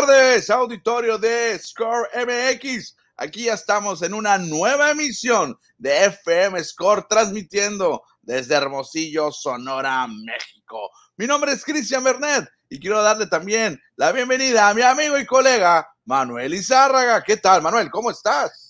Tardes, 0.00 0.48
auditorio 0.48 1.18
de 1.18 1.58
Score 1.58 2.08
MX. 2.14 2.94
Aquí 3.16 3.46
ya 3.46 3.54
estamos 3.54 4.00
en 4.02 4.14
una 4.14 4.38
nueva 4.38 4.92
emisión 4.92 5.58
de 5.76 6.04
FM 6.04 6.62
Score, 6.62 7.04
transmitiendo 7.08 8.04
desde 8.22 8.54
Hermosillo, 8.54 9.32
Sonora, 9.32 10.06
México. 10.06 10.92
Mi 11.16 11.26
nombre 11.26 11.50
es 11.50 11.64
Cristian 11.64 12.04
Bernet 12.04 12.48
y 12.68 12.78
quiero 12.78 13.02
darle 13.02 13.26
también 13.26 13.82
la 13.96 14.12
bienvenida 14.12 14.68
a 14.68 14.74
mi 14.74 14.82
amigo 14.82 15.18
y 15.18 15.26
colega 15.26 15.88
Manuel 16.04 16.54
Izárraga. 16.54 17.24
¿Qué 17.24 17.36
tal, 17.36 17.60
Manuel? 17.60 17.90
¿Cómo 17.90 18.12
estás? 18.12 18.67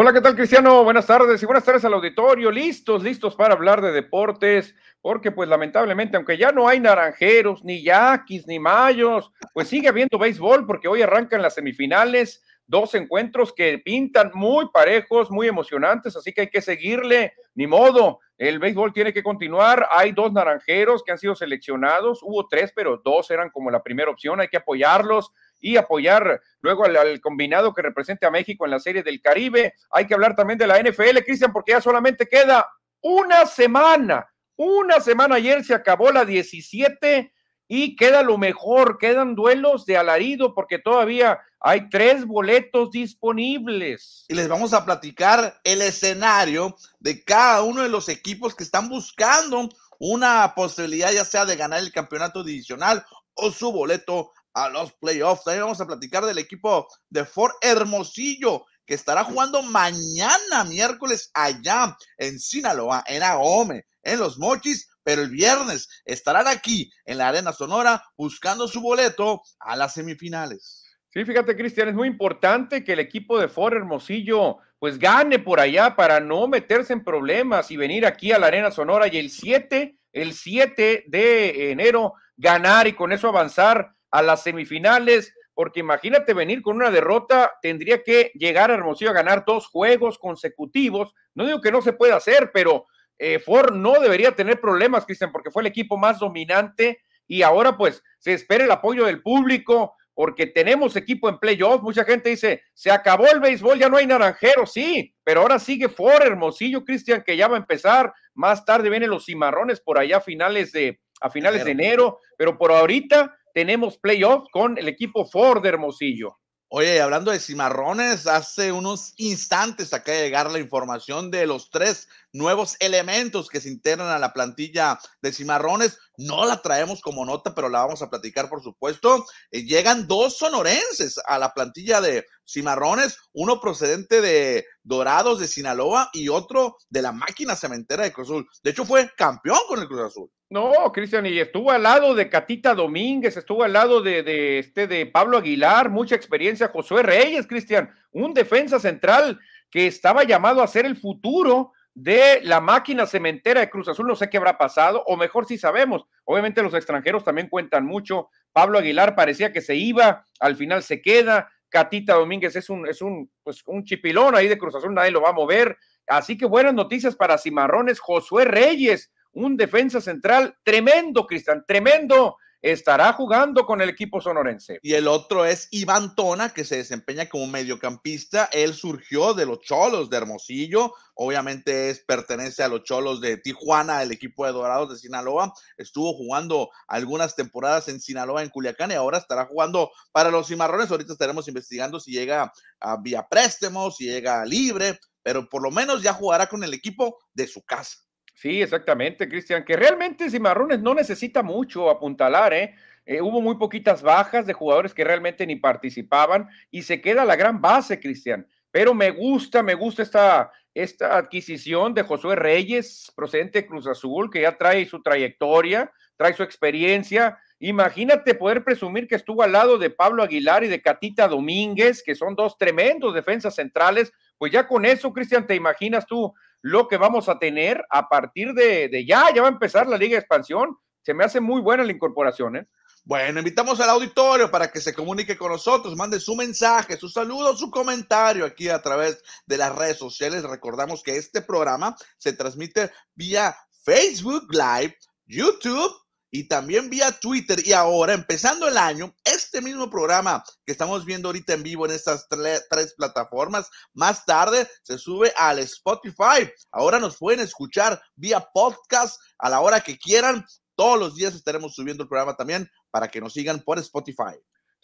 Hola, 0.00 0.12
¿qué 0.12 0.20
tal, 0.20 0.36
Cristiano? 0.36 0.84
Buenas 0.84 1.08
tardes 1.08 1.42
y 1.42 1.44
buenas 1.44 1.64
tardes 1.64 1.84
al 1.84 1.92
auditorio. 1.92 2.52
Listos, 2.52 3.02
listos 3.02 3.34
para 3.34 3.54
hablar 3.54 3.80
de 3.80 3.90
deportes, 3.90 4.76
porque 5.00 5.32
pues 5.32 5.48
lamentablemente, 5.48 6.16
aunque 6.16 6.38
ya 6.38 6.52
no 6.52 6.68
hay 6.68 6.78
naranjeros, 6.78 7.64
ni 7.64 7.82
yaquis, 7.82 8.46
ni 8.46 8.60
mayos, 8.60 9.32
pues 9.52 9.66
sigue 9.66 9.88
habiendo 9.88 10.16
béisbol, 10.16 10.68
porque 10.68 10.86
hoy 10.86 11.02
arrancan 11.02 11.42
las 11.42 11.54
semifinales, 11.54 12.44
dos 12.64 12.94
encuentros 12.94 13.52
que 13.52 13.78
pintan 13.78 14.30
muy 14.34 14.68
parejos, 14.72 15.32
muy 15.32 15.48
emocionantes, 15.48 16.14
así 16.14 16.32
que 16.32 16.42
hay 16.42 16.48
que 16.48 16.62
seguirle, 16.62 17.32
ni 17.56 17.66
modo. 17.66 18.20
El 18.36 18.60
béisbol 18.60 18.92
tiene 18.92 19.12
que 19.12 19.24
continuar. 19.24 19.88
Hay 19.90 20.12
dos 20.12 20.32
naranjeros 20.32 21.02
que 21.02 21.10
han 21.10 21.18
sido 21.18 21.34
seleccionados, 21.34 22.20
hubo 22.22 22.46
tres, 22.46 22.72
pero 22.72 23.02
dos 23.04 23.32
eran 23.32 23.50
como 23.50 23.68
la 23.68 23.82
primera 23.82 24.12
opción, 24.12 24.38
hay 24.38 24.46
que 24.46 24.58
apoyarlos 24.58 25.32
y 25.60 25.76
apoyar 25.76 26.40
luego 26.60 26.84
al, 26.84 27.20
combinado 27.20 27.74
que 27.74 27.82
represente 27.82 28.26
a 28.26 28.30
México 28.30 28.64
en 28.64 28.72
la 28.72 28.80
Serie 28.80 29.02
del 29.02 29.20
Caribe. 29.20 29.74
Hay 29.90 30.06
que 30.06 30.14
hablar 30.14 30.34
también 30.34 30.58
de 30.58 30.66
la 30.66 30.80
NFL, 30.80 31.18
Cristian, 31.24 31.52
porque 31.52 31.72
ya 31.72 31.80
solamente 31.80 32.26
queda 32.26 32.66
una 33.00 33.46
semana. 33.46 34.28
Una 34.56 35.00
semana 35.00 35.36
ayer 35.36 35.64
se 35.64 35.74
acabó 35.74 36.10
la 36.10 36.24
17 36.24 37.32
y 37.68 37.96
queda 37.96 38.22
lo 38.22 38.38
mejor, 38.38 38.98
quedan 38.98 39.34
duelos 39.34 39.84
de 39.84 39.96
alarido 39.96 40.54
porque 40.54 40.78
todavía 40.78 41.38
hay 41.60 41.88
tres 41.90 42.24
boletos 42.24 42.90
disponibles. 42.90 44.24
Y 44.28 44.34
les 44.34 44.48
vamos 44.48 44.72
a 44.72 44.84
platicar 44.84 45.60
el 45.64 45.82
escenario 45.82 46.74
de 46.98 47.22
cada 47.22 47.62
uno 47.62 47.82
de 47.82 47.88
los 47.88 48.08
equipos 48.08 48.54
que 48.54 48.64
están 48.64 48.88
buscando 48.88 49.68
una 49.98 50.54
posibilidad 50.54 51.12
ya 51.12 51.24
sea 51.24 51.44
de 51.44 51.56
ganar 51.56 51.80
el 51.80 51.92
campeonato 51.92 52.42
divisional 52.42 53.04
o 53.34 53.50
su 53.50 53.70
boleto 53.70 54.32
a 54.64 54.68
los 54.68 54.92
playoffs. 54.94 55.44
También 55.44 55.64
vamos 55.64 55.80
a 55.80 55.86
platicar 55.86 56.24
del 56.24 56.38
equipo 56.38 56.88
de 57.08 57.24
Fort 57.24 57.54
Hermosillo, 57.60 58.64
que 58.84 58.94
estará 58.94 59.24
jugando 59.24 59.62
mañana, 59.62 60.64
miércoles, 60.66 61.30
allá 61.34 61.96
en 62.16 62.38
Sinaloa, 62.38 63.04
en 63.06 63.22
Ahome, 63.22 63.86
en 64.02 64.18
Los 64.18 64.38
Mochis, 64.38 64.88
pero 65.02 65.22
el 65.22 65.30
viernes 65.30 65.88
estarán 66.04 66.46
aquí 66.46 66.90
en 67.04 67.18
la 67.18 67.28
Arena 67.28 67.52
Sonora 67.52 68.02
buscando 68.16 68.66
su 68.66 68.80
boleto 68.80 69.42
a 69.60 69.76
las 69.76 69.94
semifinales. 69.94 70.84
Sí, 71.10 71.24
fíjate, 71.24 71.56
Cristian, 71.56 71.88
es 71.88 71.94
muy 71.94 72.08
importante 72.08 72.84
que 72.84 72.92
el 72.92 73.00
equipo 73.00 73.38
de 73.38 73.48
Fort 73.48 73.74
Hermosillo 73.74 74.58
pues 74.78 74.98
gane 74.98 75.38
por 75.38 75.60
allá 75.60 75.96
para 75.96 76.20
no 76.20 76.46
meterse 76.46 76.92
en 76.92 77.02
problemas 77.02 77.70
y 77.70 77.76
venir 77.76 78.06
aquí 78.06 78.32
a 78.32 78.38
la 78.38 78.46
Arena 78.46 78.70
Sonora 78.70 79.08
y 79.08 79.16
el 79.16 79.30
7, 79.30 79.98
el 80.12 80.34
7 80.34 81.04
de 81.08 81.70
enero 81.72 82.14
ganar 82.36 82.86
y 82.86 82.92
con 82.92 83.12
eso 83.12 83.28
avanzar 83.28 83.94
a 84.10 84.22
las 84.22 84.42
semifinales, 84.42 85.34
porque 85.54 85.80
imagínate 85.80 86.34
venir 86.34 86.62
con 86.62 86.76
una 86.76 86.90
derrota, 86.90 87.52
tendría 87.62 88.02
que 88.02 88.30
llegar 88.34 88.70
a 88.70 88.74
Hermosillo 88.74 89.10
a 89.10 89.14
ganar 89.14 89.44
dos 89.46 89.66
juegos 89.66 90.18
consecutivos. 90.18 91.14
No 91.34 91.46
digo 91.46 91.60
que 91.60 91.72
no 91.72 91.82
se 91.82 91.92
pueda 91.92 92.16
hacer, 92.16 92.50
pero 92.52 92.86
eh, 93.18 93.38
Ford 93.40 93.74
no 93.74 93.94
debería 94.00 94.32
tener 94.32 94.60
problemas, 94.60 95.04
Cristian, 95.04 95.32
porque 95.32 95.50
fue 95.50 95.62
el 95.62 95.66
equipo 95.66 95.96
más 95.96 96.20
dominante 96.20 97.00
y 97.26 97.42
ahora 97.42 97.76
pues 97.76 98.02
se 98.18 98.32
espera 98.32 98.64
el 98.64 98.70
apoyo 98.70 99.04
del 99.04 99.20
público 99.20 99.96
porque 100.14 100.46
tenemos 100.46 100.96
equipo 100.96 101.28
en 101.28 101.38
playoff. 101.38 101.80
Mucha 101.82 102.04
gente 102.04 102.30
dice, 102.30 102.62
se 102.74 102.90
acabó 102.90 103.26
el 103.30 103.38
béisbol, 103.38 103.78
ya 103.78 103.88
no 103.88 103.98
hay 103.98 104.06
naranjero, 104.06 104.66
sí, 104.66 105.14
pero 105.22 105.42
ahora 105.42 105.60
sigue 105.60 105.88
Ford 105.88 106.22
Hermosillo, 106.22 106.84
Cristian, 106.84 107.22
que 107.24 107.36
ya 107.36 107.46
va 107.46 107.54
a 107.54 107.60
empezar. 107.60 108.12
Más 108.34 108.64
tarde 108.64 108.90
vienen 108.90 109.10
los 109.10 109.26
cimarrones 109.26 109.80
por 109.80 109.96
allá 109.96 110.16
a 110.16 110.20
finales 110.20 110.72
de, 110.72 111.00
a 111.20 111.30
finales 111.30 111.64
de 111.64 111.70
enero, 111.70 112.18
pero 112.36 112.58
por 112.58 112.72
ahorita 112.72 113.37
tenemos 113.58 113.98
playoff 113.98 114.44
con 114.52 114.78
el 114.78 114.86
equipo 114.86 115.26
Ford 115.26 115.66
Hermosillo. 115.66 116.38
Oye, 116.68 117.00
hablando 117.00 117.32
de 117.32 117.40
cimarrones, 117.40 118.28
hace 118.28 118.70
unos 118.70 119.14
instantes 119.16 119.92
acaba 119.92 120.16
de 120.16 120.22
llegar 120.22 120.48
la 120.48 120.60
información 120.60 121.32
de 121.32 121.44
los 121.44 121.68
tres 121.68 122.08
nuevos 122.32 122.76
elementos 122.80 123.48
que 123.48 123.60
se 123.60 123.68
integran 123.68 124.08
a 124.08 124.18
la 124.18 124.32
plantilla 124.32 124.98
de 125.22 125.32
cimarrones. 125.32 125.98
No 126.16 126.44
la 126.44 126.60
traemos 126.62 127.00
como 127.00 127.24
nota, 127.24 127.54
pero 127.54 127.68
la 127.68 127.80
vamos 127.80 128.02
a 128.02 128.10
platicar, 128.10 128.48
por 128.48 128.62
supuesto. 128.62 129.24
Eh, 129.50 129.64
llegan 129.64 130.06
dos 130.06 130.38
sonorenses 130.38 131.20
a 131.26 131.38
la 131.38 131.54
plantilla 131.54 132.00
de 132.00 132.24
cimarrones, 132.46 133.18
uno 133.32 133.60
procedente 133.60 134.20
de 134.20 134.66
Dorados 134.82 135.38
de 135.38 135.48
Sinaloa 135.48 136.10
y 136.12 136.28
otro 136.28 136.76
de 136.88 137.02
la 137.02 137.12
máquina 137.12 137.56
cementera 137.56 138.04
de 138.04 138.12
Cruz 138.12 138.28
Azul. 138.28 138.48
De 138.62 138.70
hecho, 138.70 138.84
fue 138.84 139.10
campeón 139.16 139.58
con 139.68 139.80
el 139.80 139.86
Cruz 139.86 140.00
Azul. 140.00 140.30
No, 140.50 140.72
Cristian, 140.94 141.26
y 141.26 141.38
estuvo 141.38 141.70
al 141.70 141.82
lado 141.82 142.14
de 142.14 142.30
Catita 142.30 142.74
Domínguez, 142.74 143.36
estuvo 143.36 143.64
al 143.64 143.74
lado 143.74 144.00
de, 144.00 144.58
este, 144.58 144.86
de 144.86 145.04
Pablo 145.04 145.36
Aguilar, 145.36 145.90
mucha 145.90 146.14
experiencia, 146.14 146.70
Josué 146.72 147.02
Reyes, 147.02 147.46
Cristian, 147.46 147.90
un 148.12 148.32
defensa 148.32 148.80
central 148.80 149.38
que 149.70 149.86
estaba 149.86 150.24
llamado 150.24 150.62
a 150.62 150.66
ser 150.66 150.86
el 150.86 150.96
futuro 150.96 151.72
de 152.00 152.40
la 152.44 152.60
máquina 152.60 153.06
cementera 153.06 153.60
de 153.60 153.70
Cruz 153.70 153.88
Azul, 153.88 154.06
no 154.06 154.14
sé 154.14 154.30
qué 154.30 154.36
habrá 154.36 154.56
pasado, 154.56 155.02
o 155.08 155.16
mejor 155.16 155.46
si 155.46 155.58
sabemos, 155.58 156.06
obviamente 156.24 156.62
los 156.62 156.72
extranjeros 156.74 157.24
también 157.24 157.48
cuentan 157.48 157.84
mucho, 157.84 158.28
Pablo 158.52 158.78
Aguilar 158.78 159.16
parecía 159.16 159.52
que 159.52 159.60
se 159.60 159.74
iba, 159.74 160.24
al 160.38 160.54
final 160.54 160.84
se 160.84 161.02
queda, 161.02 161.50
Catita 161.68 162.14
Domínguez 162.14 162.54
es 162.54 162.70
un, 162.70 162.86
es 162.86 163.02
un, 163.02 163.28
pues, 163.42 163.64
un 163.66 163.82
chipilón 163.82 164.36
ahí 164.36 164.46
de 164.46 164.56
Cruz 164.56 164.76
Azul, 164.76 164.94
nadie 164.94 165.10
lo 165.10 165.22
va 165.22 165.30
a 165.30 165.32
mover, 165.32 165.76
así 166.06 166.38
que 166.38 166.46
buenas 166.46 166.72
noticias 166.72 167.16
para 167.16 167.36
Cimarrones, 167.36 167.98
Josué 167.98 168.44
Reyes, 168.44 169.12
un 169.32 169.56
defensa 169.56 170.00
central 170.00 170.56
tremendo, 170.62 171.26
Cristian, 171.26 171.64
tremendo. 171.66 172.36
Estará 172.60 173.12
jugando 173.12 173.64
con 173.64 173.80
el 173.80 173.88
equipo 173.88 174.20
sonorense. 174.20 174.80
Y 174.82 174.94
el 174.94 175.06
otro 175.06 175.44
es 175.44 175.68
Iván 175.70 176.16
Tona, 176.16 176.50
que 176.50 176.64
se 176.64 176.78
desempeña 176.78 177.28
como 177.28 177.46
mediocampista. 177.46 178.48
Él 178.52 178.74
surgió 178.74 179.32
de 179.32 179.46
los 179.46 179.60
Cholos 179.60 180.10
de 180.10 180.16
Hermosillo. 180.16 180.92
Obviamente 181.14 181.90
es, 181.90 182.00
pertenece 182.00 182.64
a 182.64 182.68
los 182.68 182.82
Cholos 182.82 183.20
de 183.20 183.36
Tijuana, 183.36 184.02
el 184.02 184.10
equipo 184.10 184.44
de 184.44 184.52
Dorados 184.52 184.90
de 184.90 184.98
Sinaloa. 184.98 185.52
Estuvo 185.76 186.12
jugando 186.14 186.70
algunas 186.88 187.36
temporadas 187.36 187.88
en 187.88 188.00
Sinaloa, 188.00 188.42
en 188.42 188.48
Culiacán, 188.48 188.90
y 188.90 188.94
ahora 188.94 189.18
estará 189.18 189.46
jugando 189.46 189.92
para 190.10 190.30
los 190.30 190.48
Cimarrones. 190.48 190.90
Ahorita 190.90 191.12
estaremos 191.12 191.46
investigando 191.46 192.00
si 192.00 192.10
llega 192.10 192.52
a 192.80 192.96
vía 192.96 193.26
préstamo, 193.28 193.92
si 193.92 194.06
llega 194.06 194.44
libre, 194.44 194.98
pero 195.22 195.48
por 195.48 195.62
lo 195.62 195.70
menos 195.70 196.02
ya 196.02 196.12
jugará 196.12 196.48
con 196.48 196.64
el 196.64 196.74
equipo 196.74 197.18
de 197.34 197.46
su 197.46 197.62
casa. 197.62 197.98
Sí, 198.38 198.62
exactamente, 198.62 199.28
Cristian, 199.28 199.64
que 199.64 199.74
realmente 199.74 200.30
Cimarrones 200.30 200.80
no 200.80 200.94
necesita 200.94 201.42
mucho 201.42 201.90
apuntalar, 201.90 202.52
¿eh? 202.52 202.76
¿eh? 203.04 203.20
Hubo 203.20 203.40
muy 203.40 203.56
poquitas 203.56 204.00
bajas 204.00 204.46
de 204.46 204.52
jugadores 204.52 204.94
que 204.94 205.02
realmente 205.02 205.44
ni 205.44 205.56
participaban 205.56 206.48
y 206.70 206.82
se 206.82 207.00
queda 207.00 207.24
la 207.24 207.34
gran 207.34 207.60
base, 207.60 207.98
Cristian. 207.98 208.46
Pero 208.70 208.94
me 208.94 209.10
gusta, 209.10 209.64
me 209.64 209.74
gusta 209.74 210.04
esta, 210.04 210.52
esta 210.72 211.16
adquisición 211.16 211.94
de 211.94 212.04
Josué 212.04 212.36
Reyes, 212.36 213.12
procedente 213.16 213.62
de 213.62 213.66
Cruz 213.66 213.88
Azul, 213.88 214.30
que 214.30 214.42
ya 214.42 214.56
trae 214.56 214.86
su 214.86 215.02
trayectoria, 215.02 215.90
trae 216.16 216.32
su 216.32 216.44
experiencia. 216.44 217.40
Imagínate 217.58 218.36
poder 218.36 218.62
presumir 218.62 219.08
que 219.08 219.16
estuvo 219.16 219.42
al 219.42 219.50
lado 219.50 219.78
de 219.78 219.90
Pablo 219.90 220.22
Aguilar 220.22 220.62
y 220.62 220.68
de 220.68 220.80
Catita 220.80 221.26
Domínguez, 221.26 222.04
que 222.04 222.14
son 222.14 222.36
dos 222.36 222.56
tremendos 222.56 223.14
defensas 223.14 223.56
centrales. 223.56 224.12
Pues 224.38 224.52
ya 224.52 224.68
con 224.68 224.84
eso, 224.84 225.12
Cristian, 225.12 225.44
¿te 225.44 225.56
imaginas 225.56 226.06
tú 226.06 226.32
lo 226.62 226.88
que 226.88 226.96
vamos 226.96 227.28
a 227.28 227.38
tener 227.38 227.84
a 227.90 228.08
partir 228.08 228.52
de, 228.52 229.04
ya, 229.06 229.32
ya 229.34 229.42
va 229.42 229.48
a 229.48 229.52
empezar 229.52 229.86
la 229.86 229.98
Liga 229.98 230.12
de 230.12 230.20
Expansión. 230.20 230.76
Se 231.02 231.14
me 231.14 231.24
hace 231.24 231.40
muy 231.40 231.60
buena 231.60 231.84
la 231.84 231.92
incorporación, 231.92 232.56
¿eh? 232.56 232.68
Bueno, 233.04 233.38
invitamos 233.38 233.80
al 233.80 233.88
auditorio 233.88 234.50
para 234.50 234.70
que 234.70 234.82
se 234.82 234.92
comunique 234.92 235.38
con 235.38 235.50
nosotros, 235.50 235.96
mande 235.96 236.20
su 236.20 236.36
mensaje, 236.36 236.98
su 236.98 237.08
saludo, 237.08 237.56
su 237.56 237.70
comentario 237.70 238.44
aquí 238.44 238.68
a 238.68 238.82
través 238.82 239.22
de 239.46 239.56
las 239.56 239.74
redes 239.74 239.96
sociales. 239.96 240.42
Recordamos 240.42 241.02
que 241.02 241.16
este 241.16 241.40
programa 241.40 241.96
se 242.18 242.34
transmite 242.34 242.90
vía 243.14 243.56
Facebook 243.82 244.48
Live, 244.50 244.94
YouTube 245.24 245.90
y 246.30 246.48
también 246.48 246.90
vía 246.90 247.12
Twitter. 247.12 247.66
Y 247.66 247.72
ahora, 247.72 248.14
empezando 248.14 248.68
el 248.68 248.76
año, 248.76 249.14
este 249.24 249.60
mismo 249.60 249.90
programa 249.90 250.44
que 250.64 250.72
estamos 250.72 251.04
viendo 251.04 251.28
ahorita 251.28 251.54
en 251.54 251.62
vivo 251.62 251.86
en 251.86 251.92
estas 251.92 252.26
tres 252.28 252.94
plataformas, 252.96 253.68
más 253.94 254.24
tarde 254.24 254.68
se 254.82 254.98
sube 254.98 255.32
al 255.36 255.58
Spotify. 255.60 256.50
Ahora 256.70 256.98
nos 256.98 257.16
pueden 257.16 257.40
escuchar 257.40 258.00
vía 258.16 258.46
podcast 258.52 259.20
a 259.38 259.50
la 259.50 259.60
hora 259.60 259.80
que 259.80 259.98
quieran. 259.98 260.44
Todos 260.74 260.98
los 260.98 261.16
días 261.16 261.34
estaremos 261.34 261.74
subiendo 261.74 262.04
el 262.04 262.08
programa 262.08 262.36
también 262.36 262.70
para 262.90 263.08
que 263.08 263.20
nos 263.20 263.32
sigan 263.32 263.60
por 263.60 263.78
Spotify. 263.78 264.38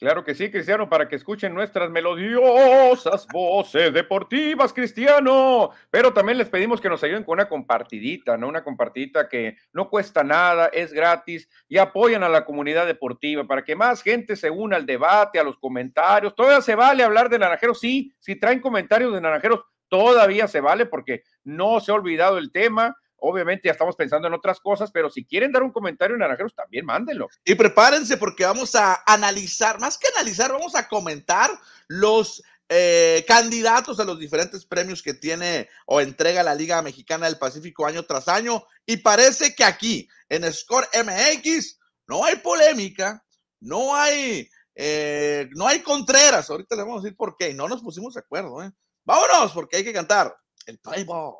Claro 0.04 0.22
que 0.22 0.34
sí, 0.34 0.50
Cristiano, 0.50 0.86
para 0.86 1.08
que 1.08 1.16
escuchen 1.16 1.54
nuestras 1.54 1.88
melodiosas 1.88 3.26
voces 3.32 3.90
deportivas, 3.90 4.70
Cristiano. 4.70 5.70
Pero 5.90 6.12
también 6.12 6.36
les 6.36 6.50
pedimos 6.50 6.78
que 6.78 6.90
nos 6.90 7.02
ayuden 7.02 7.24
con 7.24 7.38
una 7.38 7.48
compartidita, 7.48 8.36
¿no? 8.36 8.48
Una 8.48 8.62
compartidita 8.62 9.30
que 9.30 9.56
no 9.72 9.88
cuesta 9.88 10.22
nada, 10.22 10.66
es 10.66 10.92
gratis 10.92 11.48
y 11.70 11.78
apoyan 11.78 12.22
a 12.22 12.28
la 12.28 12.44
comunidad 12.44 12.86
deportiva 12.86 13.46
para 13.46 13.64
que 13.64 13.76
más 13.76 14.02
gente 14.02 14.36
se 14.36 14.50
una 14.50 14.76
al 14.76 14.84
debate, 14.84 15.38
a 15.38 15.42
los 15.42 15.56
comentarios. 15.56 16.34
Todavía 16.34 16.60
se 16.60 16.74
vale 16.74 17.02
hablar 17.02 17.30
de 17.30 17.38
naranjeros, 17.38 17.80
sí, 17.80 18.12
si 18.18 18.36
traen 18.36 18.60
comentarios 18.60 19.10
de 19.10 19.22
naranjeros, 19.22 19.60
todavía 19.88 20.46
se 20.48 20.60
vale 20.60 20.84
porque 20.84 21.22
no 21.44 21.80
se 21.80 21.92
ha 21.92 21.94
olvidado 21.94 22.36
el 22.36 22.52
tema 22.52 22.94
Obviamente 23.26 23.68
ya 23.68 23.72
estamos 23.72 23.96
pensando 23.96 24.28
en 24.28 24.34
otras 24.34 24.60
cosas, 24.60 24.90
pero 24.90 25.08
si 25.08 25.24
quieren 25.24 25.50
dar 25.50 25.62
un 25.62 25.72
comentario 25.72 26.14
en 26.14 26.20
Naranjeros, 26.20 26.54
también 26.54 26.84
mándenlo. 26.84 27.30
Y 27.42 27.54
prepárense 27.54 28.18
porque 28.18 28.44
vamos 28.44 28.74
a 28.74 29.02
analizar, 29.06 29.80
más 29.80 29.96
que 29.96 30.08
analizar, 30.14 30.52
vamos 30.52 30.74
a 30.74 30.88
comentar 30.88 31.50
los 31.88 32.42
eh, 32.68 33.24
candidatos 33.26 33.98
a 33.98 34.04
los 34.04 34.18
diferentes 34.18 34.66
premios 34.66 35.02
que 35.02 35.14
tiene 35.14 35.70
o 35.86 36.02
entrega 36.02 36.42
la 36.42 36.54
Liga 36.54 36.82
Mexicana 36.82 37.24
del 37.24 37.38
Pacífico 37.38 37.86
año 37.86 38.02
tras 38.02 38.28
año. 38.28 38.66
Y 38.84 38.98
parece 38.98 39.54
que 39.54 39.64
aquí, 39.64 40.06
en 40.28 40.52
Score 40.52 40.86
MX, 40.92 41.78
no 42.06 42.26
hay 42.26 42.36
polémica, 42.36 43.24
no 43.60 43.94
hay, 43.96 44.50
eh, 44.74 45.48
no 45.52 45.66
hay 45.66 45.80
Contreras. 45.80 46.50
Ahorita 46.50 46.76
le 46.76 46.82
vamos 46.82 47.00
a 47.00 47.04
decir 47.04 47.16
por 47.16 47.38
qué. 47.38 47.54
No 47.54 47.68
nos 47.68 47.80
pusimos 47.80 48.12
de 48.12 48.20
acuerdo. 48.20 48.62
¿eh? 48.62 48.70
Vámonos, 49.06 49.52
porque 49.52 49.78
hay 49.78 49.84
que 49.84 49.94
cantar 49.94 50.36
el 50.66 50.78
Playboy. 50.78 51.32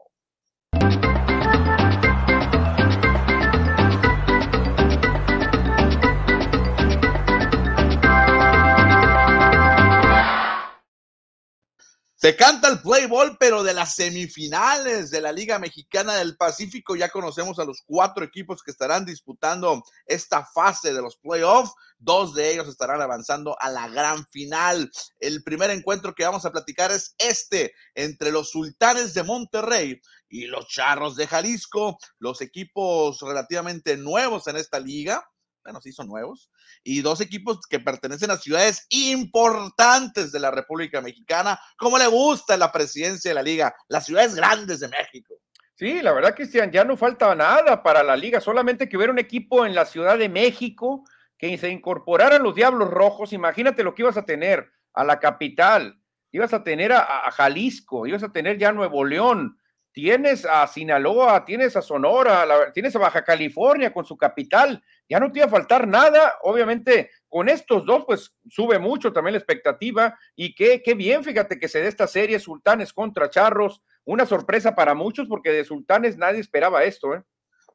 Se 12.25 12.37
canta 12.37 12.69
el 12.69 12.81
play 12.81 13.05
ball, 13.05 13.37
pero 13.39 13.63
de 13.63 13.75
las 13.75 13.97
semifinales 13.97 15.11
de 15.11 15.21
la 15.21 15.31
Liga 15.31 15.59
Mexicana 15.59 16.15
del 16.15 16.39
Pacífico 16.39 16.97
ya 16.97 17.11
conocemos 17.11 17.59
a 17.59 17.67
los 17.67 17.83
cuatro 17.85 18.25
equipos 18.25 18.63
que 18.63 18.71
estarán 18.71 19.05
disputando 19.05 19.85
esta 20.07 20.43
fase 20.43 20.95
de 20.95 21.03
los 21.03 21.19
playoffs. 21.19 21.75
Dos 21.99 22.33
de 22.33 22.51
ellos 22.51 22.67
estarán 22.67 23.03
avanzando 23.03 23.61
a 23.61 23.69
la 23.69 23.89
gran 23.89 24.27
final. 24.29 24.91
El 25.21 25.43
primer 25.43 25.69
encuentro 25.69 26.15
que 26.15 26.25
vamos 26.25 26.47
a 26.47 26.51
platicar 26.51 26.93
es 26.93 27.15
este 27.19 27.75
entre 27.95 28.33
los 28.33 28.49
Sultanes 28.49 29.13
de 29.13 29.23
Monterrey 29.23 30.01
y 30.31 30.47
los 30.47 30.67
Charros 30.69 31.17
de 31.17 31.27
Jalisco, 31.27 31.99
los 32.19 32.41
equipos 32.41 33.21
relativamente 33.21 33.99
nuevos 33.99 34.47
en 34.47 34.57
esta 34.57 34.81
liga 34.81 35.23
bueno, 35.65 35.81
sí 35.81 35.93
son 35.93 36.07
nuevos, 36.07 36.51
y 36.83 37.01
dos 37.01 37.21
equipos 37.21 37.61
que 37.69 37.81
pertenecen 37.81 38.31
a 38.31 38.37
ciudades 38.37 38.87
importantes 38.91 40.31
de 40.31 40.39
la 40.39 40.51
República 40.51 41.01
Mexicana, 41.01 41.59
como 41.77 41.99
le 41.99 42.07
gusta 42.07 42.57
la 42.57 42.71
presidencia 42.71 43.31
de 43.31 43.35
la 43.35 43.43
liga, 43.43 43.75
las 43.89 44.05
ciudades 44.05 44.35
grandes 44.35 44.81
de 44.81 44.89
México. 44.89 45.35
Sí, 45.75 46.03
la 46.03 46.13
verdad, 46.13 46.35
Cristian, 46.35 46.71
ya 46.71 46.85
no 46.85 46.97
falta 46.97 47.35
nada 47.35 47.83
para 47.83 48.03
la 48.03 48.17
liga, 48.17 48.41
solamente 48.41 48.89
que 48.89 48.97
hubiera 48.97 49.13
un 49.13 49.19
equipo 49.19 49.67
en 49.67 49.75
la 49.75 49.87
Ciudad 49.87 50.19
de 50.19 50.29
México 50.29 51.05
que 51.37 51.57
se 51.59 51.71
incorporaran 51.71 52.43
los 52.43 52.55
Diablos 52.55 52.91
Rojos, 52.91 53.33
imagínate 53.33 53.83
lo 53.83 53.95
que 53.95 54.03
ibas 54.03 54.17
a 54.17 54.25
tener 54.25 54.71
a 54.93 55.03
la 55.03 55.19
capital, 55.19 55.99
ibas 56.31 56.53
a 56.53 56.63
tener 56.63 56.93
a, 56.93 57.27
a 57.27 57.31
Jalisco, 57.33 58.07
ibas 58.07 58.23
a 58.23 58.33
tener 58.33 58.59
ya 58.59 58.71
Nuevo 58.71 59.05
León, 59.05 59.59
tienes 59.95 60.45
a 60.45 60.67
Sinaloa, 60.67 61.45
tienes 61.45 61.77
a 61.77 61.83
Sonora, 61.83 62.73
tienes 62.73 62.95
a 62.97 62.99
Baja 62.99 63.25
California 63.25 63.93
con 63.93 64.05
su 64.05 64.17
capital, 64.17 64.83
ya 65.09 65.21
no 65.21 65.31
te 65.31 65.41
iba 65.41 65.47
a 65.47 65.51
faltar 65.51 65.87
nada, 65.87 66.35
obviamente 66.43 67.11
con 67.29 67.49
estos 67.49 67.85
dos 67.85 68.05
pues 68.07 68.35
sube 68.49 68.79
mucho 68.79 69.13
también 69.13 69.33
la 69.35 69.39
expectativa. 69.39 70.19
Y 70.37 70.55
qué, 70.55 70.83
qué 70.83 70.95
bien, 70.95 71.25
fíjate 71.25 71.59
que 71.59 71.69
se 71.69 71.81
dé 71.81 71.89
esta 71.89 72.07
serie 72.07 72.39
Sultanes 72.39 72.93
contra 72.93 73.31
Charros, 73.31 73.83
una 74.05 74.27
sorpresa 74.27 74.75
para 74.75 74.95
muchos 74.95 75.29
porque 75.29 75.51
de 75.51 75.65
Sultanes 75.65 76.17
nadie 76.17 76.41
esperaba 76.41 76.85
esto, 76.85 77.15
¿eh? 77.15 77.23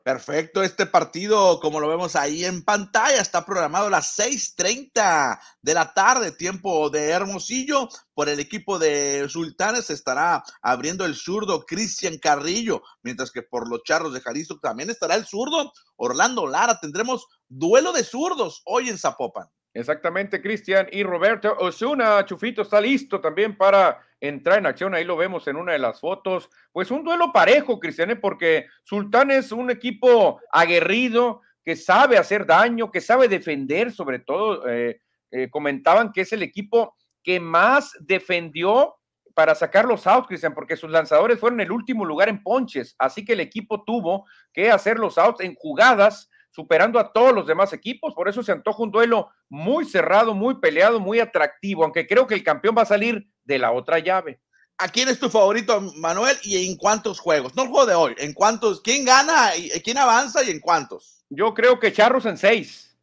Perfecto, 0.02 0.64
este 0.64 0.86
partido, 0.86 1.60
como 1.60 1.82
lo 1.82 1.90
vemos 1.90 2.16
ahí 2.16 2.46
en 2.46 2.64
pantalla, 2.64 3.22
está 3.22 3.46
programado 3.46 3.88
a 3.88 3.90
las 3.90 4.16
6:30 4.18 5.40
de 5.62 5.74
la 5.74 5.94
tarde, 5.94 6.32
tiempo 6.32 6.90
de 6.90 7.10
Hermosillo. 7.10 7.90
Por 8.14 8.30
el 8.30 8.40
equipo 8.40 8.80
de 8.80 9.28
Sultanes 9.30 9.90
estará 9.90 10.42
abriendo 10.62 11.06
el 11.06 11.16
zurdo 11.16 11.66
Cristian 11.66 12.18
Carrillo, 12.18 12.82
mientras 13.04 13.30
que 13.30 13.44
por 13.44 13.70
los 13.70 13.84
charros 13.84 14.14
de 14.14 14.22
Jalisco 14.22 14.58
también 14.60 14.90
estará 14.90 15.16
el 15.16 15.26
zurdo 15.26 15.74
Orlando 15.98 16.48
Lara. 16.48 16.80
Tendremos 16.80 17.28
duelo 17.50 17.92
de 17.92 18.06
zurdos 18.06 18.62
hoy 18.66 18.88
en 18.88 18.98
Zapopan. 18.98 19.50
Exactamente, 19.80 20.42
Cristian 20.42 20.88
y 20.92 21.04
Roberto 21.04 21.56
Osuna. 21.58 22.26
Chufito 22.26 22.64
está 22.64 22.82
listo 22.82 23.22
también 23.22 23.56
para 23.56 24.00
entrar 24.20 24.60
en 24.60 24.66
acción. 24.66 24.94
Ahí 24.94 25.06
lo 25.06 25.16
vemos 25.16 25.48
en 25.48 25.56
una 25.56 25.72
de 25.72 25.80
las 25.80 26.02
fotos. 26.02 26.50
Pues 26.74 26.92
un 26.92 27.04
duelo 27.04 27.32
parejo, 27.32 27.80
Cristian, 27.80 28.12
¿eh? 28.12 28.16
porque 28.18 28.66
Sultán 28.84 29.32
es 29.32 29.54
un 29.54 29.72
equipo 29.72 30.42
aguerrido 30.52 31.42
que 31.64 31.78
sabe 31.78 32.18
hacer 32.18 32.46
daño, 32.46 32.92
que 32.92 33.00
sabe 33.00 33.30
defender, 33.30 33.94
sobre 33.94 34.20
todo. 34.20 34.68
Eh, 34.68 35.00
eh, 35.32 35.50
comentaban 35.50 36.12
que 36.12 36.22
es 36.22 36.34
el 36.34 36.44
equipo 36.44 36.98
que 37.24 37.40
más 37.40 37.94
defendió 38.02 38.96
para 39.34 39.56
sacar 39.56 39.86
los 39.86 40.06
outs, 40.08 40.28
Cristian, 40.28 40.54
porque 40.54 40.76
sus 40.76 40.90
lanzadores 40.90 41.40
fueron 41.40 41.62
el 41.62 41.72
último 41.72 42.04
lugar 42.04 42.28
en 42.28 42.44
ponches. 42.44 42.96
Así 43.00 43.24
que 43.24 43.32
el 43.32 43.40
equipo 43.40 43.86
tuvo 43.86 44.26
que 44.52 44.70
hacer 44.72 45.00
los 45.00 45.18
outs 45.18 45.40
en 45.40 45.56
jugadas 45.56 46.30
superando 46.52 47.00
a 47.00 47.12
todos 47.14 47.34
los 47.34 47.48
demás 47.48 47.74
equipos. 47.74 48.14
Por 48.14 48.28
eso 48.28 48.44
se 48.44 48.52
antoja 48.52 48.84
un 48.84 48.92
duelo 48.92 49.30
muy 49.50 49.86
cerrado, 49.86 50.34
muy 50.34 50.56
peleado, 50.60 51.00
muy 51.00 51.20
atractivo, 51.20 51.84
aunque 51.84 52.08
creo 52.08 52.28
que 52.28 52.36
el 52.36 52.44
campeón 52.44 52.76
va 52.78 52.84
a 52.84 52.88
salir 52.88 53.30
de 53.44 53.60
la 53.60 53.72
otra 53.72 54.00
llave. 54.00 54.42
¿A 54.78 54.88
quién 54.88 55.10
es 55.10 55.20
tu 55.20 55.30
favorito, 55.30 55.82
Manuel? 55.98 56.38
¿Y 56.42 56.66
en 56.66 56.78
cuántos 56.78 57.20
juegos? 57.20 57.54
No 57.56 57.64
el 57.64 57.70
juego 57.70 57.86
de 57.86 57.96
hoy. 57.96 58.16
¿En 58.18 58.34
cuántos? 58.34 58.82
¿Quién 58.82 59.04
gana? 59.04 59.56
y 59.56 59.70
¿Quién 59.82 59.98
avanza 59.98 60.42
y 60.42 60.52
en 60.52 60.62
cuántos? 60.62 61.26
Yo 61.30 61.54
creo 61.54 61.80
que 61.80 61.92
Charros 61.92 62.26
en 62.26 62.38
seis. 62.38 62.98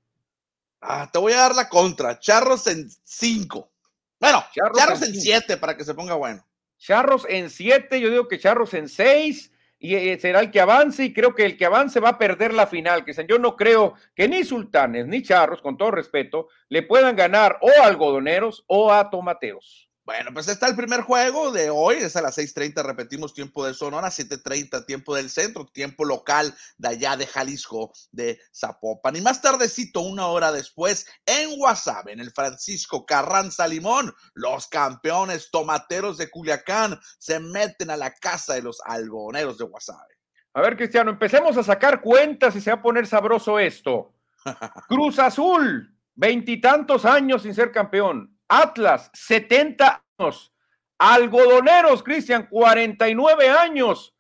Ah, 0.81 1.09
te 1.13 1.19
voy 1.19 1.35
a 1.35 1.39
dar 1.39 1.55
la 1.55 1.69
contra. 1.69 2.19
Charros 2.19 2.67
en 2.67 2.89
cinco. 3.05 3.71
Bueno, 4.19 4.43
Charros, 4.55 5.03
en, 5.03 5.15
en 5.15 5.21
siete 5.21 5.57
para 5.59 5.77
que 5.77 5.85
se 5.85 5.93
ponga 5.93 6.15
bueno. 6.15 6.47
Charros 6.79 7.27
en 7.29 7.51
siete, 7.51 8.01
yo 8.01 8.09
digo 8.09 8.27
que 8.27 8.39
Charros 8.39 8.73
en 8.73 8.89
seis 8.89 9.53
y 9.79 9.95
eh, 9.95 10.19
será 10.19 10.41
el 10.41 10.51
que 10.51 10.61
avance 10.61 11.05
y 11.05 11.13
creo 11.13 11.35
que 11.35 11.45
el 11.45 11.57
que 11.57 11.67
avance 11.67 12.01
va 12.01 12.11
a 12.11 12.19
perder 12.19 12.55
la 12.55 12.67
final, 12.67 13.05
que 13.05 13.13
yo 13.27 13.39
no 13.39 13.57
creo 13.57 13.95
que 14.15 14.29
ni 14.29 14.45
Sultanes 14.45 15.07
ni 15.07 15.23
Charros, 15.23 15.61
con 15.61 15.77
todo 15.77 15.91
respeto, 15.91 16.49
le 16.69 16.83
puedan 16.83 17.17
ganar 17.17 17.59
o 17.61 17.71
a 17.83 17.87
algodoneros 17.87 18.65
o 18.67 18.93
a 18.93 19.11
tomateros. 19.11 19.86
Bueno, 20.07 20.31
pues 20.33 20.47
está 20.47 20.69
el 20.69 20.77
primer 20.77 21.01
juego 21.01 21.51
de 21.51 21.69
hoy, 21.69 21.97
es 21.97 22.15
a 22.15 22.23
las 22.23 22.39
6:30, 22.39 22.81
repetimos 22.85 23.35
tiempo 23.35 23.67
de 23.67 23.75
Sonora, 23.75 24.09
7:30 24.09 24.87
tiempo 24.87 25.17
del 25.17 25.31
centro, 25.31 25.67
tiempo 25.67 26.05
local 26.05 26.55
de 26.79 26.89
allá 26.91 27.17
de 27.17 27.27
Jalisco, 27.27 27.93
de 28.13 28.41
Zapopan. 28.55 29.17
Y 29.17 29.21
más 29.21 29.43
tardecito, 29.43 30.03
una 30.03 30.29
hora 30.29 30.53
después, 30.53 31.09
en 31.27 31.61
WhatsApp, 31.61 32.07
en 32.07 32.21
el 32.21 32.31
Francisco 32.31 33.05
Carranza 33.05 33.67
Limón, 33.67 34.15
los 34.35 34.69
campeones 34.69 35.51
tomateros 35.51 36.19
de 36.19 36.31
Culiacán 36.31 37.01
se 37.19 37.41
meten 37.41 37.91
a 37.91 37.97
la 37.97 38.13
casa 38.13 38.55
de 38.55 38.63
los 38.63 38.81
algoneros 38.85 39.59
de 39.59 39.65
WhatsApp. 39.65 40.09
A 40.55 40.61
ver, 40.61 40.77
Cristiano, 40.77 41.11
empecemos 41.11 41.57
a 41.57 41.65
sacar 41.65 42.01
cuentas 42.01 42.55
y 42.55 42.61
se 42.61 42.71
va 42.71 42.77
a 42.77 42.83
poner 42.83 43.09
sabroso 43.09 43.59
esto. 43.59 44.15
Cruz 44.89 45.19
Azul, 45.19 45.99
veintitantos 46.15 47.05
años 47.05 47.43
sin 47.43 47.57
ser 47.57 47.73
campeón. 47.73 48.36
Atlas, 48.49 49.11
70 49.15 50.05
años. 50.19 50.53
Algodoneros, 50.99 52.03
Cristian, 52.03 52.49
49 52.49 53.49
años. 53.49 54.15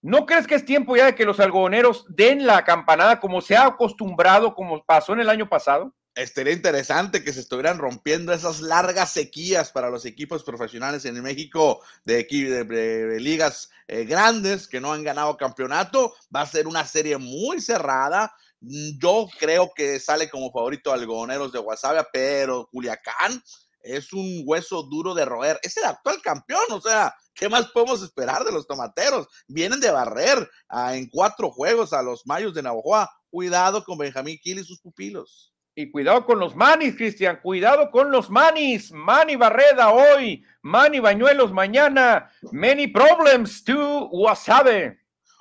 ¿No 0.00 0.26
crees 0.26 0.46
que 0.46 0.54
es 0.54 0.64
tiempo 0.64 0.96
ya 0.96 1.06
de 1.06 1.14
que 1.14 1.24
los 1.24 1.40
algodoneros 1.40 2.04
den 2.08 2.46
la 2.46 2.64
campanada 2.64 3.20
como 3.20 3.40
se 3.40 3.56
ha 3.56 3.66
acostumbrado, 3.66 4.54
como 4.54 4.84
pasó 4.84 5.12
en 5.12 5.20
el 5.20 5.28
año 5.28 5.48
pasado? 5.48 5.94
Estaría 6.14 6.52
interesante 6.52 7.22
que 7.22 7.32
se 7.32 7.40
estuvieran 7.40 7.78
rompiendo 7.78 8.32
esas 8.32 8.60
largas 8.60 9.12
sequías 9.12 9.70
para 9.70 9.90
los 9.90 10.04
equipos 10.04 10.42
profesionales 10.42 11.04
en 11.04 11.20
México 11.22 11.80
de, 12.04 12.26
ligas 13.20 13.70
eh, 13.86 14.04
grandes 14.04 14.66
que 14.66 14.80
no 14.80 14.92
han 14.92 15.04
ganado 15.04 15.36
campeonato. 15.36 16.14
Va 16.34 16.40
a 16.40 16.46
ser 16.46 16.66
una 16.66 16.84
serie 16.84 17.18
muy 17.18 17.60
cerrada. 17.60 18.34
Yo 18.60 19.28
creo 19.38 19.70
que 19.74 20.00
sale 20.00 20.28
como 20.28 20.50
favorito 20.50 20.92
Algodoneros 20.92 21.52
de 21.52 21.60
Guasavia, 21.60 22.06
pero 22.12 22.68
Culiacán 22.72 23.42
es 23.82 24.12
un 24.12 24.42
hueso 24.44 24.82
duro 24.82 25.14
de 25.14 25.24
roer. 25.24 25.58
Es 25.62 25.76
el 25.76 25.84
actual 25.84 26.20
campeón, 26.22 26.64
o 26.70 26.80
sea, 26.80 27.14
¿qué 27.34 27.48
más 27.48 27.66
podemos 27.70 28.02
esperar 28.02 28.44
de 28.44 28.52
los 28.52 28.66
tomateros? 28.66 29.28
Vienen 29.46 29.80
de 29.80 29.90
barrer 29.90 30.48
en 30.92 31.08
cuatro 31.08 31.50
juegos 31.50 31.92
a 31.92 32.02
los 32.02 32.26
Mayos 32.26 32.54
de 32.54 32.62
Navajoa. 32.62 33.10
Cuidado 33.30 33.84
con 33.84 33.98
Benjamín 33.98 34.38
Kill 34.42 34.58
y 34.58 34.64
sus 34.64 34.80
pupilos. 34.80 35.52
Y 35.74 35.92
cuidado 35.92 36.26
con 36.26 36.40
los 36.40 36.56
manis, 36.56 36.96
Cristian, 36.96 37.38
cuidado 37.40 37.90
con 37.92 38.10
los 38.10 38.30
manis. 38.30 38.90
Mani 38.90 39.36
Barreda 39.36 39.90
hoy, 39.90 40.42
Mani 40.62 40.98
Bañuelos 40.98 41.52
mañana. 41.52 42.32
Many 42.50 42.88
problems 42.88 43.62
to 43.62 44.08
Wasabe. 44.10 44.98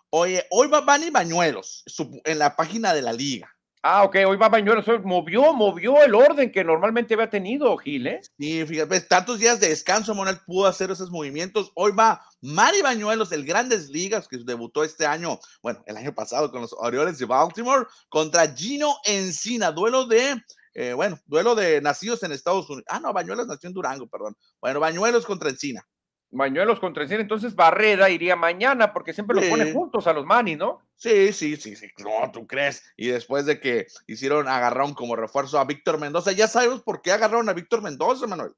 Oye, 0.09 0.45
hoy 0.51 0.67
va 0.69 0.81
Manny 0.81 1.09
Bañuelos 1.09 1.83
en 2.23 2.39
la 2.39 2.55
página 2.55 2.93
de 2.93 3.01
la 3.01 3.11
liga. 3.11 3.53
Ah, 3.83 4.03
ok, 4.03 4.15
hoy 4.27 4.37
va 4.37 4.49
Bañuelos, 4.49 4.85
movió, 5.03 5.53
movió 5.53 6.01
el 6.03 6.15
orden 6.15 6.51
que 6.51 6.63
normalmente 6.63 7.13
había 7.13 7.29
tenido 7.29 7.77
Gil, 7.77 8.07
¿eh? 8.07 8.21
Sí, 8.37 8.65
fíjate, 8.65 9.01
tantos 9.01 9.39
días 9.39 9.59
de 9.59 9.69
descanso, 9.69 10.15
Monel 10.15 10.39
pudo 10.45 10.65
hacer 10.67 10.91
esos 10.91 11.11
movimientos. 11.11 11.71
Hoy 11.75 11.91
va 11.91 12.21
Mari 12.41 12.81
Bañuelos, 12.81 13.31
el 13.31 13.45
Grandes 13.45 13.89
Ligas, 13.89 14.27
que 14.27 14.37
debutó 14.45 14.83
este 14.83 15.05
año, 15.05 15.39
bueno, 15.61 15.83
el 15.85 15.97
año 15.97 16.13
pasado 16.13 16.51
con 16.51 16.61
los 16.61 16.73
Orioles 16.77 17.17
de 17.17 17.25
Baltimore, 17.25 17.85
contra 18.09 18.47
Gino 18.53 18.95
Encina, 19.05 19.71
duelo 19.71 20.05
de, 20.05 20.41
eh, 20.73 20.93
bueno, 20.93 21.19
duelo 21.25 21.53
de 21.53 21.81
nacidos 21.81 22.23
en 22.23 22.31
Estados 22.31 22.69
Unidos. 22.69 22.85
Ah, 22.89 22.99
no, 22.99 23.13
Bañuelos 23.13 23.47
nació 23.47 23.67
en 23.67 23.73
Durango, 23.73 24.07
perdón. 24.07 24.35
Bueno, 24.59 24.79
Bañuelos 24.79 25.25
contra 25.25 25.49
Encina. 25.49 25.85
Bañuelos 26.29 26.79
contra 26.79 27.03
Encina, 27.03 27.21
entonces 27.21 27.55
Barreda 27.55 28.09
iría 28.09 28.35
mañana 28.35 28.91
porque 28.93 29.13
siempre 29.13 29.35
los 29.35 29.45
pone 29.45 29.71
juntos 29.71 30.07
a 30.07 30.13
los 30.13 30.25
Manis, 30.25 30.57
¿no? 30.57 30.81
Sí, 30.95 31.31
sí, 31.31 31.55
sí, 31.55 31.75
sí, 31.75 31.87
no, 31.99 32.31
tú 32.31 32.45
crees. 32.45 32.83
Y 32.97 33.07
después 33.07 33.45
de 33.45 33.59
que 33.61 33.87
hicieron, 34.07 34.47
agarraron 34.47 34.93
como 34.93 35.15
refuerzo 35.15 35.57
a 35.57 35.65
Víctor 35.65 35.99
Mendoza, 35.99 36.33
ya 36.33 36.47
sabemos 36.47 36.83
por 36.83 37.01
qué 37.01 37.13
agarraron 37.13 37.47
a 37.47 37.53
Víctor 37.53 37.81
Mendoza, 37.81 38.27
Manuel. 38.27 38.51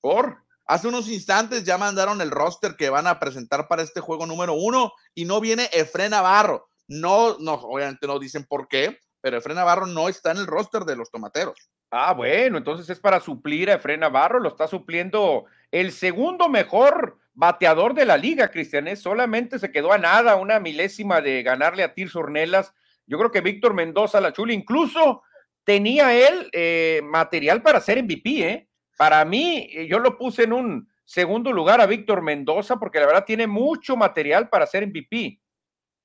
¿Por? 0.00 0.44
Hace 0.66 0.88
unos 0.88 1.08
instantes 1.08 1.64
ya 1.64 1.78
mandaron 1.78 2.20
el 2.20 2.30
roster 2.30 2.76
que 2.76 2.90
van 2.90 3.06
a 3.06 3.18
presentar 3.18 3.68
para 3.68 3.82
este 3.82 4.00
juego 4.00 4.26
número 4.26 4.54
uno 4.54 4.92
y 5.14 5.24
no 5.24 5.40
viene 5.40 5.68
Efren 5.72 6.10
Navarro. 6.10 6.68
No, 6.88 7.38
no, 7.38 7.54
obviamente 7.54 8.06
no 8.06 8.18
dicen 8.18 8.44
por 8.44 8.68
qué, 8.68 8.98
pero 9.20 9.38
Efren 9.38 9.56
Navarro 9.56 9.86
no 9.86 10.08
está 10.08 10.30
en 10.30 10.38
el 10.38 10.46
roster 10.46 10.84
de 10.84 10.96
los 10.96 11.10
tomateros. 11.10 11.70
Ah, 11.90 12.12
bueno, 12.12 12.58
entonces 12.58 12.88
es 12.90 12.98
para 12.98 13.20
suplir 13.20 13.70
a 13.70 13.74
Efren 13.74 14.00
Navarro, 14.00 14.40
lo 14.40 14.48
está 14.48 14.66
supliendo 14.66 15.44
el 15.74 15.90
segundo 15.90 16.48
mejor 16.48 17.18
bateador 17.32 17.94
de 17.94 18.04
la 18.04 18.16
liga, 18.16 18.52
Cristian, 18.52 18.96
solamente 18.96 19.58
se 19.58 19.72
quedó 19.72 19.92
a 19.92 19.98
nada, 19.98 20.36
una 20.36 20.60
milésima 20.60 21.20
de 21.20 21.42
ganarle 21.42 21.82
a 21.82 21.94
Tirso 21.94 22.20
Ornelas. 22.20 22.72
Yo 23.08 23.18
creo 23.18 23.32
que 23.32 23.40
Víctor 23.40 23.74
Mendoza, 23.74 24.20
la 24.20 24.32
chula, 24.32 24.52
incluso 24.52 25.22
tenía 25.64 26.14
él 26.14 26.48
eh, 26.52 27.00
material 27.02 27.60
para 27.60 27.80
ser 27.80 28.00
MVP, 28.00 28.48
¿eh? 28.48 28.68
Para 28.96 29.24
mí, 29.24 29.68
eh, 29.72 29.88
yo 29.88 29.98
lo 29.98 30.16
puse 30.16 30.44
en 30.44 30.52
un 30.52 30.88
segundo 31.04 31.52
lugar 31.52 31.80
a 31.80 31.86
Víctor 31.86 32.22
Mendoza 32.22 32.76
porque 32.76 33.00
la 33.00 33.06
verdad 33.06 33.24
tiene 33.24 33.48
mucho 33.48 33.96
material 33.96 34.48
para 34.48 34.68
ser 34.68 34.86
MVP. 34.86 35.40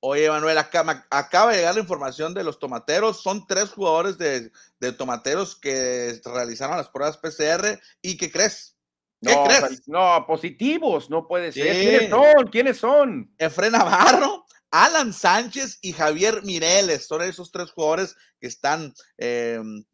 Oye, 0.00 0.28
Manuel, 0.28 0.58
acaba 0.58 1.52
de 1.52 1.58
llegar 1.58 1.74
la 1.74 1.80
información 1.80 2.34
de 2.34 2.42
los 2.42 2.58
tomateros. 2.58 3.22
Son 3.22 3.46
tres 3.46 3.70
jugadores 3.70 4.18
de, 4.18 4.50
de 4.80 4.92
tomateros 4.92 5.54
que 5.54 6.20
realizaron 6.24 6.76
las 6.76 6.88
pruebas 6.88 7.18
PCR. 7.18 7.78
¿Y 8.02 8.16
qué 8.16 8.32
crees? 8.32 8.79
¿Qué 9.20 9.34
no, 9.34 9.44
crees? 9.44 9.88
No, 9.88 10.24
positivos, 10.26 11.10
no 11.10 11.26
puede 11.26 11.52
ser. 11.52 11.72
¿Quiénes 11.72 12.10
son? 12.10 12.48
¿Quiénes 12.50 12.78
son? 12.78 13.34
Efren 13.36 13.72
Navarro, 13.72 14.46
Alan 14.70 15.12
Sánchez 15.12 15.78
y 15.82 15.92
Javier 15.92 16.42
Mireles. 16.42 17.06
Son 17.06 17.20
esos 17.20 17.52
tres 17.52 17.70
jugadores 17.70 18.16
que 18.40 18.46
están 18.46 18.94
em, 19.18 19.84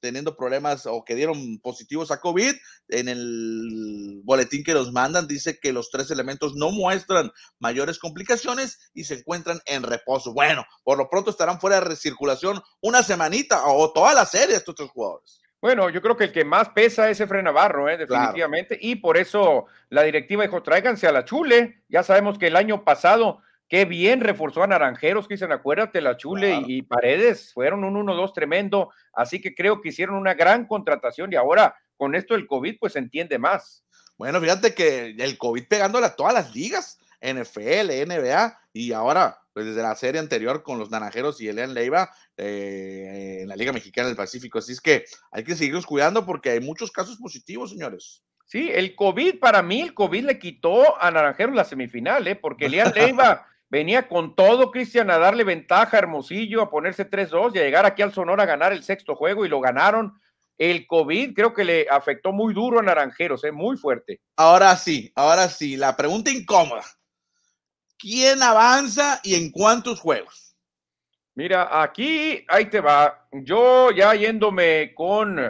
teniendo 0.00 0.36
problemas 0.36 0.86
o 0.86 1.04
que 1.04 1.14
dieron 1.14 1.60
positivos 1.60 2.10
a 2.10 2.20
COVID. 2.20 2.52
En 2.88 3.08
el 3.08 4.20
boletín 4.24 4.64
que 4.64 4.74
nos 4.74 4.90
mandan 4.90 5.28
dice 5.28 5.60
que 5.60 5.72
los 5.72 5.90
tres 5.90 6.10
elementos 6.10 6.56
no 6.56 6.72
muestran 6.72 7.30
mayores 7.60 8.00
complicaciones 8.00 8.90
y 8.92 9.04
se 9.04 9.14
encuentran 9.14 9.60
en 9.66 9.84
reposo. 9.84 10.32
Bueno, 10.32 10.64
por 10.82 10.98
lo 10.98 11.08
pronto 11.08 11.30
estarán 11.30 11.60
fuera 11.60 11.76
de 11.76 11.82
recirculación 11.82 12.60
una 12.80 13.04
semanita 13.04 13.66
o 13.66 13.92
toda 13.92 14.14
la 14.14 14.26
serie 14.26 14.56
estos 14.56 14.74
tres 14.74 14.90
jugadores. 14.90 15.43
Bueno, 15.64 15.88
yo 15.88 16.02
creo 16.02 16.14
que 16.14 16.24
el 16.24 16.32
que 16.32 16.44
más 16.44 16.68
pesa 16.68 17.08
es 17.08 17.22
Efren 17.22 17.46
Navarro, 17.46 17.88
¿eh? 17.88 17.96
definitivamente, 17.96 18.76
y 18.78 18.96
por 18.96 19.16
eso 19.16 19.64
la 19.88 20.02
directiva 20.02 20.42
dijo, 20.42 20.62
tráiganse 20.62 21.06
a 21.06 21.12
la 21.12 21.24
Chule. 21.24 21.80
Ya 21.88 22.02
sabemos 22.02 22.36
que 22.36 22.48
el 22.48 22.56
año 22.56 22.84
pasado, 22.84 23.40
qué 23.66 23.86
bien 23.86 24.20
reforzó 24.20 24.62
a 24.62 24.66
Naranjeros, 24.66 25.26
que 25.26 25.36
dicen, 25.36 25.52
acuérdate, 25.52 26.02
la 26.02 26.18
Chule 26.18 26.62
y, 26.66 26.82
Paredes 26.82 27.54
fueron 27.54 27.82
un 27.82 27.94
1-2 27.94 28.34
tremendo, 28.34 28.90
así 29.14 29.40
que 29.40 29.54
creo 29.54 29.80
que 29.80 29.88
hicieron 29.88 30.16
una 30.16 30.34
gran 30.34 30.66
contratación 30.66 31.32
y 31.32 31.36
ahora 31.36 31.74
con 31.96 32.14
esto 32.14 32.34
del 32.34 32.46
COVID, 32.46 32.76
pues 32.78 32.92
se 32.92 32.98
entiende 32.98 33.38
más. 33.38 33.86
Bueno, 34.18 34.42
fíjate 34.42 34.74
que 34.74 35.16
el 35.18 35.38
COVID 35.38 35.66
pegándole 35.66 36.04
a 36.04 36.14
todas 36.14 36.34
las 36.34 36.54
ligas, 36.54 36.98
NFL, 37.22 38.04
NBA, 38.06 38.60
y 38.74 38.92
ahora, 38.92 39.38
pues 39.54 39.66
desde 39.66 39.82
la 39.82 39.94
serie 39.94 40.20
anterior 40.20 40.64
con 40.64 40.78
los 40.80 40.90
Naranjeros 40.90 41.40
y 41.40 41.48
Elian 41.48 41.74
Leiva 41.74 42.10
eh, 42.36 43.38
en 43.42 43.48
la 43.48 43.54
Liga 43.54 43.72
Mexicana 43.72 44.08
del 44.08 44.16
Pacífico. 44.16 44.58
Así 44.58 44.72
es 44.72 44.80
que 44.80 45.04
hay 45.30 45.44
que 45.44 45.54
seguirnos 45.54 45.86
cuidando 45.86 46.26
porque 46.26 46.50
hay 46.50 46.60
muchos 46.60 46.90
casos 46.90 47.16
positivos, 47.16 47.70
señores. 47.70 48.24
Sí, 48.46 48.68
el 48.74 48.96
COVID, 48.96 49.38
para 49.38 49.62
mí, 49.62 49.80
el 49.80 49.94
COVID 49.94 50.24
le 50.24 50.38
quitó 50.40 51.00
a 51.00 51.10
Naranjeros 51.10 51.54
la 51.54 51.64
semifinal, 51.64 52.26
¿eh? 52.26 52.34
porque 52.34 52.66
Elian 52.66 52.92
Leiva 52.94 53.46
venía 53.70 54.08
con 54.08 54.34
todo, 54.34 54.72
Cristian, 54.72 55.08
a 55.10 55.18
darle 55.18 55.44
ventaja 55.44 55.96
a 55.96 56.00
Hermosillo, 56.00 56.60
a 56.60 56.70
ponerse 56.70 57.08
3-2 57.08 57.54
y 57.54 57.58
a 57.60 57.62
llegar 57.62 57.86
aquí 57.86 58.02
al 58.02 58.12
Sonora 58.12 58.42
a 58.42 58.46
ganar 58.46 58.72
el 58.72 58.82
sexto 58.82 59.14
juego 59.14 59.46
y 59.46 59.48
lo 59.48 59.60
ganaron. 59.60 60.14
El 60.58 60.86
COVID 60.86 61.32
creo 61.32 61.54
que 61.54 61.64
le 61.64 61.86
afectó 61.88 62.32
muy 62.32 62.54
duro 62.54 62.80
a 62.80 62.82
Naranjeros, 62.82 63.44
¿eh? 63.44 63.52
muy 63.52 63.76
fuerte. 63.76 64.20
Ahora 64.36 64.76
sí, 64.76 65.12
ahora 65.14 65.48
sí, 65.48 65.76
la 65.76 65.96
pregunta 65.96 66.30
incómoda 66.30 66.84
quién 68.04 68.42
avanza 68.42 69.18
y 69.22 69.34
en 69.34 69.50
cuántos 69.50 69.98
juegos. 69.98 70.54
Mira, 71.34 71.82
aquí, 71.82 72.44
ahí 72.48 72.66
te 72.66 72.82
va. 72.82 73.26
Yo 73.32 73.90
ya 73.92 74.14
yéndome 74.14 74.92
con 74.94 75.40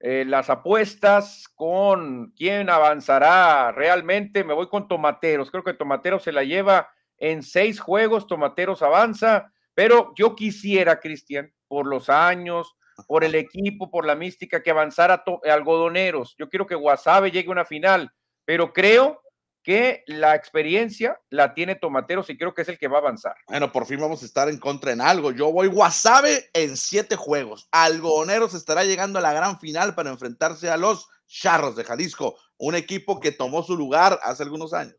eh, 0.00 0.24
las 0.26 0.48
apuestas, 0.48 1.48
con 1.54 2.32
quién 2.34 2.70
avanzará 2.70 3.72
realmente, 3.72 4.42
me 4.42 4.54
voy 4.54 4.68
con 4.68 4.88
Tomateros. 4.88 5.50
Creo 5.50 5.62
que 5.62 5.74
Tomateros 5.74 6.22
se 6.22 6.32
la 6.32 6.44
lleva 6.44 6.90
en 7.18 7.42
seis 7.42 7.78
juegos, 7.78 8.26
Tomateros 8.26 8.80
avanza, 8.80 9.52
pero 9.74 10.14
yo 10.16 10.34
quisiera, 10.34 11.00
Cristian, 11.00 11.52
por 11.66 11.86
los 11.86 12.08
años, 12.08 12.74
por 13.06 13.22
el 13.22 13.34
equipo, 13.34 13.90
por 13.90 14.06
la 14.06 14.14
mística, 14.14 14.62
que 14.62 14.70
avanzara 14.70 15.22
algodoneros. 15.44 16.36
Yo 16.38 16.48
quiero 16.48 16.66
que 16.66 16.74
Guasave 16.74 17.30
llegue 17.30 17.48
a 17.48 17.52
una 17.52 17.66
final, 17.66 18.10
pero 18.46 18.72
creo 18.72 19.20
que 19.62 20.02
la 20.06 20.34
experiencia 20.34 21.20
la 21.30 21.54
tiene 21.54 21.74
Tomateros 21.74 22.30
y 22.30 22.38
creo 22.38 22.54
que 22.54 22.62
es 22.62 22.68
el 22.68 22.78
que 22.78 22.88
va 22.88 22.98
a 22.98 23.00
avanzar. 23.00 23.34
Bueno, 23.48 23.70
por 23.70 23.86
fin 23.86 24.00
vamos 24.00 24.22
a 24.22 24.26
estar 24.26 24.48
en 24.48 24.58
contra 24.58 24.92
en 24.92 25.00
algo. 25.00 25.32
Yo 25.32 25.52
voy 25.52 25.68
Wasabe 25.68 26.50
en 26.52 26.76
siete 26.76 27.16
juegos. 27.16 27.68
Algodoneros 27.70 28.54
estará 28.54 28.84
llegando 28.84 29.18
a 29.18 29.22
la 29.22 29.32
gran 29.32 29.58
final 29.58 29.94
para 29.94 30.10
enfrentarse 30.10 30.70
a 30.70 30.76
los 30.76 31.08
Charros 31.26 31.76
de 31.76 31.84
Jalisco, 31.84 32.36
un 32.56 32.74
equipo 32.74 33.20
que 33.20 33.32
tomó 33.32 33.62
su 33.62 33.76
lugar 33.76 34.18
hace 34.22 34.42
algunos 34.42 34.72
años. 34.72 34.96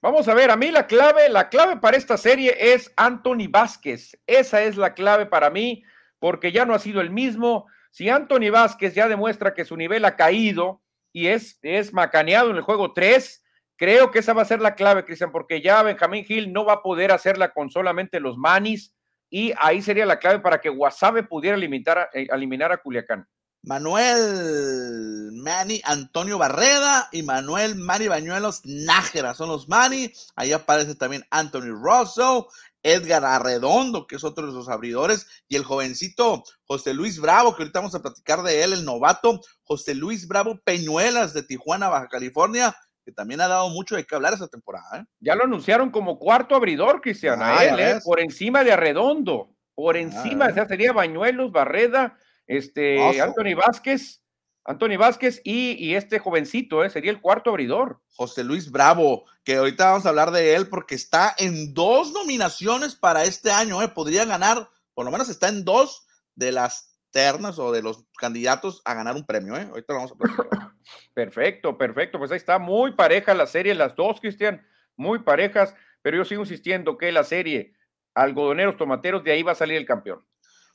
Vamos 0.00 0.26
a 0.28 0.34
ver, 0.34 0.50
a 0.50 0.56
mí 0.56 0.70
la 0.70 0.86
clave, 0.86 1.28
la 1.28 1.48
clave 1.48 1.76
para 1.76 1.96
esta 1.96 2.16
serie 2.16 2.56
es 2.58 2.92
Anthony 2.96 3.48
Vázquez. 3.48 4.18
Esa 4.26 4.62
es 4.62 4.76
la 4.76 4.94
clave 4.94 5.26
para 5.26 5.50
mí, 5.50 5.84
porque 6.18 6.50
ya 6.50 6.64
no 6.64 6.74
ha 6.74 6.78
sido 6.78 7.00
el 7.00 7.10
mismo. 7.10 7.66
Si 7.90 8.08
Anthony 8.08 8.50
Vázquez 8.50 8.94
ya 8.94 9.06
demuestra 9.06 9.54
que 9.54 9.64
su 9.64 9.76
nivel 9.76 10.04
ha 10.04 10.16
caído 10.16 10.82
y 11.12 11.28
es, 11.28 11.58
es 11.62 11.92
macaneado 11.92 12.50
en 12.50 12.56
el 12.56 12.62
juego 12.62 12.92
3, 12.92 13.41
Creo 13.76 14.10
que 14.10 14.20
esa 14.20 14.32
va 14.32 14.42
a 14.42 14.46
ser 14.46 14.60
la 14.60 14.74
clave, 14.74 15.04
Cristian, 15.04 15.32
porque 15.32 15.60
ya 15.60 15.82
Benjamín 15.82 16.24
Gil 16.24 16.52
no 16.52 16.64
va 16.64 16.74
a 16.74 16.82
poder 16.82 17.12
hacerla 17.12 17.52
con 17.52 17.70
solamente 17.70 18.20
los 18.20 18.36
manis 18.36 18.94
y 19.30 19.52
ahí 19.58 19.80
sería 19.80 20.06
la 20.06 20.18
clave 20.18 20.40
para 20.40 20.60
que 20.60 20.68
Guasave 20.68 21.22
pudiera 21.22 21.56
eliminar 21.56 21.98
a, 21.98 22.08
eh, 22.12 22.28
eliminar 22.30 22.70
a 22.70 22.76
Culiacán. 22.76 23.26
Manuel 23.64 25.30
Mani 25.34 25.80
Antonio 25.84 26.36
Barreda 26.36 27.08
y 27.12 27.22
Manuel 27.22 27.76
Mani 27.76 28.08
Bañuelos 28.08 28.60
Nájera 28.64 29.34
son 29.34 29.48
los 29.48 29.68
Mani. 29.68 30.12
Ahí 30.34 30.52
aparece 30.52 30.96
también 30.96 31.24
Anthony 31.30 31.72
Rosso, 31.80 32.48
Edgar 32.82 33.24
Arredondo, 33.24 34.06
que 34.06 34.16
es 34.16 34.24
otro 34.24 34.46
de 34.46 34.52
los 34.52 34.68
abridores, 34.68 35.26
y 35.48 35.56
el 35.56 35.64
jovencito 35.64 36.42
José 36.64 36.92
Luis 36.92 37.20
Bravo, 37.20 37.54
que 37.54 37.62
ahorita 37.62 37.78
vamos 37.78 37.94
a 37.94 38.02
platicar 38.02 38.42
de 38.42 38.64
él, 38.64 38.72
el 38.72 38.84
novato 38.84 39.40
José 39.62 39.94
Luis 39.94 40.26
Bravo 40.26 40.60
Peñuelas 40.64 41.32
de 41.32 41.44
Tijuana, 41.44 41.88
Baja 41.88 42.08
California, 42.08 42.76
que 43.04 43.12
también 43.12 43.40
ha 43.40 43.48
dado 43.48 43.68
mucho 43.70 43.96
de 43.96 44.04
qué 44.04 44.14
hablar 44.14 44.34
esa 44.34 44.48
temporada. 44.48 45.00
¿eh? 45.00 45.04
Ya 45.20 45.34
lo 45.34 45.44
anunciaron 45.44 45.90
como 45.90 46.18
cuarto 46.18 46.54
abridor, 46.54 47.00
Cristian, 47.00 47.40
ah, 47.42 47.64
¿eh? 47.64 48.00
por 48.04 48.20
encima 48.20 48.64
de 48.64 48.72
Arredondo, 48.72 49.54
por 49.74 49.96
encima, 49.96 50.46
ah, 50.46 50.66
sería 50.68 50.92
Bañuelos, 50.92 51.52
Barreda, 51.52 52.16
este, 52.46 53.20
Anthony 53.20 53.54
Vázquez, 53.56 54.22
Anthony 54.64 54.96
Vázquez 54.96 55.40
y, 55.44 55.94
este 55.94 56.18
jovencito, 56.18 56.84
¿eh? 56.84 56.90
sería 56.90 57.10
el 57.10 57.20
cuarto 57.20 57.50
abridor. 57.50 58.00
José 58.14 58.44
Luis 58.44 58.70
Bravo, 58.70 59.24
que 59.44 59.56
ahorita 59.56 59.90
vamos 59.90 60.06
a 60.06 60.10
hablar 60.10 60.30
de 60.30 60.54
él 60.54 60.68
porque 60.68 60.94
está 60.94 61.34
en 61.38 61.74
dos 61.74 62.12
nominaciones 62.12 62.94
para 62.94 63.24
este 63.24 63.50
año, 63.50 63.82
¿eh? 63.82 63.88
podría 63.88 64.24
ganar, 64.24 64.68
por 64.94 65.04
lo 65.04 65.10
menos 65.10 65.28
está 65.28 65.48
en 65.48 65.64
dos 65.64 66.06
de 66.36 66.52
las 66.52 66.91
ternas 67.12 67.58
o 67.58 67.70
de 67.70 67.82
los 67.82 68.04
candidatos 68.18 68.82
a 68.84 68.94
ganar 68.94 69.14
un 69.14 69.24
premio, 69.24 69.56
¿eh? 69.56 69.68
Ahorita 69.70 69.92
lo 69.92 69.98
vamos 69.98 70.12
a 70.12 70.16
platicar. 70.16 70.46
Perfecto, 71.14 71.78
perfecto. 71.78 72.18
Pues 72.18 72.30
ahí 72.32 72.38
está 72.38 72.58
muy 72.58 72.92
pareja 72.92 73.34
la 73.34 73.46
serie, 73.46 73.74
las 73.74 73.94
dos, 73.94 74.20
Cristian, 74.20 74.66
muy 74.96 75.20
parejas, 75.20 75.74
pero 76.00 76.16
yo 76.16 76.24
sigo 76.24 76.42
insistiendo 76.42 76.98
que 76.98 77.12
la 77.12 77.22
serie 77.22 77.74
algodoneros, 78.14 78.76
tomateros, 78.76 79.22
de 79.22 79.32
ahí 79.32 79.42
va 79.42 79.52
a 79.52 79.56
salir 79.56 79.76
el 79.76 79.86
campeón. 79.86 80.24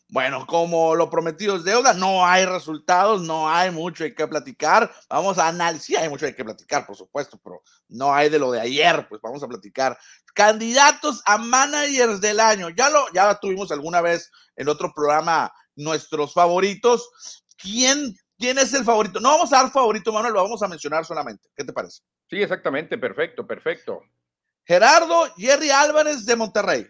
Bueno, 0.10 0.48
como 0.48 0.96
lo 0.96 1.10
prometido 1.10 1.58
es 1.58 1.66
deuda, 1.66 1.94
no 1.94 2.26
hay 2.26 2.46
resultados, 2.46 3.22
no 3.24 3.50
hay 3.50 3.72
mucho 3.72 4.06
de 4.06 4.16
qué 4.16 4.26
platicar. 4.26 4.90
Vamos 5.10 5.38
a 5.38 5.50
analizar, 5.50 5.82
sí 5.82 5.96
hay 5.98 6.08
mucho 6.08 6.26
de 6.26 6.34
qué 6.34 6.46
platicar, 6.46 6.86
por 6.86 6.96
supuesto, 6.96 7.38
pero 7.44 7.62
no 7.90 8.14
hay 8.14 8.30
de 8.30 8.40
lo 8.40 8.52
de 8.52 8.62
ayer, 8.62 9.06
pues 9.10 9.22
vamos 9.22 9.44
a 9.44 9.48
platicar. 9.48 9.98
Candidatos 10.34 11.22
a 11.26 11.38
managers 11.38 12.22
del 12.22 12.40
año, 12.40 12.70
ya 12.70 12.90
lo, 12.90 13.12
ya 13.12 13.38
tuvimos 13.38 13.70
alguna 13.72 14.00
vez 14.00 14.32
en 14.56 14.70
otro 14.70 14.94
programa 14.94 15.52
nuestros 15.78 16.34
favoritos. 16.34 17.10
¿Quién, 17.58 18.14
¿Quién 18.38 18.58
es 18.58 18.74
el 18.74 18.84
favorito? 18.84 19.22
No 19.22 19.30
vamos 19.30 19.54
a 19.54 19.62
dar 19.62 19.72
favorito, 19.72 20.12
Manuel, 20.12 20.34
lo 20.34 20.44
vamos 20.44 20.62
a 20.62 20.68
mencionar 20.68 21.06
solamente. 21.06 21.48
¿Qué 21.56 21.64
te 21.64 21.72
parece? 21.72 22.02
Sí, 22.30 22.42
exactamente, 22.42 22.98
perfecto, 22.98 23.48
perfecto. 23.48 24.02
Gerardo 24.66 25.34
Jerry 25.38 25.70
Álvarez 25.70 26.26
de 26.26 26.36
Monterrey. 26.36 26.88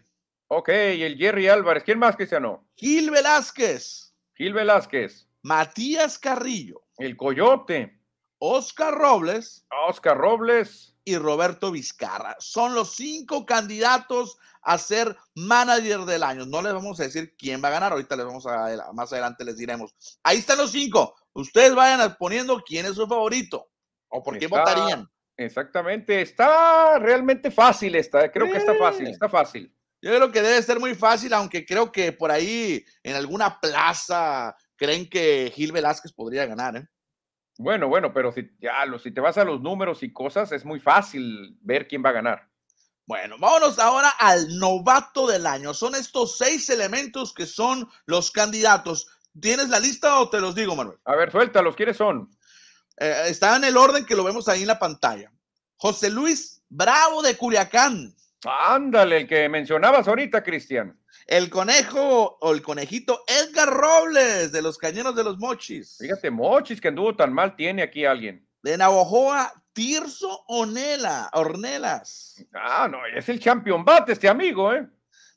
Ok, 0.48 0.70
y 0.70 1.03
el 1.03 1.17
Jerry 1.17 1.48
Álvarez. 1.48 1.84
¿Quién 1.84 2.00
más, 2.00 2.15
Cristiano? 2.15 2.67
Gil 2.75 3.12
Velázquez. 3.12 4.15
Gil 4.34 4.53
Velázquez. 4.53 5.27
Matías 5.44 6.17
Carrillo. 6.17 6.84
El 6.98 7.15
Coyote. 7.15 8.01
Oscar 8.39 8.94
Robles. 8.94 9.65
Oscar 9.88 10.17
Robles. 10.17 10.97
Y 11.08 11.18
Roberto 11.18 11.72
Vizcarra. 11.72 12.36
Son 12.38 12.76
los 12.76 12.94
cinco 12.94 13.46
candidatos 13.46 14.38
a 14.62 14.78
ser 14.78 15.16
manager 15.36 16.01
del 16.01 16.22
año. 16.22 16.46
No 16.46 16.62
les 16.62 16.74
vamos 16.74 17.00
a 17.00 17.03
decir 17.03 17.34
quién 17.38 17.64
va 17.64 17.70
a 17.70 17.72
ganar. 17.72 17.94
Ahorita 17.94 18.18
les 18.18 18.25
vamos 18.25 18.46
a, 18.46 18.92
más 18.92 19.14
adelante 19.14 19.46
les 19.46 19.55
diremos. 19.55 19.96
Ahí 20.22 20.40
están 20.40 20.58
los 20.58 20.72
cinco. 20.72 21.16
Ustedes 21.31 21.74
vayan 21.74 22.14
poniendo 22.20 22.62
quién 22.62 22.86
es 22.86 22.96
su 22.96 23.08
favorito 23.08 23.72
o 24.10 24.22
por 24.22 24.38
qué 24.38 24.48
votarían. 24.48 25.10
Exactamente. 25.38 26.20
Está 26.20 27.00
realmente 27.00 27.51
fácil 27.51 27.96
esta. 27.96 28.29
Creo 28.29 28.51
que 28.51 28.58
está 28.58 28.75
fácil. 28.75 29.08
Está 29.08 29.29
fácil. 29.29 29.74
Yo 30.01 30.14
creo 30.14 30.29
que 30.29 30.42
debe 30.42 30.62
ser 30.62 30.77
muy 30.77 30.94
fácil, 30.94 31.34
aunque 31.34 31.66
creo 31.66 31.90
que 31.90 32.12
por 32.12 32.31
ahí 32.31 32.84
en 33.01 33.16
alguna 33.16 33.62
plaza 33.62 34.53
creen 34.75 35.10
que 35.10 35.53
Gil 35.55 35.72
Velázquez 35.72 36.12
podría 36.12 36.46
ganar. 36.46 36.75
¿eh? 36.75 36.86
Bueno, 37.57 37.87
bueno, 37.87 38.13
pero 38.13 38.31
si, 38.31 38.50
ya, 38.59 38.85
si 39.01 39.11
te 39.11 39.22
vas 39.22 39.37
a 39.37 39.43
los 39.43 39.61
números 39.61 40.03
y 40.03 40.13
cosas, 40.13 40.51
es 40.51 40.63
muy 40.63 40.79
fácil 40.79 41.57
ver 41.61 41.87
quién 41.87 42.03
va 42.03 42.09
a 42.09 42.13
ganar. 42.13 42.48
Bueno, 43.05 43.37
vámonos 43.39 43.79
ahora 43.79 44.09
al 44.20 44.59
novato 44.59 45.27
del 45.27 45.48
año. 45.48 45.74
Son 45.74 45.96
estos 45.96 46.37
seis 46.37 46.70
elementos 46.70 47.33
que 47.33 47.46
son 47.46 47.89
los 48.05 48.31
candidatos. 48.31 49.07
¿Tienes 49.39 49.70
la 49.70 49.79
lista 49.79 50.20
o 50.20 50.29
te 50.29 50.41
los 50.41 50.55
digo, 50.55 50.75
Manuel? 50.75 50.98
A 51.05 51.15
ver, 51.15 51.31
suéltalos, 51.31 51.75
¿quiénes 51.75 51.98
son? 51.98 52.29
Eh, 52.98 53.24
está 53.27 53.55
en 53.55 53.63
el 53.63 53.77
orden 53.77 54.05
que 54.05 54.15
lo 54.15 54.24
vemos 54.24 54.48
ahí 54.50 54.61
en 54.61 54.67
la 54.67 54.79
pantalla. 54.79 55.31
José 55.77 56.09
Luis 56.09 56.61
Bravo 56.70 57.22
de 57.22 57.37
Culiacán. 57.37 58.13
Ándale, 58.46 59.17
el 59.22 59.27
que 59.27 59.48
mencionabas 59.48 60.07
ahorita, 60.07 60.43
Cristian. 60.43 61.00
El 61.25 61.50
conejo 61.50 62.38
o 62.40 62.53
el 62.53 62.62
conejito 62.62 63.24
Edgar 63.27 63.70
Robles 63.70 64.51
de 64.51 64.62
los 64.62 64.77
Cañeros 64.77 65.16
de 65.16 65.24
los 65.24 65.38
Mochis. 65.38 65.98
Fíjate, 66.00 66.32
Mochis 66.32 66.80
que 66.80 66.88
anduvo 66.88 67.16
tan 67.16 67.34
mal 67.34 67.56
tiene 67.56 67.82
aquí 67.82 68.06
alguien. 68.06 68.48
De 68.64 68.77
Navojoa, 68.77 69.53
Tirso 69.74 70.44
Onela, 70.48 71.30
Ornelas. 71.34 72.46
Ah, 72.53 72.88
no, 72.90 73.06
es 73.06 73.27
el 73.30 73.40
champion 73.40 73.84
bate 73.84 74.14
este 74.14 74.27
amigo, 74.27 74.74
¿eh? 74.74 74.88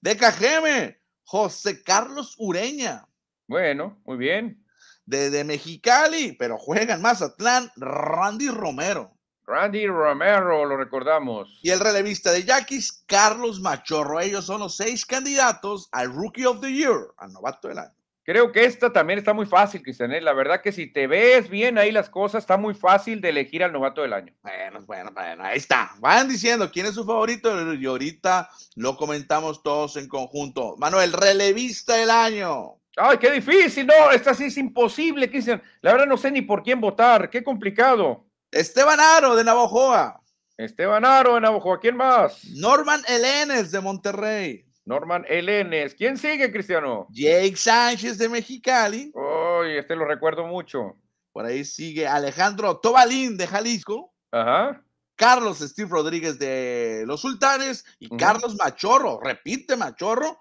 De 0.00 0.16
Cajeme, 0.16 1.00
José 1.24 1.82
Carlos 1.82 2.34
Ureña. 2.38 3.06
Bueno, 3.46 4.00
muy 4.04 4.16
bien. 4.16 4.64
De, 5.04 5.30
de 5.30 5.44
Mexicali, 5.44 6.32
pero 6.32 6.56
juega 6.56 6.94
en 6.94 7.02
Mazatlán, 7.02 7.70
Randy 7.76 8.48
Romero. 8.48 9.16
Randy 9.50 9.88
Romero, 9.88 10.64
lo 10.64 10.76
recordamos. 10.76 11.58
Y 11.60 11.70
el 11.70 11.80
relevista 11.80 12.30
de 12.30 12.44
Yaquis, 12.44 13.02
Carlos 13.06 13.60
Machorro. 13.60 14.20
Ellos 14.20 14.46
son 14.46 14.60
los 14.60 14.76
seis 14.76 15.04
candidatos 15.04 15.88
al 15.90 16.14
Rookie 16.14 16.46
of 16.46 16.60
the 16.60 16.72
Year, 16.72 17.08
al 17.16 17.32
novato 17.32 17.66
del 17.66 17.78
año. 17.78 17.92
Creo 18.22 18.52
que 18.52 18.64
esta 18.64 18.92
también 18.92 19.18
está 19.18 19.32
muy 19.32 19.46
fácil, 19.46 19.82
Cristian. 19.82 20.12
¿eh? 20.12 20.20
La 20.20 20.34
verdad 20.34 20.62
que 20.62 20.70
si 20.70 20.86
te 20.86 21.08
ves 21.08 21.50
bien 21.50 21.78
ahí 21.78 21.90
las 21.90 22.08
cosas, 22.08 22.44
está 22.44 22.56
muy 22.58 22.74
fácil 22.74 23.20
de 23.20 23.30
elegir 23.30 23.64
al 23.64 23.72
novato 23.72 24.02
del 24.02 24.12
año. 24.12 24.32
Bueno, 24.40 24.82
bueno, 24.86 25.10
bueno, 25.12 25.42
ahí 25.42 25.58
está. 25.58 25.90
Vayan 25.98 26.28
diciendo 26.28 26.70
quién 26.70 26.86
es 26.86 26.94
su 26.94 27.04
favorito 27.04 27.74
y 27.74 27.86
ahorita 27.86 28.48
lo 28.76 28.96
comentamos 28.96 29.64
todos 29.64 29.96
en 29.96 30.06
conjunto. 30.06 30.76
Manuel, 30.78 31.12
relevista 31.12 31.96
del 31.96 32.10
año. 32.10 32.76
Ay, 32.96 33.18
qué 33.18 33.32
difícil, 33.32 33.86
no, 33.86 34.12
esta 34.12 34.32
sí 34.32 34.44
es 34.44 34.56
imposible, 34.58 35.28
Cristian. 35.28 35.60
La 35.80 35.90
verdad 35.92 36.06
no 36.06 36.16
sé 36.16 36.30
ni 36.30 36.42
por 36.42 36.62
quién 36.62 36.80
votar, 36.80 37.30
qué 37.30 37.42
complicado. 37.42 38.29
Esteban 38.52 38.98
Aro 38.98 39.36
de 39.36 39.44
Navojoa. 39.44 40.20
Esteban 40.56 41.04
Aro 41.04 41.34
de 41.34 41.40
Navojoa. 41.40 41.78
¿Quién 41.78 41.96
más? 41.96 42.44
Norman 42.56 43.00
Elenes 43.06 43.70
de 43.70 43.80
Monterrey. 43.80 44.66
Norman 44.84 45.24
Elenes. 45.28 45.94
¿Quién 45.94 46.16
sigue, 46.16 46.50
Cristiano? 46.50 47.06
Jake 47.10 47.56
Sánchez 47.56 48.18
de 48.18 48.28
Mexicali. 48.28 49.12
Uy, 49.14 49.76
este 49.78 49.94
lo 49.94 50.04
recuerdo 50.04 50.46
mucho. 50.46 50.96
Por 51.32 51.44
ahí 51.44 51.64
sigue 51.64 52.08
Alejandro 52.08 52.78
Tobalín 52.78 53.36
de 53.36 53.46
Jalisco. 53.46 54.12
Ajá. 54.32 54.82
Carlos 55.14 55.58
Steve 55.58 55.90
Rodríguez 55.90 56.38
de 56.38 57.04
Los 57.06 57.20
Sultanes 57.20 57.84
y 57.98 58.08
Carlos 58.16 58.56
Machorro, 58.56 59.20
repite 59.22 59.76
Machorro, 59.76 60.40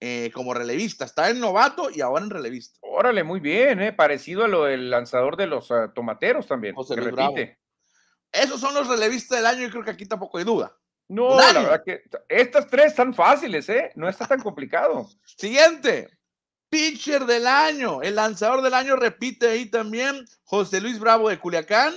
eh, 0.00 0.30
como 0.32 0.54
relevista. 0.54 1.04
Está 1.04 1.30
en 1.30 1.40
novato 1.40 1.90
y 1.90 2.00
ahora 2.00 2.24
en 2.24 2.30
relevista. 2.30 2.78
Órale, 2.82 3.24
muy 3.24 3.40
bien, 3.40 3.80
eh, 3.80 3.92
parecido 3.92 4.44
a 4.44 4.48
lo 4.48 4.64
del 4.64 4.90
lanzador 4.90 5.36
de 5.36 5.46
los 5.46 5.70
uh, 5.70 5.90
tomateros 5.94 6.46
también. 6.46 6.74
José 6.74 6.96
Luis 6.96 7.12
Bravo. 7.12 7.34
Esos 8.30 8.60
son 8.60 8.74
los 8.74 8.86
relevistas 8.86 9.38
del 9.38 9.46
año 9.46 9.66
y 9.66 9.70
creo 9.70 9.82
que 9.82 9.90
aquí 9.90 10.06
tampoco 10.06 10.38
hay 10.38 10.44
duda. 10.44 10.76
No, 11.08 11.36
la 11.36 11.52
verdad 11.52 11.82
que 11.84 12.02
estas 12.28 12.68
tres 12.68 12.88
están 12.88 13.14
fáciles, 13.14 13.68
¿eh? 13.70 13.90
No 13.94 14.08
está 14.08 14.26
tan 14.26 14.40
complicado. 14.40 15.08
Siguiente. 15.24 16.08
Pitcher 16.68 17.24
del 17.24 17.46
año. 17.46 18.02
El 18.02 18.16
lanzador 18.16 18.60
del 18.60 18.74
año 18.74 18.94
repite 18.94 19.48
ahí 19.48 19.66
también 19.66 20.26
José 20.44 20.82
Luis 20.82 20.98
Bravo 20.98 21.30
de 21.30 21.38
Culiacán, 21.38 21.94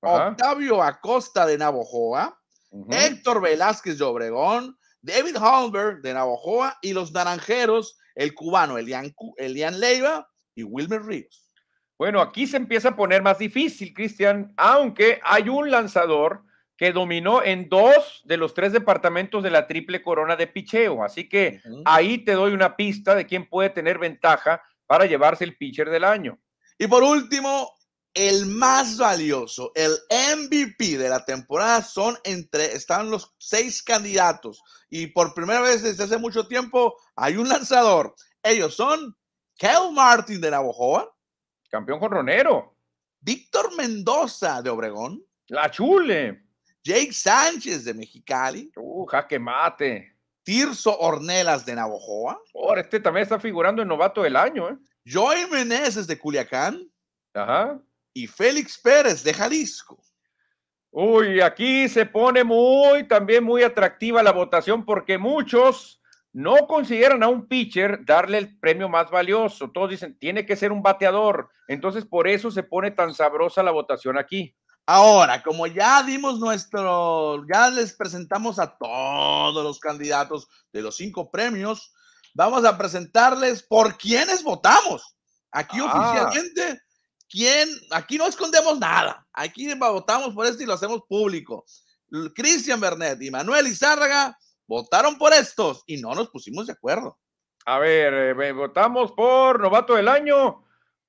Ajá. 0.00 0.28
Octavio 0.28 0.80
Acosta 0.82 1.44
de 1.44 1.58
Navojoa, 1.58 2.38
uh 2.70 2.86
-huh. 2.86 2.94
Héctor 2.94 3.42
Velázquez 3.42 3.98
de 3.98 4.04
Obregón, 4.04 4.78
David 5.06 5.36
Holmberg 5.40 6.02
de 6.02 6.14
Navojoa 6.14 6.78
y 6.82 6.92
los 6.92 7.12
naranjeros, 7.12 7.96
el 8.16 8.34
cubano 8.34 8.76
Elian, 8.76 9.14
Elian 9.36 9.78
Leiva 9.78 10.28
y 10.56 10.64
Wilmer 10.64 11.04
Ríos. 11.04 11.48
Bueno, 11.96 12.20
aquí 12.20 12.48
se 12.48 12.56
empieza 12.56 12.88
a 12.88 12.96
poner 12.96 13.22
más 13.22 13.38
difícil, 13.38 13.94
Cristian, 13.94 14.52
aunque 14.56 15.20
hay 15.22 15.48
un 15.48 15.70
lanzador 15.70 16.42
que 16.76 16.92
dominó 16.92 17.42
en 17.42 17.68
dos 17.68 18.22
de 18.24 18.36
los 18.36 18.52
tres 18.52 18.72
departamentos 18.72 19.44
de 19.44 19.50
la 19.50 19.68
triple 19.68 20.02
corona 20.02 20.34
de 20.34 20.48
picheo. 20.48 21.04
Así 21.04 21.28
que 21.28 21.60
uh 21.64 21.68
-huh. 21.68 21.82
ahí 21.84 22.18
te 22.18 22.32
doy 22.32 22.52
una 22.52 22.74
pista 22.76 23.14
de 23.14 23.26
quién 23.26 23.48
puede 23.48 23.70
tener 23.70 23.98
ventaja 23.98 24.60
para 24.86 25.06
llevarse 25.06 25.44
el 25.44 25.56
pitcher 25.56 25.88
del 25.88 26.04
año. 26.04 26.38
Y 26.78 26.88
por 26.88 27.04
último, 27.04 27.72
el 28.16 28.46
más 28.46 28.96
valioso, 28.96 29.72
el 29.74 29.92
MVP 30.08 30.96
de 30.96 31.10
la 31.10 31.22
temporada 31.22 31.82
son 31.82 32.16
entre, 32.24 32.74
están 32.74 33.10
los 33.10 33.34
seis 33.36 33.82
candidatos. 33.82 34.62
Y 34.88 35.08
por 35.08 35.34
primera 35.34 35.60
vez 35.60 35.82
desde 35.82 36.04
hace 36.04 36.16
mucho 36.16 36.48
tiempo 36.48 36.96
hay 37.14 37.36
un 37.36 37.46
lanzador. 37.46 38.14
Ellos 38.42 38.74
son 38.74 39.14
Kel 39.58 39.92
Martin 39.92 40.40
de 40.40 40.50
Navojoa. 40.50 41.14
Campeón 41.70 42.00
jonronero. 42.00 42.74
Víctor 43.20 43.76
Mendoza 43.76 44.62
de 44.62 44.70
Obregón. 44.70 45.22
La 45.48 45.70
chule. 45.70 46.42
Jake 46.82 47.12
Sánchez 47.12 47.84
de 47.84 47.92
Mexicali. 47.92 48.72
Uh, 48.76 49.04
jaque 49.04 49.38
mate. 49.38 50.16
Tirso 50.42 50.98
Ornelas 50.98 51.66
de 51.66 51.74
Navojoa. 51.74 52.40
Ahora, 52.54 52.80
este 52.80 52.98
también 52.98 53.24
está 53.24 53.38
figurando 53.38 53.82
en 53.82 53.88
novato 53.88 54.22
del 54.22 54.36
año, 54.36 54.70
¿eh? 54.70 54.78
Joey 55.04 55.50
Meneses 55.50 56.06
de 56.06 56.18
Culiacán. 56.18 56.90
Ajá. 57.34 57.78
Y 58.16 58.26
Félix 58.28 58.78
Pérez 58.78 59.22
de 59.22 59.34
Jalisco. 59.34 60.02
Uy, 60.90 61.42
aquí 61.42 61.86
se 61.86 62.06
pone 62.06 62.44
muy, 62.44 63.06
también 63.06 63.44
muy 63.44 63.62
atractiva 63.62 64.22
la 64.22 64.32
votación 64.32 64.86
porque 64.86 65.18
muchos 65.18 66.00
no 66.32 66.66
consideran 66.66 67.22
a 67.22 67.28
un 67.28 67.46
pitcher 67.46 68.06
darle 68.06 68.38
el 68.38 68.58
premio 68.58 68.88
más 68.88 69.10
valioso. 69.10 69.70
Todos 69.70 69.90
dicen, 69.90 70.18
tiene 70.18 70.46
que 70.46 70.56
ser 70.56 70.72
un 70.72 70.82
bateador. 70.82 71.50
Entonces, 71.68 72.06
por 72.06 72.26
eso 72.26 72.50
se 72.50 72.62
pone 72.62 72.90
tan 72.90 73.12
sabrosa 73.12 73.62
la 73.62 73.70
votación 73.70 74.16
aquí. 74.16 74.56
Ahora, 74.86 75.42
como 75.42 75.66
ya 75.66 76.02
dimos 76.02 76.40
nuestro, 76.40 77.44
ya 77.52 77.68
les 77.68 77.92
presentamos 77.92 78.58
a 78.58 78.78
todos 78.78 79.62
los 79.62 79.78
candidatos 79.78 80.48
de 80.72 80.80
los 80.80 80.96
cinco 80.96 81.30
premios, 81.30 81.92
vamos 82.32 82.64
a 82.64 82.78
presentarles 82.78 83.62
por 83.62 83.98
quiénes 83.98 84.42
votamos. 84.42 85.18
Aquí 85.52 85.76
ah. 85.82 85.84
oficialmente, 85.84 86.80
quién, 87.28 87.68
aquí 87.90 88.18
no 88.18 88.26
escondemos 88.26 88.78
nada. 88.78 89.26
Aquí 89.32 89.72
votamos 89.74 90.34
por 90.34 90.46
esto 90.46 90.62
y 90.62 90.66
lo 90.66 90.74
hacemos 90.74 91.02
público. 91.08 91.64
Cristian 92.34 92.80
Bernet 92.80 93.20
y 93.22 93.30
Manuel 93.30 93.66
Izárraga 93.66 94.38
votaron 94.66 95.18
por 95.18 95.32
estos 95.32 95.82
y 95.86 96.00
no 96.00 96.14
nos 96.14 96.30
pusimos 96.30 96.66
de 96.66 96.72
acuerdo. 96.72 97.18
A 97.66 97.78
ver, 97.78 98.40
eh, 98.40 98.52
votamos 98.52 99.12
por 99.12 99.60
novato 99.60 99.96
del 99.96 100.08
año, 100.08 100.64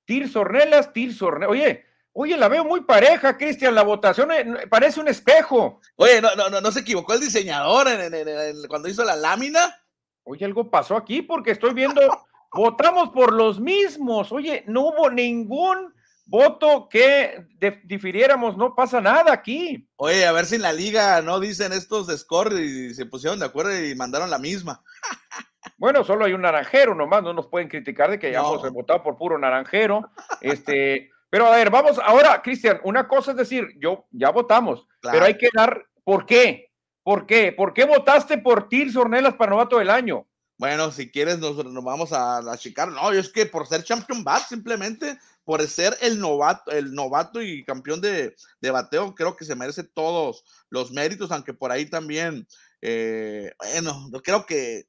Tirso 0.05 0.41
Ornelas, 0.41 0.91
Tirso 0.91 1.27
Ornelas. 1.27 1.51
Oye, 1.51 1.87
Oye, 2.19 2.35
la 2.35 2.47
veo 2.47 2.65
muy 2.65 2.81
pareja, 2.81 3.37
Cristian. 3.37 3.75
La 3.75 3.83
votación 3.83 4.31
eh, 4.31 4.65
parece 4.71 4.99
un 4.99 5.07
espejo. 5.07 5.81
Oye, 5.97 6.19
no, 6.19 6.33
no, 6.35 6.49
no, 6.49 6.59
no 6.59 6.71
se 6.71 6.79
equivocó 6.79 7.13
el 7.13 7.19
diseñador 7.19 7.87
en, 7.89 8.11
en, 8.11 8.27
en, 8.27 8.67
cuando 8.67 8.89
hizo 8.89 9.05
la 9.05 9.15
lámina. 9.15 9.79
Oye, 10.23 10.43
algo 10.43 10.71
pasó 10.71 10.97
aquí 10.97 11.21
porque 11.21 11.51
estoy 11.51 11.75
viendo, 11.75 12.01
votamos 12.53 13.09
por 13.09 13.33
los 13.33 13.59
mismos. 13.59 14.31
Oye, 14.31 14.63
no 14.65 14.87
hubo 14.87 15.11
ningún 15.11 15.93
voto 16.27 16.87
que 16.89 17.45
difiriéramos, 17.83 18.57
no 18.57 18.75
pasa 18.75 19.01
nada 19.01 19.33
aquí. 19.33 19.87
Oye, 19.95 20.25
a 20.25 20.31
ver 20.31 20.45
si 20.45 20.55
en 20.55 20.61
la 20.61 20.73
liga 20.73 21.21
no 21.21 21.39
dicen 21.39 21.73
estos 21.73 22.07
de 22.07 22.17
score 22.17 22.59
y 22.59 22.93
se 22.93 23.05
pusieron 23.05 23.39
de 23.39 23.45
acuerdo 23.45 23.77
y 23.83 23.95
mandaron 23.95 24.29
la 24.29 24.39
misma. 24.39 24.83
Bueno, 25.79 26.03
solo 26.03 26.25
hay 26.25 26.33
un 26.33 26.41
naranjero 26.41 26.95
nomás, 26.95 27.21
no 27.21 27.33
nos 27.33 27.47
pueden 27.47 27.67
criticar 27.67 28.09
de 28.09 28.17
que 28.17 28.27
hayamos 28.27 28.67
votado 28.71 29.03
por 29.03 29.15
puro 29.17 29.37
naranjero. 29.37 30.09
Este, 30.41 31.11
pero 31.29 31.47
a 31.47 31.55
ver, 31.55 31.69
vamos 31.69 31.99
ahora, 32.03 32.41
Cristian, 32.41 32.79
una 32.83 33.07
cosa 33.07 33.31
es 33.31 33.37
decir, 33.37 33.67
yo 33.77 34.05
ya 34.11 34.31
votamos, 34.31 34.87
pero 35.01 35.25
hay 35.25 35.37
que 35.37 35.49
dar, 35.53 35.85
¿por 36.03 36.25
qué? 36.25 36.71
¿Por 37.03 37.25
qué? 37.25 37.51
¿Por 37.51 37.73
qué 37.73 37.85
votaste 37.85 38.37
por 38.37 38.69
Tirso 38.69 39.01
Ornelas 39.01 39.35
para 39.35 39.51
novato 39.51 39.77
del 39.77 39.89
año? 39.89 40.26
Bueno, 40.57 40.91
si 40.91 41.11
quieres 41.11 41.37
nos, 41.37 41.55
vamos 41.83 42.11
a, 42.13 42.39
a. 42.39 42.85
No, 42.87 43.11
es 43.11 43.29
que 43.29 43.45
por 43.45 43.67
ser 43.67 43.83
champion 43.83 44.23
bat, 44.23 44.41
simplemente 44.47 45.19
por 45.43 45.65
ser 45.67 45.95
el 46.01 46.19
novato, 46.19 46.71
el 46.71 46.93
novato 46.93 47.41
y 47.41 47.63
campeón 47.63 48.01
de, 48.01 48.35
de 48.59 48.71
bateo, 48.71 49.13
creo 49.13 49.35
que 49.35 49.45
se 49.45 49.55
merece 49.55 49.83
todos 49.83 50.43
los 50.69 50.91
méritos, 50.91 51.31
aunque 51.31 51.53
por 51.53 51.71
ahí 51.71 51.85
también, 51.85 52.47
eh, 52.81 53.53
bueno, 53.59 54.09
creo 54.23 54.45
que 54.45 54.87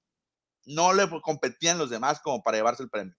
no 0.65 0.93
le 0.93 1.09
competían 1.23 1.79
los 1.79 1.91
demás 1.91 2.19
como 2.21 2.43
para 2.43 2.57
llevarse 2.57 2.83
el 2.83 2.91
premio. 2.91 3.15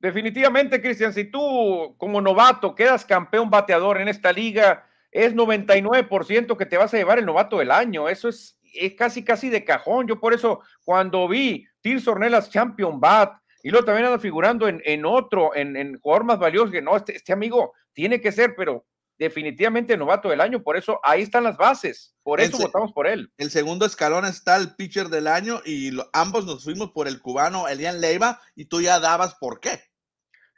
Definitivamente, 0.00 0.82
Cristian, 0.82 1.14
si 1.14 1.30
tú 1.30 1.94
como 1.96 2.20
novato 2.20 2.74
quedas 2.74 3.04
campeón 3.04 3.48
bateador 3.48 4.00
en 4.00 4.08
esta 4.08 4.32
liga, 4.32 4.88
es 5.12 5.34
99% 5.34 6.56
que 6.56 6.66
te 6.66 6.76
vas 6.76 6.92
a 6.92 6.96
llevar 6.96 7.20
el 7.20 7.26
novato 7.26 7.58
del 7.58 7.70
año. 7.70 8.08
Eso 8.08 8.28
es, 8.28 8.58
es 8.74 8.94
casi, 8.94 9.22
casi 9.24 9.48
de 9.50 9.64
cajón. 9.64 10.08
Yo 10.08 10.18
por 10.18 10.34
eso, 10.34 10.60
cuando 10.84 11.28
vi 11.28 11.68
Tirso 11.82 12.12
Ornelas 12.12 12.50
Champion 12.50 12.98
Bat, 12.98 13.34
y 13.62 13.70
luego 13.70 13.84
también 13.84 14.06
anda 14.06 14.18
figurando 14.18 14.66
en, 14.68 14.80
en 14.84 15.04
otro, 15.04 15.54
en, 15.54 15.76
en, 15.76 16.00
jugador 16.00 16.24
más 16.24 16.38
valioso, 16.38 16.72
que 16.72 16.82
no, 16.82 16.96
este, 16.96 17.16
este 17.16 17.32
amigo 17.32 17.74
tiene 17.92 18.20
que 18.20 18.32
ser, 18.32 18.54
pero 18.56 18.86
definitivamente 19.18 19.96
novato 19.96 20.28
del 20.28 20.40
año, 20.40 20.62
por 20.62 20.76
eso 20.76 20.98
ahí 21.04 21.22
están 21.22 21.44
las 21.44 21.56
bases, 21.56 22.14
por 22.24 22.40
eso 22.40 22.58
votamos 22.58 22.92
por 22.92 23.06
él. 23.06 23.32
El 23.38 23.50
segundo 23.50 23.86
escalón 23.86 24.24
está 24.24 24.56
el 24.56 24.74
pitcher 24.74 25.08
del 25.08 25.28
año 25.28 25.60
y 25.64 25.92
ambos 26.12 26.44
nos 26.44 26.64
fuimos 26.64 26.90
por 26.90 27.06
el 27.06 27.20
cubano 27.20 27.68
Elian 27.68 28.00
Leiva 28.00 28.40
y 28.56 28.64
tú 28.64 28.80
ya 28.80 28.98
dabas 28.98 29.36
por 29.36 29.60
qué. 29.60 29.80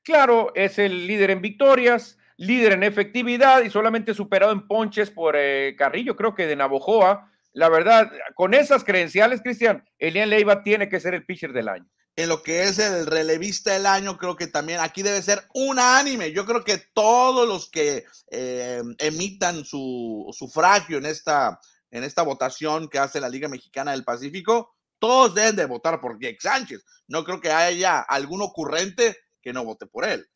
Claro, 0.03 0.53
es 0.55 0.79
el 0.79 1.07
líder 1.07 1.31
en 1.31 1.43
victorias, 1.43 2.19
líder 2.37 2.73
en 2.73 2.85
efectividad 2.85 3.63
y 3.63 3.71
solamente 3.71 4.15
superado 4.15 4.53
en 4.53 4.67
ponches 4.67 5.11
por 5.11 5.35
eh, 5.37 5.75
Carrillo, 5.77 6.17
creo 6.17 6.35
que 6.35 6.47
de 6.47 6.57
Navojoa. 6.57 7.31
La 7.55 7.71
verdad, 7.71 8.13
con 8.35 8.53
esas 8.53 8.85
credenciales, 8.85 9.41
Cristian, 9.41 9.83
Elian 9.99 10.29
Leiva 10.29 10.63
tiene 10.63 10.89
que 10.89 11.01
ser 11.01 11.15
el 11.15 11.25
pitcher 11.25 11.53
del 11.53 11.69
año 11.69 11.89
en 12.17 12.29
lo 12.29 12.43
que 12.43 12.65
es 12.65 12.79
el 12.79 13.07
relevista 13.07 13.73
del 13.73 13.87
año, 13.87 14.17
creo 14.17 14.37
que 14.37 14.47
también 14.47 14.81
aquí 14.81 15.03
debe 15.03 15.21
ser 15.21 15.43
unánime. 15.53 16.33
Yo 16.33 16.47
creo 16.47 16.63
que 16.63 16.79
todos 16.93 17.49
los 17.49 17.69
que 17.71 18.05
eh, 18.31 18.83
emitan 18.99 19.65
su 19.65 20.33
sufragio 20.33 20.99
en 20.99 21.07
esta, 21.07 21.59
en 21.91 22.05
esta 22.05 22.23
votación 22.23 22.89
que 22.89 23.01
hace 23.01 23.21
la 23.21 23.29
Liga 23.29 23.49
Mexicana 23.49 23.91
del 23.91 24.05
Pacífico, 24.05 24.77
todos 25.01 25.35
deben 25.35 25.57
de 25.57 25.67
votar 25.67 26.01
por 26.01 26.21
Jake 26.21 26.39
Sánchez. 26.41 26.85
No 27.09 27.25
creo 27.25 27.41
que 27.41 27.51
haya 27.51 28.01
algún 28.01 28.43
ocurrente 28.43 29.17
que 29.43 29.53
no 29.53 29.65
vote 29.65 29.87
por 29.87 30.05
él. 30.05 30.27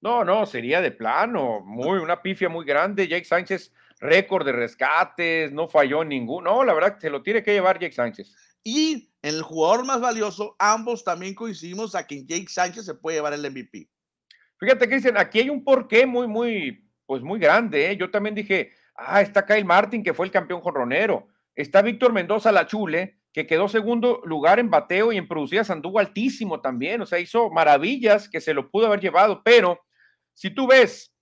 No, 0.00 0.24
no, 0.24 0.46
sería 0.46 0.80
de 0.80 0.90
plano, 0.90 1.60
muy, 1.60 1.98
una 1.98 2.22
pifia 2.22 2.48
muy 2.48 2.64
grande. 2.64 3.08
Jake 3.08 3.24
Sánchez, 3.24 3.72
récord 4.00 4.44
de 4.44 4.52
rescates, 4.52 5.52
no 5.52 5.68
falló 5.68 6.04
ninguno. 6.04 6.54
No, 6.56 6.64
la 6.64 6.74
verdad, 6.74 6.98
se 6.98 7.10
lo 7.10 7.22
tiene 7.22 7.42
que 7.42 7.52
llevar 7.52 7.78
Jake 7.78 7.94
Sánchez. 7.94 8.34
Y 8.62 9.12
en 9.22 9.34
el 9.36 9.42
jugador 9.42 9.84
más 9.84 10.00
valioso, 10.00 10.56
ambos 10.58 11.04
también 11.04 11.34
coincidimos 11.34 11.94
a 11.94 12.06
que 12.06 12.24
Jake 12.24 12.48
Sánchez 12.48 12.84
se 12.84 12.94
puede 12.94 13.18
llevar 13.18 13.32
el 13.32 13.48
MVP. 13.50 13.88
Fíjate, 14.58 14.88
Cristian, 14.88 15.16
aquí 15.16 15.40
hay 15.40 15.50
un 15.50 15.62
porqué 15.62 16.06
muy, 16.06 16.26
muy, 16.26 16.90
pues 17.06 17.22
muy 17.22 17.38
grande. 17.38 17.90
¿eh? 17.90 17.96
Yo 17.96 18.10
también 18.10 18.34
dije, 18.34 18.72
ah, 18.96 19.20
está 19.20 19.44
Kyle 19.44 19.64
Martin, 19.64 20.02
que 20.02 20.14
fue 20.14 20.26
el 20.26 20.32
campeón 20.32 20.60
jonronero. 20.60 21.28
Está 21.54 21.82
Víctor 21.82 22.12
Mendoza 22.12 22.52
La 22.52 22.66
Chule, 22.66 23.18
que 23.32 23.46
quedó 23.46 23.68
segundo 23.68 24.20
lugar 24.24 24.58
en 24.58 24.70
bateo 24.70 25.12
y 25.12 25.16
en 25.16 25.28
producidas 25.28 25.70
anduvo 25.70 25.98
altísimo 25.98 26.60
también. 26.60 27.00
O 27.02 27.06
sea, 27.06 27.18
hizo 27.18 27.50
maravillas 27.50 28.28
que 28.28 28.40
se 28.40 28.54
lo 28.54 28.70
pudo 28.70 28.86
haber 28.86 29.00
llevado. 29.00 29.42
Pero 29.44 29.80
si 30.32 30.50
tú 30.50 30.66
ves 30.66 31.14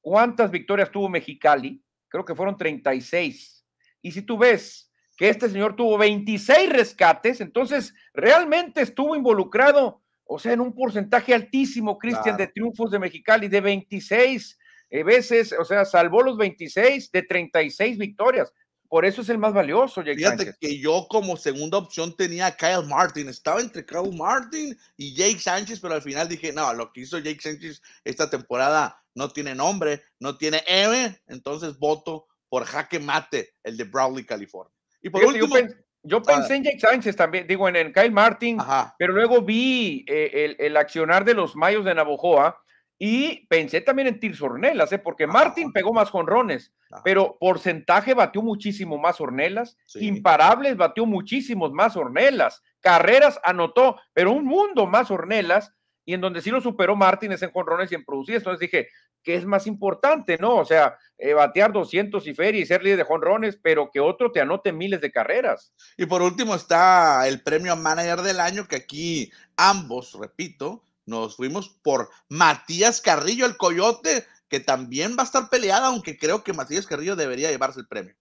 cuántas 0.00 0.50
victorias 0.50 0.90
tuvo 0.90 1.08
Mexicali, 1.08 1.82
creo 2.08 2.24
que 2.24 2.34
fueron 2.34 2.56
36. 2.56 3.64
Y 4.02 4.12
si 4.12 4.22
tú 4.22 4.38
ves 4.38 4.90
que 5.16 5.28
este 5.28 5.48
señor 5.48 5.74
tuvo 5.74 5.98
26 5.98 6.70
rescates, 6.70 7.40
entonces 7.40 7.92
realmente 8.14 8.82
estuvo 8.82 9.16
involucrado, 9.16 10.00
o 10.24 10.38
sea, 10.38 10.52
en 10.52 10.60
un 10.60 10.74
porcentaje 10.74 11.34
altísimo, 11.34 11.98
Cristian, 11.98 12.36
de 12.36 12.46
triunfos 12.46 12.90
de 12.90 12.98
Mexicali, 13.00 13.48
de 13.48 13.60
26 13.60 14.58
eh, 14.90 15.02
veces, 15.02 15.52
o 15.58 15.64
sea, 15.64 15.84
salvó 15.84 16.22
los 16.22 16.36
26 16.36 17.10
de 17.10 17.22
36 17.22 17.98
victorias. 17.98 18.52
Por 18.88 19.04
eso 19.04 19.20
es 19.20 19.28
el 19.28 19.36
más 19.36 19.52
valioso, 19.52 20.00
Jake 20.02 20.16
Fíjate 20.16 20.54
que 20.58 20.78
yo 20.78 21.06
como 21.10 21.36
segunda 21.36 21.76
opción 21.76 22.16
tenía 22.16 22.46
a 22.46 22.56
Kyle 22.56 22.86
Martin. 22.88 23.28
Estaba 23.28 23.60
entre 23.60 23.84
Kyle 23.84 24.16
Martin 24.16 24.78
y 24.96 25.14
Jake 25.14 25.38
Sánchez, 25.40 25.80
pero 25.80 25.94
al 25.94 26.00
final 26.00 26.26
dije, 26.26 26.54
no, 26.54 26.72
lo 26.72 26.90
que 26.90 27.02
hizo 27.02 27.18
Jake 27.18 27.40
Sánchez 27.40 27.82
esta 28.04 28.30
temporada 28.30 29.02
no 29.18 29.30
tiene 29.30 29.54
nombre, 29.54 30.02
no 30.20 30.38
tiene 30.38 30.62
M, 30.66 31.20
entonces 31.26 31.76
voto 31.76 32.28
por 32.48 32.64
jaque 32.64 33.00
mate, 33.00 33.50
el 33.64 33.76
de 33.76 33.84
Bradley, 33.84 34.24
California. 34.24 34.72
Y 35.02 35.10
por 35.10 35.24
último, 35.24 35.56
yo, 36.04 36.22
pensé 36.22 36.54
en 36.54 36.64
Jake 36.64 36.78
Sánchez 36.78 37.16
también, 37.16 37.46
digo, 37.46 37.68
en, 37.68 37.74
el 37.74 37.92
Kyle 37.92 38.12
Martin, 38.12 38.58
pero 38.96 39.12
luego 39.12 39.42
vi 39.42 40.04
eh, 40.08 40.56
el, 40.58 40.76
accionar 40.76 41.24
de 41.24 41.34
los 41.34 41.56
Mayos 41.56 41.84
de 41.84 41.94
Navojoa 41.94 42.62
y 42.96 43.46
pensé 43.48 43.80
también 43.80 44.06
en 44.06 44.20
Tirso 44.20 44.46
Ornelas, 44.46 44.92
¿eh? 44.92 44.98
porque 44.98 45.26
Martin 45.26 45.72
pegó 45.72 45.92
más 45.92 46.10
jonrones, 46.10 46.72
pero 47.02 47.36
porcentaje 47.40 48.14
batió 48.14 48.40
muchísimo 48.40 48.98
más 48.98 49.20
Ornelas, 49.20 49.76
imparables 49.96 50.76
batió 50.76 51.06
muchísimos 51.06 51.72
más 51.72 51.96
Ornelas, 51.96 52.62
carreras 52.80 53.40
anotó, 53.42 53.96
pero 54.12 54.30
un 54.30 54.44
mundo 54.44 54.86
más 54.86 55.10
Ornelas, 55.10 55.72
y 56.08 56.14
en 56.14 56.22
donde 56.22 56.40
sí 56.40 56.50
lo 56.50 56.62
superó 56.62 56.96
Martin 56.96 57.32
es 57.32 57.42
en 57.42 57.50
jonrones 57.50 57.92
y 57.92 57.94
en 57.94 58.02
producidas. 58.02 58.40
Entonces 58.40 58.60
dije, 58.60 58.88
¿qué 59.22 59.34
es 59.34 59.44
más 59.44 59.66
importante, 59.66 60.38
no? 60.38 60.56
O 60.56 60.64
sea, 60.64 60.98
eh, 61.18 61.32
batear 61.32 61.72
200 61.72 62.26
y 62.26 62.34
feria 62.34 62.60
y 62.60 62.66
ser 62.66 62.82
líder 62.82 62.98
de 62.98 63.04
jonrones, 63.04 63.58
pero 63.60 63.90
que 63.92 64.00
otro 64.00 64.32
te 64.32 64.40
anote 64.40 64.72
miles 64.72 65.00
de 65.00 65.12
carreras. 65.12 65.72
Y 65.96 66.06
por 66.06 66.22
último 66.22 66.54
está 66.54 67.26
el 67.28 67.42
premio 67.42 67.72
a 67.72 67.76
manager 67.76 68.22
del 68.22 68.40
año, 68.40 68.66
que 68.66 68.76
aquí 68.76 69.32
ambos, 69.56 70.16
repito, 70.18 70.84
nos 71.06 71.36
fuimos 71.36 71.68
por 71.82 72.08
Matías 72.28 73.00
Carrillo, 73.00 73.46
el 73.46 73.56
Coyote, 73.56 74.26
que 74.48 74.60
también 74.60 75.16
va 75.16 75.22
a 75.22 75.26
estar 75.26 75.50
peleada, 75.50 75.88
aunque 75.88 76.18
creo 76.18 76.42
que 76.42 76.52
Matías 76.52 76.86
Carrillo 76.86 77.16
debería 77.16 77.50
llevarse 77.50 77.80
el 77.80 77.86
premio. 77.86 78.14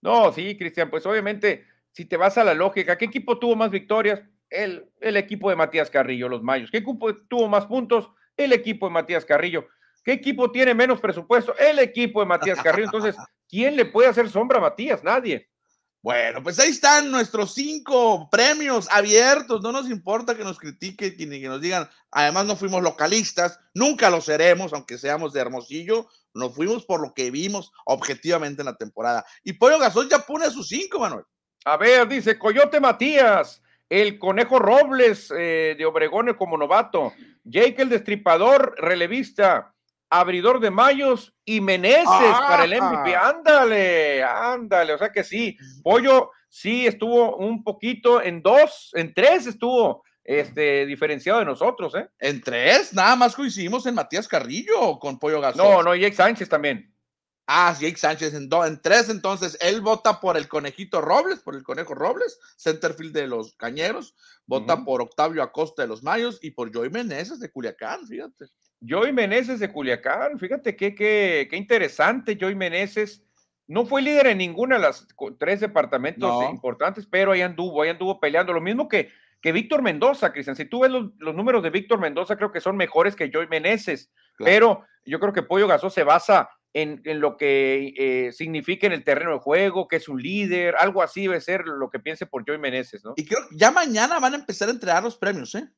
No, 0.00 0.32
sí, 0.32 0.56
Cristian, 0.56 0.90
pues 0.90 1.06
obviamente, 1.06 1.66
si 1.92 2.04
te 2.04 2.16
vas 2.16 2.38
a 2.38 2.44
la 2.44 2.54
lógica, 2.54 2.96
¿qué 2.96 3.06
equipo 3.06 3.38
tuvo 3.38 3.56
más 3.56 3.70
victorias? 3.70 4.20
el, 4.50 4.90
el 5.00 5.16
equipo 5.16 5.50
de 5.50 5.56
Matías 5.56 5.90
Carrillo, 5.90 6.28
los 6.28 6.42
Mayos. 6.42 6.70
¿Qué 6.70 6.78
equipo 6.78 7.14
tuvo 7.14 7.48
más 7.48 7.66
puntos? 7.66 8.10
El 8.36 8.52
equipo 8.52 8.86
de 8.86 8.92
Matías 8.92 9.24
Carrillo. 9.24 9.66
¿Qué 10.08 10.14
equipo 10.14 10.50
tiene 10.50 10.72
menos 10.72 11.02
presupuesto? 11.02 11.54
El 11.58 11.78
equipo 11.80 12.20
de 12.20 12.24
Matías 12.24 12.62
Carrillo. 12.62 12.86
Entonces, 12.86 13.14
¿quién 13.46 13.76
le 13.76 13.84
puede 13.84 14.08
hacer 14.08 14.30
sombra 14.30 14.56
a 14.56 14.62
Matías? 14.62 15.04
Nadie. 15.04 15.50
Bueno, 16.00 16.42
pues 16.42 16.58
ahí 16.58 16.70
están 16.70 17.10
nuestros 17.10 17.52
cinco 17.52 18.26
premios 18.30 18.88
abiertos. 18.90 19.60
No 19.60 19.70
nos 19.70 19.90
importa 19.90 20.34
que 20.34 20.44
nos 20.44 20.58
critiquen 20.58 21.14
ni 21.28 21.42
que 21.42 21.48
nos 21.48 21.60
digan. 21.60 21.90
Además, 22.10 22.46
no 22.46 22.56
fuimos 22.56 22.82
localistas, 22.82 23.60
nunca 23.74 24.08
lo 24.08 24.22
seremos, 24.22 24.72
aunque 24.72 24.96
seamos 24.96 25.34
de 25.34 25.40
Hermosillo. 25.40 26.06
Nos 26.32 26.54
fuimos 26.54 26.86
por 26.86 27.02
lo 27.02 27.12
que 27.12 27.30
vimos 27.30 27.70
objetivamente 27.84 28.62
en 28.62 28.66
la 28.66 28.76
temporada. 28.76 29.26
Y 29.44 29.52
Pollo 29.52 29.78
Gasol 29.78 30.08
ya 30.08 30.20
pone 30.20 30.50
sus 30.50 30.68
cinco, 30.68 31.00
Manuel. 31.00 31.26
A 31.66 31.76
ver, 31.76 32.08
dice 32.08 32.38
Coyote 32.38 32.80
Matías, 32.80 33.60
el 33.90 34.18
Conejo 34.18 34.58
Robles 34.58 35.30
eh, 35.36 35.74
de 35.76 35.84
Obregón 35.84 36.32
como 36.32 36.56
novato, 36.56 37.12
Jake 37.44 37.82
el 37.82 37.90
Destripador, 37.90 38.74
relevista, 38.78 39.74
abridor 40.10 40.60
de 40.60 40.70
Mayos 40.70 41.34
y 41.44 41.60
Meneses 41.60 42.06
para 42.06 42.64
el 42.64 42.80
MVP. 42.80 43.14
Ándale, 43.14 44.22
ándale, 44.22 44.92
o 44.94 44.98
sea 44.98 45.12
que 45.12 45.24
sí, 45.24 45.56
Pollo 45.82 46.30
sí 46.48 46.86
estuvo 46.86 47.36
un 47.36 47.62
poquito 47.62 48.22
en 48.22 48.42
dos, 48.42 48.90
en 48.94 49.12
tres 49.12 49.46
estuvo 49.46 50.02
este, 50.24 50.86
diferenciado 50.86 51.38
de 51.38 51.44
nosotros, 51.44 51.94
¿eh? 51.94 52.08
En 52.18 52.42
tres, 52.42 52.92
nada 52.92 53.16
más 53.16 53.34
coincidimos 53.34 53.86
en 53.86 53.94
Matías 53.94 54.28
Carrillo 54.28 54.98
con 54.98 55.18
Pollo 55.18 55.40
Gasol. 55.40 55.64
No, 55.64 55.82
no, 55.82 55.94
Jake 55.94 56.14
Sánchez 56.14 56.48
también. 56.48 56.94
Ah, 57.50 57.74
Jake 57.80 57.96
Sánchez 57.96 58.34
en, 58.34 58.50
en 58.52 58.82
tres, 58.82 59.08
entonces 59.08 59.56
él 59.62 59.80
vota 59.80 60.20
por 60.20 60.36
el 60.36 60.48
conejito 60.48 61.00
Robles, 61.00 61.40
por 61.40 61.54
el 61.54 61.62
conejo 61.62 61.94
Robles, 61.94 62.38
centerfield 62.58 63.14
de 63.14 63.26
los 63.26 63.54
Cañeros, 63.54 64.14
vota 64.44 64.84
por 64.84 65.00
Octavio 65.00 65.42
Acosta 65.42 65.80
de 65.80 65.88
los 65.88 66.02
Mayos 66.02 66.38
y 66.42 66.50
por 66.50 66.70
Joey 66.74 66.90
Meneses 66.90 67.40
de 67.40 67.50
Culiacán, 67.50 68.06
fíjate. 68.06 68.50
Joey 68.86 69.12
Meneses 69.12 69.60
de 69.60 69.72
Culiacán, 69.72 70.38
fíjate 70.38 70.76
qué, 70.76 70.94
qué, 70.94 71.48
qué 71.50 71.56
interesante 71.56 72.38
Joey 72.40 72.54
Meneses. 72.54 73.24
No 73.66 73.84
fue 73.84 74.00
líder 74.00 74.28
en 74.28 74.38
ninguna 74.38 74.76
de 74.76 74.82
las 74.82 75.06
tres 75.38 75.60
departamentos 75.60 76.44
importantes, 76.50 77.06
pero 77.10 77.32
ahí 77.32 77.42
anduvo, 77.42 77.82
ahí 77.82 77.90
anduvo 77.90 78.18
peleando. 78.18 78.52
Lo 78.52 78.62
mismo 78.62 78.88
que 78.88 79.10
que 79.40 79.52
Víctor 79.52 79.82
Mendoza, 79.82 80.32
Cristian. 80.32 80.56
Si 80.56 80.64
tú 80.64 80.80
ves 80.80 80.90
los, 80.90 81.34
números 81.34 81.62
de 81.62 81.70
Víctor 81.70 82.00
Mendoza, 82.00 82.36
creo 82.36 82.52
que 82.52 82.60
son 82.60 82.76
mejores 82.76 83.14
que 83.14 83.30
Joy 83.30 83.46
Meneses, 83.48 84.10
pero 84.36 84.84
yo 85.04 85.20
creo 85.20 85.32
que 85.32 85.42
Pollo 85.42 85.68
Gasó 85.68 85.90
se 85.90 86.02
basa 86.02 86.50
en, 86.72 87.00
lo 87.20 87.36
que 87.36 87.94
eh, 87.96 88.32
significa 88.32 88.86
en 88.86 88.92
el 88.92 89.04
terreno 89.04 89.32
de 89.32 89.38
juego, 89.38 89.88
que 89.88 89.96
es 89.96 90.08
un 90.08 90.20
líder, 90.20 90.76
algo 90.76 91.02
así 91.02 91.22
debe 91.22 91.40
ser 91.40 91.66
lo 91.66 91.88
que 91.88 91.98
piense 91.98 92.26
por 92.26 92.44
Joy 92.44 92.58
Meneses, 92.58 93.04
¿no? 93.04 93.14
Y 93.16 93.26
creo 93.26 93.48
que 93.48 93.56
ya 93.56 93.70
mañana 93.70 94.18
van 94.18 94.34
a 94.34 94.38
empezar 94.38 94.68
a 94.68 94.72
entregar 94.72 95.02
los 95.02 95.16
premios, 95.16 95.54
¿eh? 95.54 95.68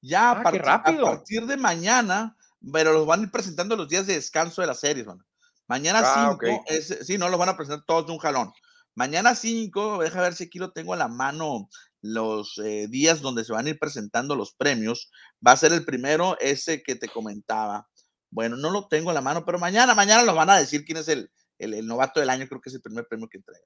Ya 0.00 0.30
a, 0.30 0.40
ah, 0.40 0.42
partir, 0.42 0.62
a 0.66 0.82
partir 0.82 1.46
de 1.46 1.56
mañana, 1.56 2.36
pero 2.72 2.92
los 2.92 3.06
van 3.06 3.20
a 3.20 3.22
ir 3.24 3.30
presentando 3.30 3.76
los 3.76 3.88
días 3.88 4.06
de 4.06 4.14
descanso 4.14 4.60
de 4.60 4.66
las 4.66 4.80
series. 4.80 5.06
Mañana 5.66 6.02
5, 6.38 6.64
ah, 6.68 6.74
sí, 7.04 7.18
no 7.18 7.28
los 7.28 7.38
van 7.38 7.48
a 7.48 7.56
presentar 7.56 7.84
todos 7.86 8.06
de 8.06 8.12
un 8.12 8.18
jalón. 8.18 8.52
Mañana 8.94 9.34
5, 9.34 10.02
deja 10.02 10.20
ver 10.20 10.34
si 10.34 10.44
aquí 10.44 10.58
lo 10.58 10.72
tengo 10.72 10.92
a 10.92 10.98
la 10.98 11.08
mano, 11.08 11.68
los 12.02 12.58
eh, 12.58 12.88
días 12.88 13.22
donde 13.22 13.44
se 13.44 13.52
van 13.52 13.66
a 13.66 13.70
ir 13.70 13.78
presentando 13.78 14.36
los 14.36 14.54
premios. 14.54 15.10
Va 15.46 15.52
a 15.52 15.56
ser 15.56 15.72
el 15.72 15.84
primero, 15.84 16.36
ese 16.40 16.82
que 16.82 16.94
te 16.94 17.08
comentaba. 17.08 17.88
Bueno, 18.30 18.56
no 18.56 18.70
lo 18.70 18.88
tengo 18.88 19.10
a 19.10 19.14
la 19.14 19.20
mano, 19.20 19.44
pero 19.44 19.58
mañana, 19.58 19.94
mañana 19.94 20.24
nos 20.24 20.34
van 20.34 20.50
a 20.50 20.58
decir 20.58 20.84
quién 20.84 20.98
es 20.98 21.08
el, 21.08 21.30
el, 21.58 21.86
novato 21.86 22.20
del 22.20 22.30
año. 22.30 22.46
Creo 22.48 22.60
que 22.60 22.68
es 22.68 22.74
el 22.74 22.82
primer 22.82 23.06
premio 23.06 23.28
que 23.28 23.38
entrega. 23.38 23.64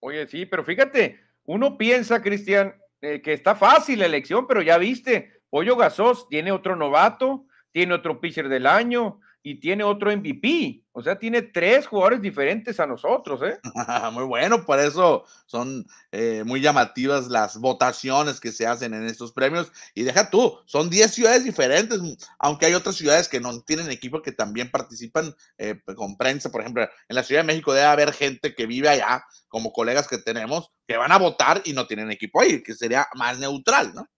Oye, 0.00 0.26
sí, 0.28 0.44
pero 0.46 0.64
fíjate, 0.64 1.20
uno 1.44 1.78
piensa, 1.78 2.20
Cristian, 2.20 2.74
eh, 3.00 3.22
que 3.22 3.32
está 3.32 3.54
fácil 3.54 4.00
la 4.00 4.06
elección, 4.06 4.46
pero 4.46 4.60
ya 4.60 4.76
viste, 4.76 5.42
Pollo 5.48 5.76
Gasos 5.76 6.28
tiene 6.28 6.52
otro 6.52 6.76
novato, 6.76 7.46
tiene 7.74 7.92
otro 7.92 8.20
pitcher 8.20 8.48
del 8.48 8.68
año, 8.68 9.18
y 9.46 9.60
tiene 9.60 9.84
otro 9.84 10.10
MVP. 10.10 10.82
O 10.92 11.02
sea, 11.02 11.18
tiene 11.18 11.42
tres 11.42 11.86
jugadores 11.86 12.22
diferentes 12.22 12.80
a 12.80 12.86
nosotros, 12.86 13.42
¿eh? 13.42 13.60
muy 14.12 14.24
bueno, 14.24 14.64
por 14.64 14.80
eso 14.80 15.24
son 15.44 15.86
eh, 16.12 16.42
muy 16.46 16.62
llamativas 16.62 17.28
las 17.28 17.58
votaciones 17.58 18.40
que 18.40 18.52
se 18.52 18.66
hacen 18.66 18.94
en 18.94 19.04
estos 19.04 19.32
premios. 19.32 19.70
Y 19.94 20.02
deja 20.02 20.30
tú, 20.30 20.58
son 20.64 20.88
10 20.88 21.12
ciudades 21.12 21.44
diferentes, 21.44 22.00
aunque 22.38 22.66
hay 22.66 22.74
otras 22.74 22.96
ciudades 22.96 23.28
que 23.28 23.38
no 23.38 23.60
tienen 23.60 23.90
equipo 23.90 24.22
que 24.22 24.32
también 24.32 24.70
participan 24.70 25.34
eh, 25.58 25.78
con 25.94 26.16
prensa. 26.16 26.50
Por 26.50 26.62
ejemplo, 26.62 26.88
en 27.08 27.14
la 27.14 27.22
Ciudad 27.22 27.42
de 27.42 27.48
México 27.48 27.74
debe 27.74 27.86
haber 27.86 28.14
gente 28.14 28.54
que 28.54 28.64
vive 28.64 28.88
allá, 28.88 29.26
como 29.48 29.72
colegas 29.72 30.08
que 30.08 30.16
tenemos, 30.16 30.70
que 30.88 30.96
van 30.96 31.12
a 31.12 31.18
votar 31.18 31.60
y 31.66 31.74
no 31.74 31.86
tienen 31.86 32.10
equipo 32.10 32.40
ahí, 32.40 32.62
que 32.62 32.74
sería 32.74 33.06
más 33.14 33.38
neutral, 33.38 33.92
¿no? 33.94 34.08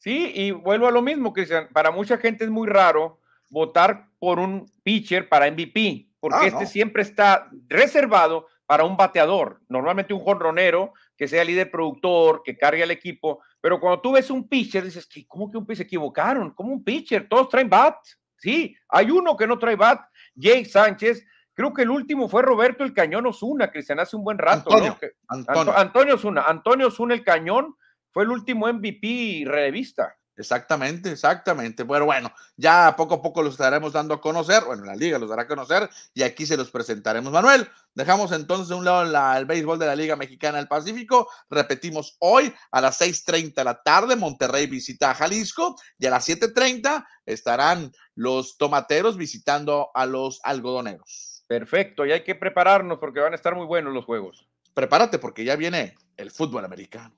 Sí, 0.00 0.32
y 0.34 0.50
vuelvo 0.50 0.88
a 0.88 0.90
lo 0.90 1.02
mismo, 1.02 1.32
Cristian. 1.32 1.68
Para 1.72 1.90
mucha 1.90 2.16
gente 2.16 2.44
es 2.44 2.50
muy 2.50 2.66
raro 2.66 3.20
votar 3.50 4.06
por 4.18 4.38
un 4.38 4.66
pitcher 4.82 5.28
para 5.28 5.50
MVP, 5.50 6.08
porque 6.18 6.38
ah, 6.40 6.46
este 6.46 6.66
siempre 6.66 7.02
está 7.02 7.50
reservado 7.68 8.46
para 8.64 8.84
un 8.84 8.96
bateador, 8.96 9.60
normalmente 9.68 10.14
un 10.14 10.20
jonronero 10.20 10.94
que 11.16 11.28
sea 11.28 11.44
líder 11.44 11.70
productor, 11.70 12.42
que 12.42 12.56
cargue 12.56 12.82
al 12.82 12.92
equipo, 12.92 13.40
pero 13.60 13.78
cuando 13.78 14.00
tú 14.00 14.12
ves 14.12 14.30
un 14.30 14.48
pitcher 14.48 14.84
dices, 14.84 15.06
¿cómo 15.28 15.50
que 15.50 15.58
un 15.58 15.66
pitcher 15.66 15.78
se 15.78 15.82
equivocaron? 15.82 16.52
¿Cómo 16.54 16.72
un 16.72 16.82
pitcher? 16.82 17.28
Todos 17.28 17.50
traen 17.50 17.68
bat. 17.68 17.96
Sí, 18.38 18.74
hay 18.88 19.10
uno 19.10 19.36
que 19.36 19.46
no 19.46 19.58
trae 19.58 19.76
bat, 19.76 20.00
Jake 20.34 20.64
Sánchez. 20.64 21.26
Creo 21.52 21.74
que 21.74 21.82
el 21.82 21.90
último 21.90 22.26
fue 22.26 22.40
Roberto 22.40 22.84
el 22.84 22.94
Cañón 22.94 23.26
Osuna, 23.26 23.70
Cristian, 23.70 24.00
hace 24.00 24.16
un 24.16 24.24
buen 24.24 24.38
rato. 24.38 24.72
Antonio, 24.72 24.96
Antonio. 25.28 25.76
Antonio 25.76 26.14
Osuna. 26.14 26.42
Antonio 26.42 26.86
Osuna 26.86 27.12
el 27.12 27.22
Cañón 27.22 27.76
fue 28.12 28.24
el 28.24 28.30
último 28.30 28.66
MVP 28.66 29.44
revista. 29.46 30.16
Exactamente, 30.40 31.12
exactamente. 31.12 31.82
Bueno, 31.82 32.06
bueno, 32.06 32.32
ya 32.56 32.94
poco 32.96 33.16
a 33.16 33.22
poco 33.22 33.42
los 33.42 33.52
estaremos 33.52 33.92
dando 33.92 34.14
a 34.14 34.22
conocer. 34.22 34.64
Bueno, 34.64 34.84
la 34.84 34.96
liga 34.96 35.18
los 35.18 35.28
dará 35.28 35.42
a 35.42 35.46
conocer 35.46 35.90
y 36.14 36.22
aquí 36.22 36.46
se 36.46 36.56
los 36.56 36.70
presentaremos. 36.70 37.30
Manuel, 37.30 37.68
dejamos 37.94 38.32
entonces 38.32 38.68
de 38.68 38.74
un 38.74 38.86
lado 38.86 39.02
el 39.36 39.44
béisbol 39.44 39.78
de 39.78 39.84
la 39.84 39.94
Liga 39.94 40.16
Mexicana 40.16 40.56
del 40.56 40.66
Pacífico. 40.66 41.28
Repetimos 41.50 42.16
hoy 42.20 42.54
a 42.70 42.80
las 42.80 42.98
6:30 43.02 43.60
de 43.60 43.64
la 43.64 43.82
tarde, 43.82 44.16
Monterrey 44.16 44.66
visita 44.66 45.10
a 45.10 45.14
Jalisco 45.14 45.76
y 45.98 46.06
a 46.06 46.10
las 46.10 46.24
7:30 46.26 47.06
estarán 47.26 47.92
los 48.14 48.56
tomateros 48.56 49.18
visitando 49.18 49.90
a 49.92 50.06
los 50.06 50.40
algodoneros. 50.42 51.44
Perfecto, 51.48 52.06
y 52.06 52.12
hay 52.12 52.24
que 52.24 52.34
prepararnos 52.34 52.98
porque 52.98 53.20
van 53.20 53.34
a 53.34 53.36
estar 53.36 53.54
muy 53.54 53.66
buenos 53.66 53.92
los 53.92 54.06
juegos. 54.06 54.48
Prepárate 54.72 55.18
porque 55.18 55.44
ya 55.44 55.56
viene 55.56 55.96
el 56.16 56.30
fútbol 56.30 56.64
americano. 56.64 57.14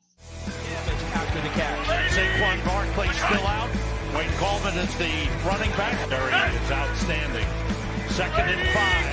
Saquon 1.12 2.64
Barkley 2.64 3.08
still 3.14 3.46
out. 3.46 3.70
Wayne 4.14 4.32
Coleman 4.38 4.76
is 4.78 4.94
the 4.96 5.10
running 5.46 5.70
back. 5.76 5.96
There 6.08 6.20
outstanding. 6.70 7.46
Second 8.10 8.48
and 8.48 8.68
five. 8.74 9.12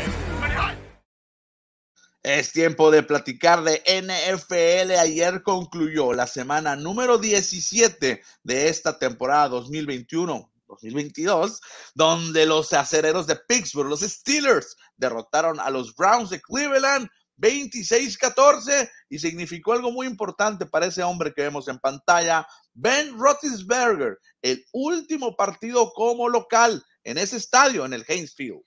Es 2.21 2.51
tiempo 2.51 2.91
de 2.91 3.01
platicar 3.01 3.63
de 3.63 3.81
NFL. 3.85 4.91
Ayer 4.99 5.41
concluyó 5.41 6.13
la 6.13 6.27
semana 6.27 6.75
número 6.75 7.17
17 7.17 8.21
de 8.43 8.67
esta 8.67 8.99
temporada 8.99 9.47
2021. 9.49 10.51
2022, 10.67 11.61
donde 11.95 12.45
los 12.45 12.73
acereros 12.73 13.25
de 13.25 13.35
Pittsburgh, 13.35 13.89
los 13.89 14.01
Steelers, 14.01 14.77
derrotaron 14.97 15.59
a 15.59 15.69
los 15.69 15.95
Browns 15.95 16.29
de 16.29 16.39
Cleveland 16.39 17.09
26-14 17.39 18.89
y 19.09 19.19
significó 19.19 19.73
algo 19.73 19.91
muy 19.91 20.07
importante 20.07 20.65
para 20.65 20.85
ese 20.85 21.03
hombre 21.03 21.33
que 21.33 21.43
vemos 21.43 21.67
en 21.67 21.79
pantalla, 21.79 22.47
Ben 22.73 23.17
Roethlisberger, 23.17 24.17
el 24.41 24.65
último 24.73 25.35
partido 25.35 25.91
como 25.93 26.29
local 26.29 26.83
en 27.03 27.17
ese 27.17 27.37
estadio, 27.37 27.85
en 27.85 27.93
el 27.93 28.05
Heinz 28.07 28.35
Field. 28.35 28.61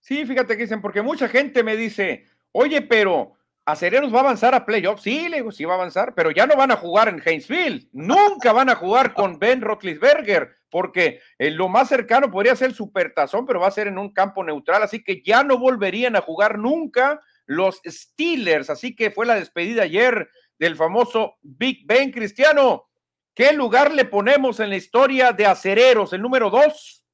Sí, 0.00 0.24
fíjate 0.24 0.56
que 0.56 0.62
dicen, 0.62 0.80
porque 0.80 1.02
mucha 1.02 1.28
gente 1.28 1.62
me 1.62 1.76
dice, 1.76 2.24
oye, 2.52 2.82
pero 2.82 3.38
Acereros 3.68 4.10
va 4.10 4.18
a 4.18 4.22
avanzar 4.22 4.54
a 4.54 4.64
playoffs. 4.64 5.02
Sí, 5.02 5.28
le 5.28 5.36
digo, 5.36 5.52
sí 5.52 5.66
va 5.66 5.74
a 5.74 5.76
avanzar, 5.76 6.14
pero 6.14 6.30
ya 6.30 6.46
no 6.46 6.56
van 6.56 6.70
a 6.70 6.76
jugar 6.76 7.08
en 7.08 7.42
Field. 7.42 7.86
Nunca 7.92 8.52
van 8.54 8.70
a 8.70 8.74
jugar 8.74 9.12
con 9.12 9.38
Ben 9.38 9.60
Roethlisberger, 9.60 10.54
porque 10.70 11.20
eh, 11.38 11.50
lo 11.50 11.68
más 11.68 11.88
cercano 11.88 12.30
podría 12.30 12.56
ser 12.56 12.70
el 12.70 12.74
Supertazón, 12.74 13.44
pero 13.44 13.60
va 13.60 13.68
a 13.68 13.72
ser 13.72 13.86
en 13.86 13.98
un 13.98 14.10
campo 14.10 14.42
neutral, 14.42 14.82
así 14.82 15.04
que 15.04 15.22
ya 15.22 15.42
no 15.42 15.58
volverían 15.58 16.16
a 16.16 16.22
jugar 16.22 16.58
nunca 16.58 17.20
los 17.48 17.80
Steelers. 17.84 18.70
Así 18.70 18.94
que 18.94 19.10
fue 19.10 19.26
la 19.26 19.34
despedida 19.34 19.82
ayer 19.82 20.30
del 20.58 20.76
famoso 20.76 21.38
Big 21.42 21.84
Ben 21.86 22.12
Cristiano. 22.12 22.88
¿Qué 23.34 23.52
lugar 23.52 23.92
le 23.92 24.04
ponemos 24.04 24.60
en 24.60 24.70
la 24.70 24.76
historia 24.76 25.32
de 25.32 25.46
acereros? 25.46 26.12
¿El 26.12 26.22
número 26.22 26.50
dos? 26.50 27.04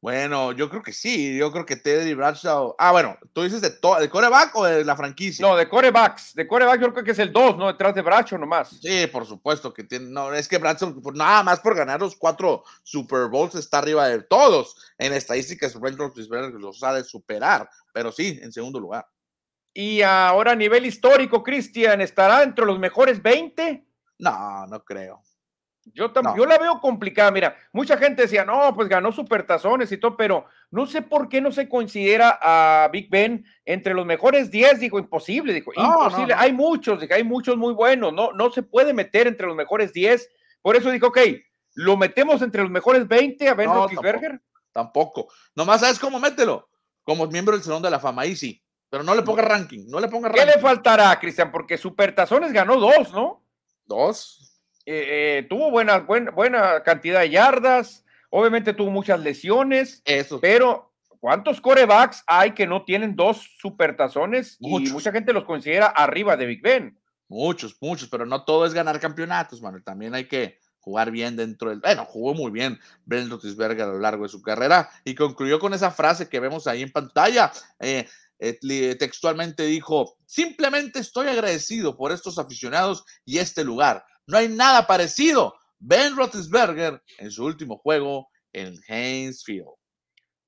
Bueno, 0.00 0.52
yo 0.52 0.70
creo 0.70 0.82
que 0.82 0.92
sí. 0.92 1.36
Yo 1.36 1.50
creo 1.50 1.66
que 1.66 1.74
Teddy 1.74 2.14
Bradshaw. 2.14 2.76
Ah, 2.78 2.92
bueno, 2.92 3.18
tú 3.32 3.42
dices 3.42 3.60
de, 3.60 3.70
de 3.70 4.08
coreback 4.08 4.54
o 4.54 4.64
de 4.64 4.84
la 4.84 4.94
franquicia. 4.94 5.44
No, 5.44 5.56
de 5.56 5.68
corebacks. 5.68 6.34
De 6.34 6.46
coreback 6.46 6.80
yo 6.80 6.92
creo 6.92 7.04
que 7.04 7.10
es 7.10 7.18
el 7.18 7.32
dos, 7.32 7.58
¿no? 7.58 7.66
Detrás 7.66 7.94
de 7.94 8.02
Bradshaw 8.02 8.38
nomás. 8.38 8.78
Sí, 8.80 9.08
por 9.08 9.26
supuesto 9.26 9.74
que 9.74 9.82
tiene. 9.82 10.06
No, 10.06 10.32
es 10.32 10.46
que 10.46 10.58
Bradshaw, 10.58 10.94
nada 11.12 11.42
más 11.42 11.58
por 11.60 11.74
ganar 11.74 12.00
los 12.00 12.14
cuatro 12.14 12.62
Super 12.84 13.28
Bowls, 13.28 13.56
está 13.56 13.78
arriba 13.78 14.06
de 14.06 14.22
todos. 14.22 14.76
En 14.96 15.12
estadísticas, 15.12 15.74
los 15.74 16.82
ha 16.84 16.94
de 16.94 17.02
superar. 17.02 17.68
Pero 17.92 18.12
sí, 18.12 18.38
en 18.40 18.52
segundo 18.52 18.78
lugar. 18.78 19.08
Y 19.78 20.00
ahora 20.00 20.52
a 20.52 20.56
nivel 20.56 20.86
histórico, 20.86 21.42
Cristian, 21.42 22.00
¿estará 22.00 22.42
entre 22.42 22.64
los 22.64 22.78
mejores 22.78 23.22
20? 23.22 23.86
No, 24.20 24.66
no 24.68 24.82
creo. 24.82 25.20
Yo, 25.92 26.10
yo 26.34 26.46
la 26.46 26.56
veo 26.56 26.80
complicada. 26.80 27.30
Mira, 27.30 27.54
mucha 27.74 27.98
gente 27.98 28.22
decía, 28.22 28.42
no, 28.46 28.74
pues 28.74 28.88
ganó 28.88 29.12
supertazones 29.12 29.92
y 29.92 29.98
todo, 29.98 30.16
pero 30.16 30.46
no 30.70 30.86
sé 30.86 31.02
por 31.02 31.28
qué 31.28 31.42
no 31.42 31.52
se 31.52 31.68
considera 31.68 32.38
a 32.40 32.88
Big 32.90 33.10
Ben 33.10 33.44
entre 33.66 33.92
los 33.92 34.06
mejores 34.06 34.50
10. 34.50 34.80
Dijo, 34.80 34.98
imposible, 34.98 35.52
dijo, 35.52 35.72
imposible. 35.76 36.32
hay 36.32 36.54
muchos, 36.54 36.98
dijo, 36.98 37.12
hay 37.12 37.24
muchos 37.24 37.58
muy 37.58 37.74
buenos, 37.74 38.14
no, 38.14 38.32
no 38.32 38.50
se 38.50 38.62
puede 38.62 38.94
meter 38.94 39.26
entre 39.26 39.46
los 39.46 39.56
mejores 39.56 39.92
10. 39.92 40.26
Por 40.62 40.74
eso 40.74 40.90
dijo, 40.90 41.08
ok, 41.08 41.18
lo 41.74 41.98
metemos 41.98 42.40
entre 42.40 42.62
los 42.62 42.70
mejores 42.70 43.06
20 43.06 43.46
a 43.46 43.52
Ben 43.52 43.68
no, 43.68 43.86
Tampoco, 43.86 44.40
tampoco. 44.72 45.28
Nomás 45.54 45.82
sabes 45.82 45.98
cómo 45.98 46.18
mételo. 46.18 46.70
Como 47.02 47.26
miembro 47.26 47.54
del 47.54 47.62
Salón 47.62 47.82
de 47.82 47.90
la 47.90 48.00
Fama, 48.00 48.22
ahí 48.22 48.34
sí. 48.34 48.65
Pero 48.88 49.02
no 49.02 49.14
le 49.14 49.22
ponga 49.22 49.42
ranking, 49.42 49.86
no 49.88 50.00
le 50.00 50.08
ponga 50.08 50.28
ranking. 50.28 50.44
¿Qué 50.44 50.56
le 50.56 50.60
faltará, 50.60 51.18
Cristian? 51.18 51.50
Porque 51.50 51.76
Supertazones 51.76 52.52
ganó 52.52 52.76
dos, 52.76 53.12
¿no? 53.12 53.44
Dos. 53.84 54.46
Eh, 54.86 55.38
eh, 55.38 55.46
tuvo 55.48 55.70
buena, 55.70 55.98
buena, 55.98 56.30
buena 56.30 56.82
cantidad 56.84 57.20
de 57.20 57.30
yardas, 57.30 58.04
obviamente 58.30 58.72
tuvo 58.72 58.90
muchas 58.90 59.18
lesiones. 59.20 60.02
Eso. 60.04 60.40
Pero, 60.40 60.92
¿cuántos 61.18 61.60
corebacks 61.60 62.22
hay 62.26 62.52
que 62.52 62.66
no 62.66 62.84
tienen 62.84 63.16
dos 63.16 63.56
supertazones? 63.58 64.56
Y 64.60 64.90
mucha 64.90 65.10
gente 65.10 65.32
los 65.32 65.44
considera 65.44 65.86
arriba 65.86 66.36
de 66.36 66.46
Big 66.46 66.62
Ben. 66.62 66.98
Muchos, 67.28 67.76
muchos, 67.80 68.08
pero 68.08 68.24
no 68.24 68.44
todo 68.44 68.64
es 68.64 68.72
ganar 68.72 69.00
campeonatos, 69.00 69.60
Manuel. 69.60 69.82
También 69.82 70.14
hay 70.14 70.28
que 70.28 70.60
jugar 70.78 71.10
bien 71.10 71.34
dentro 71.34 71.70
del. 71.70 71.80
Bueno, 71.80 72.04
jugó 72.04 72.32
muy 72.32 72.52
bien 72.52 72.78
Ben 73.04 73.28
Roethlisberger 73.28 73.82
a 73.82 73.88
lo 73.88 73.98
largo 73.98 74.22
de 74.22 74.28
su 74.28 74.40
carrera 74.40 74.88
y 75.04 75.16
concluyó 75.16 75.58
con 75.58 75.74
esa 75.74 75.90
frase 75.90 76.28
que 76.28 76.38
vemos 76.38 76.68
ahí 76.68 76.82
en 76.82 76.92
pantalla. 76.92 77.50
Eh, 77.80 78.06
textualmente 78.38 79.64
dijo, 79.64 80.16
simplemente 80.26 80.98
estoy 80.98 81.28
agradecido 81.28 81.96
por 81.96 82.12
estos 82.12 82.38
aficionados 82.38 83.04
y 83.24 83.38
este 83.38 83.64
lugar. 83.64 84.04
No 84.26 84.38
hay 84.38 84.48
nada 84.48 84.86
parecido. 84.86 85.54
Ben 85.78 86.16
Roethlisberger 86.16 87.02
en 87.18 87.30
su 87.30 87.44
último 87.44 87.78
juego 87.78 88.28
en 88.52 88.74
Heinz 88.88 89.44
Field. 89.44 89.68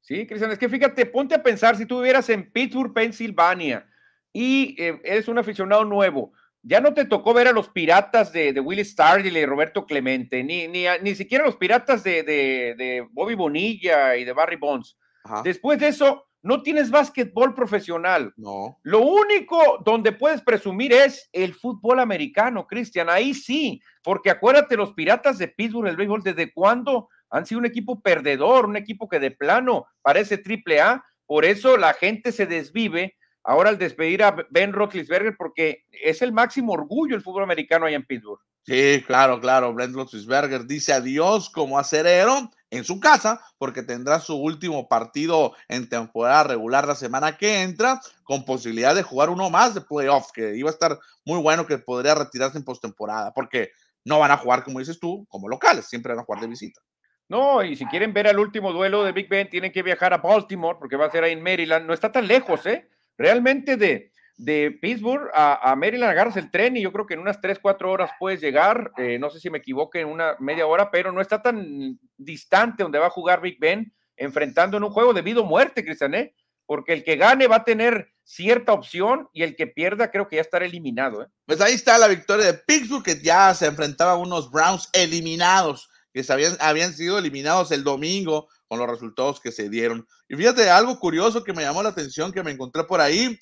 Sí, 0.00 0.26
Cristian, 0.26 0.50
es 0.50 0.58
que 0.58 0.68
fíjate, 0.68 1.04
ponte 1.04 1.34
a 1.34 1.42
pensar 1.42 1.76
si 1.76 1.84
tú 1.84 1.98
vivieras 1.98 2.28
en 2.30 2.50
Pittsburgh, 2.50 2.94
Pensilvania, 2.94 3.86
y 4.32 4.74
eh, 4.82 5.00
eres 5.04 5.28
un 5.28 5.38
aficionado 5.38 5.84
nuevo, 5.84 6.32
ya 6.62 6.80
no 6.80 6.94
te 6.94 7.04
tocó 7.04 7.34
ver 7.34 7.48
a 7.48 7.52
los 7.52 7.68
piratas 7.68 8.32
de, 8.32 8.52
de 8.52 8.60
Willie 8.60 8.84
Stargell 8.84 9.36
y 9.36 9.46
Roberto 9.46 9.86
Clemente, 9.86 10.42
ni, 10.42 10.66
ni, 10.68 10.84
ni 11.02 11.14
siquiera 11.14 11.44
los 11.44 11.56
piratas 11.56 12.02
de, 12.04 12.22
de, 12.22 13.06
Bobby 13.10 13.34
Bonilla 13.34 14.16
y 14.16 14.24
de 14.24 14.32
Barry 14.32 14.56
Bonds. 14.56 14.98
Después 15.44 15.78
de 15.78 15.88
eso, 15.88 16.27
no 16.42 16.62
tienes 16.62 16.90
básquetbol 16.90 17.54
profesional. 17.54 18.32
No. 18.36 18.78
Lo 18.82 19.00
único 19.00 19.82
donde 19.84 20.12
puedes 20.12 20.40
presumir 20.42 20.92
es 20.92 21.28
el 21.32 21.54
fútbol 21.54 22.00
americano, 22.00 22.66
Cristian. 22.66 23.08
Ahí 23.08 23.34
sí, 23.34 23.82
porque 24.02 24.30
acuérdate, 24.30 24.76
los 24.76 24.92
piratas 24.92 25.38
de 25.38 25.48
Pittsburgh, 25.48 25.88
el 25.88 25.96
béisbol, 25.96 26.22
¿desde 26.22 26.52
cuándo 26.52 27.08
han 27.30 27.44
sido 27.44 27.58
un 27.58 27.66
equipo 27.66 28.00
perdedor, 28.00 28.66
un 28.66 28.76
equipo 28.76 29.08
que 29.08 29.20
de 29.20 29.30
plano 29.30 29.86
parece 30.02 30.38
triple 30.38 30.80
A? 30.80 31.04
Por 31.26 31.44
eso 31.44 31.76
la 31.76 31.92
gente 31.92 32.32
se 32.32 32.46
desvive 32.46 33.16
ahora 33.48 33.70
al 33.70 33.78
despedir 33.78 34.22
a 34.22 34.36
Ben 34.50 34.74
Roethlisberger 34.74 35.34
porque 35.36 35.86
es 35.90 36.20
el 36.20 36.32
máximo 36.32 36.74
orgullo 36.74 37.16
el 37.16 37.22
fútbol 37.22 37.44
americano 37.44 37.86
allá 37.86 37.96
en 37.96 38.04
Pittsburgh. 38.04 38.42
Sí, 38.66 39.02
claro, 39.06 39.40
claro. 39.40 39.74
Ben 39.74 39.94
Roethlisberger 39.94 40.66
dice 40.66 40.92
adiós 40.92 41.48
como 41.48 41.78
acerero 41.78 42.50
en 42.68 42.84
su 42.84 43.00
casa 43.00 43.40
porque 43.56 43.82
tendrá 43.82 44.20
su 44.20 44.36
último 44.36 44.86
partido 44.86 45.54
en 45.68 45.88
temporada 45.88 46.44
regular 46.44 46.86
la 46.86 46.94
semana 46.94 47.38
que 47.38 47.62
entra 47.62 48.02
con 48.22 48.44
posibilidad 48.44 48.94
de 48.94 49.02
jugar 49.02 49.30
uno 49.30 49.48
más 49.48 49.74
de 49.74 49.80
playoff 49.80 50.30
que 50.30 50.54
iba 50.54 50.68
a 50.68 50.72
estar 50.74 50.98
muy 51.24 51.40
bueno 51.40 51.66
que 51.66 51.78
podría 51.78 52.14
retirarse 52.14 52.58
en 52.58 52.64
postemporada 52.64 53.32
porque 53.32 53.70
no 54.04 54.18
van 54.18 54.30
a 54.30 54.36
jugar 54.36 54.62
como 54.62 54.78
dices 54.78 55.00
tú 55.00 55.26
como 55.30 55.48
locales, 55.48 55.86
siempre 55.86 56.12
van 56.12 56.20
a 56.20 56.24
jugar 56.24 56.42
de 56.42 56.48
visita. 56.48 56.82
No, 57.30 57.62
y 57.62 57.76
si 57.76 57.86
quieren 57.86 58.12
ver 58.12 58.26
el 58.26 58.38
último 58.38 58.74
duelo 58.74 59.04
de 59.04 59.12
Big 59.12 59.28
Ben, 59.28 59.48
tienen 59.48 59.72
que 59.72 59.82
viajar 59.82 60.12
a 60.12 60.18
Baltimore 60.18 60.78
porque 60.78 60.96
va 60.96 61.06
a 61.06 61.10
ser 61.10 61.24
ahí 61.24 61.32
en 61.32 61.42
Maryland. 61.42 61.86
No 61.86 61.94
está 61.94 62.12
tan 62.12 62.26
lejos, 62.26 62.66
¿eh? 62.66 62.88
Realmente 63.18 63.76
de, 63.76 64.12
de 64.36 64.78
Pittsburgh 64.80 65.28
a, 65.34 65.70
a, 65.70 65.74
Maryland 65.74 66.12
agarras 66.12 66.36
el 66.36 66.50
tren 66.50 66.76
y 66.76 66.82
yo 66.82 66.92
creo 66.92 67.04
que 67.04 67.14
en 67.14 67.20
unas 67.20 67.40
3, 67.40 67.58
4 67.60 67.90
horas 67.90 68.10
puedes 68.18 68.40
llegar, 68.40 68.92
eh, 68.96 69.18
no 69.18 69.28
sé 69.28 69.40
si 69.40 69.50
me 69.50 69.58
equivoque, 69.58 70.00
en 70.00 70.08
una 70.08 70.36
media 70.38 70.66
hora, 70.66 70.90
pero 70.90 71.10
no 71.10 71.20
está 71.20 71.42
tan 71.42 71.98
distante 72.16 72.84
donde 72.84 73.00
va 73.00 73.08
a 73.08 73.10
jugar 73.10 73.40
Big 73.40 73.58
Ben 73.58 73.92
enfrentando 74.16 74.76
en 74.76 74.84
un 74.84 74.90
juego 74.90 75.12
de 75.12 75.22
vida 75.22 75.40
o 75.40 75.44
muerte, 75.44 75.84
Cristian, 75.84 76.14
¿eh? 76.14 76.34
porque 76.64 76.92
el 76.92 77.02
que 77.02 77.16
gane 77.16 77.46
va 77.46 77.56
a 77.56 77.64
tener 77.64 78.12
cierta 78.22 78.72
opción 78.72 79.28
y 79.32 79.42
el 79.42 79.56
que 79.56 79.66
pierda 79.66 80.10
creo 80.10 80.28
que 80.28 80.36
ya 80.36 80.42
estará 80.42 80.66
eliminado. 80.66 81.22
¿eh? 81.22 81.26
Pues 81.46 81.60
ahí 81.60 81.72
está 81.72 81.98
la 81.98 82.08
victoria 82.08 82.46
de 82.46 82.54
Pittsburgh, 82.54 83.02
que 83.02 83.20
ya 83.20 83.52
se 83.54 83.66
enfrentaba 83.66 84.12
a 84.12 84.16
unos 84.16 84.50
Browns 84.50 84.88
eliminados, 84.92 85.88
que 86.12 86.22
habían, 86.28 86.56
habían 86.60 86.92
sido 86.92 87.18
eliminados 87.18 87.72
el 87.72 87.84
domingo 87.84 88.48
con 88.68 88.78
los 88.78 88.88
resultados 88.88 89.40
que 89.40 89.50
se 89.50 89.68
dieron. 89.68 90.06
Y 90.28 90.36
fíjate, 90.36 90.70
algo 90.70 90.98
curioso 90.98 91.42
que 91.42 91.52
me 91.52 91.62
llamó 91.62 91.82
la 91.82 91.88
atención, 91.88 92.32
que 92.32 92.42
me 92.42 92.50
encontré 92.50 92.84
por 92.84 93.00
ahí, 93.00 93.38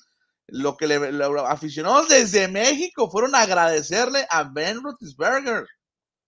lo 0.47 0.77
que 0.77 0.87
le, 0.87 1.11
los 1.11 1.43
aficionados 1.47 2.07
desde 2.07 2.47
México 2.47 3.11
fueron 3.11 3.35
a 3.35 3.41
agradecerle 3.41 4.25
a 4.29 4.43
Ben 4.43 4.81
Roethlisberger. 4.81 5.65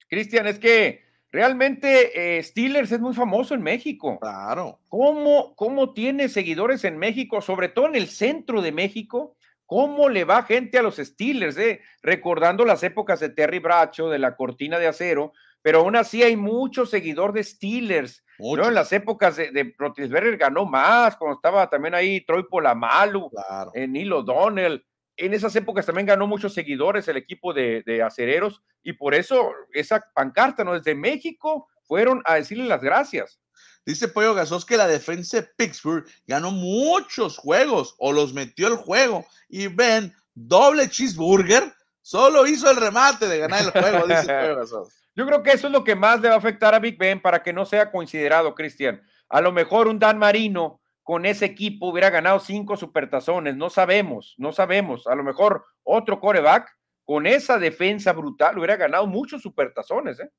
Cristian, 0.09 0.47
es 0.47 0.59
que 0.59 1.03
realmente 1.31 2.37
eh, 2.37 2.43
Steelers 2.43 2.91
es 2.91 2.99
muy 2.99 3.13
famoso 3.13 3.53
en 3.53 3.61
México. 3.61 4.19
Claro. 4.19 4.79
¿Cómo, 4.89 5.55
¿Cómo 5.55 5.93
tiene 5.93 6.27
seguidores 6.27 6.83
en 6.83 6.97
México, 6.97 7.41
sobre 7.41 7.69
todo 7.69 7.87
en 7.87 7.95
el 7.95 8.09
centro 8.09 8.61
de 8.61 8.73
México? 8.73 9.37
¿Cómo 9.65 10.09
le 10.09 10.25
va 10.25 10.43
gente 10.43 10.79
a 10.79 10.81
los 10.81 10.97
Steelers? 10.97 11.55
Eh? 11.57 11.79
Recordando 12.01 12.65
las 12.65 12.83
épocas 12.83 13.19
de 13.19 13.29
Terry 13.29 13.59
Bracho, 13.59 14.09
de 14.09 14.19
la 14.19 14.35
cortina 14.35 14.79
de 14.79 14.87
acero, 14.87 15.31
pero 15.61 15.79
aún 15.79 15.95
así 15.95 16.23
hay 16.23 16.35
mucho 16.35 16.85
seguidor 16.85 17.33
de 17.33 17.43
Steelers. 17.43 18.23
¿no? 18.39 18.67
En 18.67 18.73
las 18.73 18.93
épocas 18.93 19.35
de, 19.35 19.51
de 19.51 20.37
ganó 20.37 20.65
más, 20.65 21.17
cuando 21.17 21.35
estaba 21.35 21.69
también 21.69 21.93
ahí 21.93 22.21
Troy 22.25 22.43
Polamalu, 22.49 23.29
claro. 23.29 23.71
en 23.73 23.91
Neil 23.91 24.13
O'Donnell. 24.13 24.85
En 25.17 25.33
esas 25.33 25.53
épocas 25.57 25.85
también 25.85 26.07
ganó 26.07 26.25
muchos 26.25 26.53
seguidores 26.53 27.07
el 27.09 27.17
equipo 27.17 27.53
de, 27.53 27.83
de 27.85 28.01
acereros 28.01 28.61
y 28.81 28.93
por 28.93 29.13
eso 29.13 29.51
esa 29.73 30.01
pancarta, 30.13 30.63
¿no? 30.63 30.73
Desde 30.73 30.95
México 30.95 31.67
fueron 31.83 32.21
a 32.23 32.35
decirle 32.35 32.65
las 32.65 32.81
gracias. 32.81 33.41
Dice 33.85 34.07
Pollo 34.07 34.33
Gasos 34.33 34.65
que 34.65 34.77
la 34.77 34.87
defensa 34.87 35.41
de 35.41 35.49
Pittsburgh 35.57 36.05
ganó 36.27 36.51
muchos 36.51 37.37
juegos 37.37 37.95
o 37.97 38.13
los 38.13 38.33
metió 38.33 38.67
el 38.67 38.75
juego 38.75 39.25
y 39.49 39.67
ven 39.67 40.13
doble 40.35 40.89
cheeseburger, 40.89 41.73
solo 42.09 42.47
hizo 42.47 42.71
el 42.71 42.77
remate 42.77 43.27
de 43.27 43.37
ganar 43.37 43.61
el 43.61 43.69
juego, 43.71 44.07
dice. 44.07 44.25
Yo 45.15 45.27
creo 45.27 45.43
que 45.43 45.51
eso 45.51 45.67
es 45.67 45.73
lo 45.73 45.83
que 45.83 45.95
más 45.95 46.19
le 46.21 46.29
va 46.29 46.35
a 46.35 46.37
afectar 46.39 46.73
a 46.73 46.79
Big 46.79 46.97
Ben 46.97 47.21
para 47.21 47.43
que 47.43 47.53
no 47.53 47.65
sea 47.65 47.91
considerado, 47.91 48.55
Cristian. 48.55 48.99
A 49.27 49.41
lo 49.41 49.51
mejor 49.51 49.87
un 49.87 49.99
Dan 49.99 50.17
Marino 50.17 50.81
con 51.03 51.27
ese 51.27 51.45
equipo 51.45 51.87
hubiera 51.87 52.09
ganado 52.09 52.39
cinco 52.39 52.77
supertazones, 52.77 53.55
no 53.55 53.69
sabemos, 53.69 54.33
no 54.39 54.51
sabemos. 54.51 55.05
A 55.05 55.13
lo 55.13 55.23
mejor 55.23 55.63
otro 55.83 56.19
coreback 56.19 56.67
con 57.05 57.27
esa 57.27 57.59
defensa 57.59 58.11
brutal 58.13 58.57
hubiera 58.57 58.75
ganado 58.75 59.05
muchos 59.05 59.43
supertazones, 59.43 60.19
¿eh? 60.19 60.31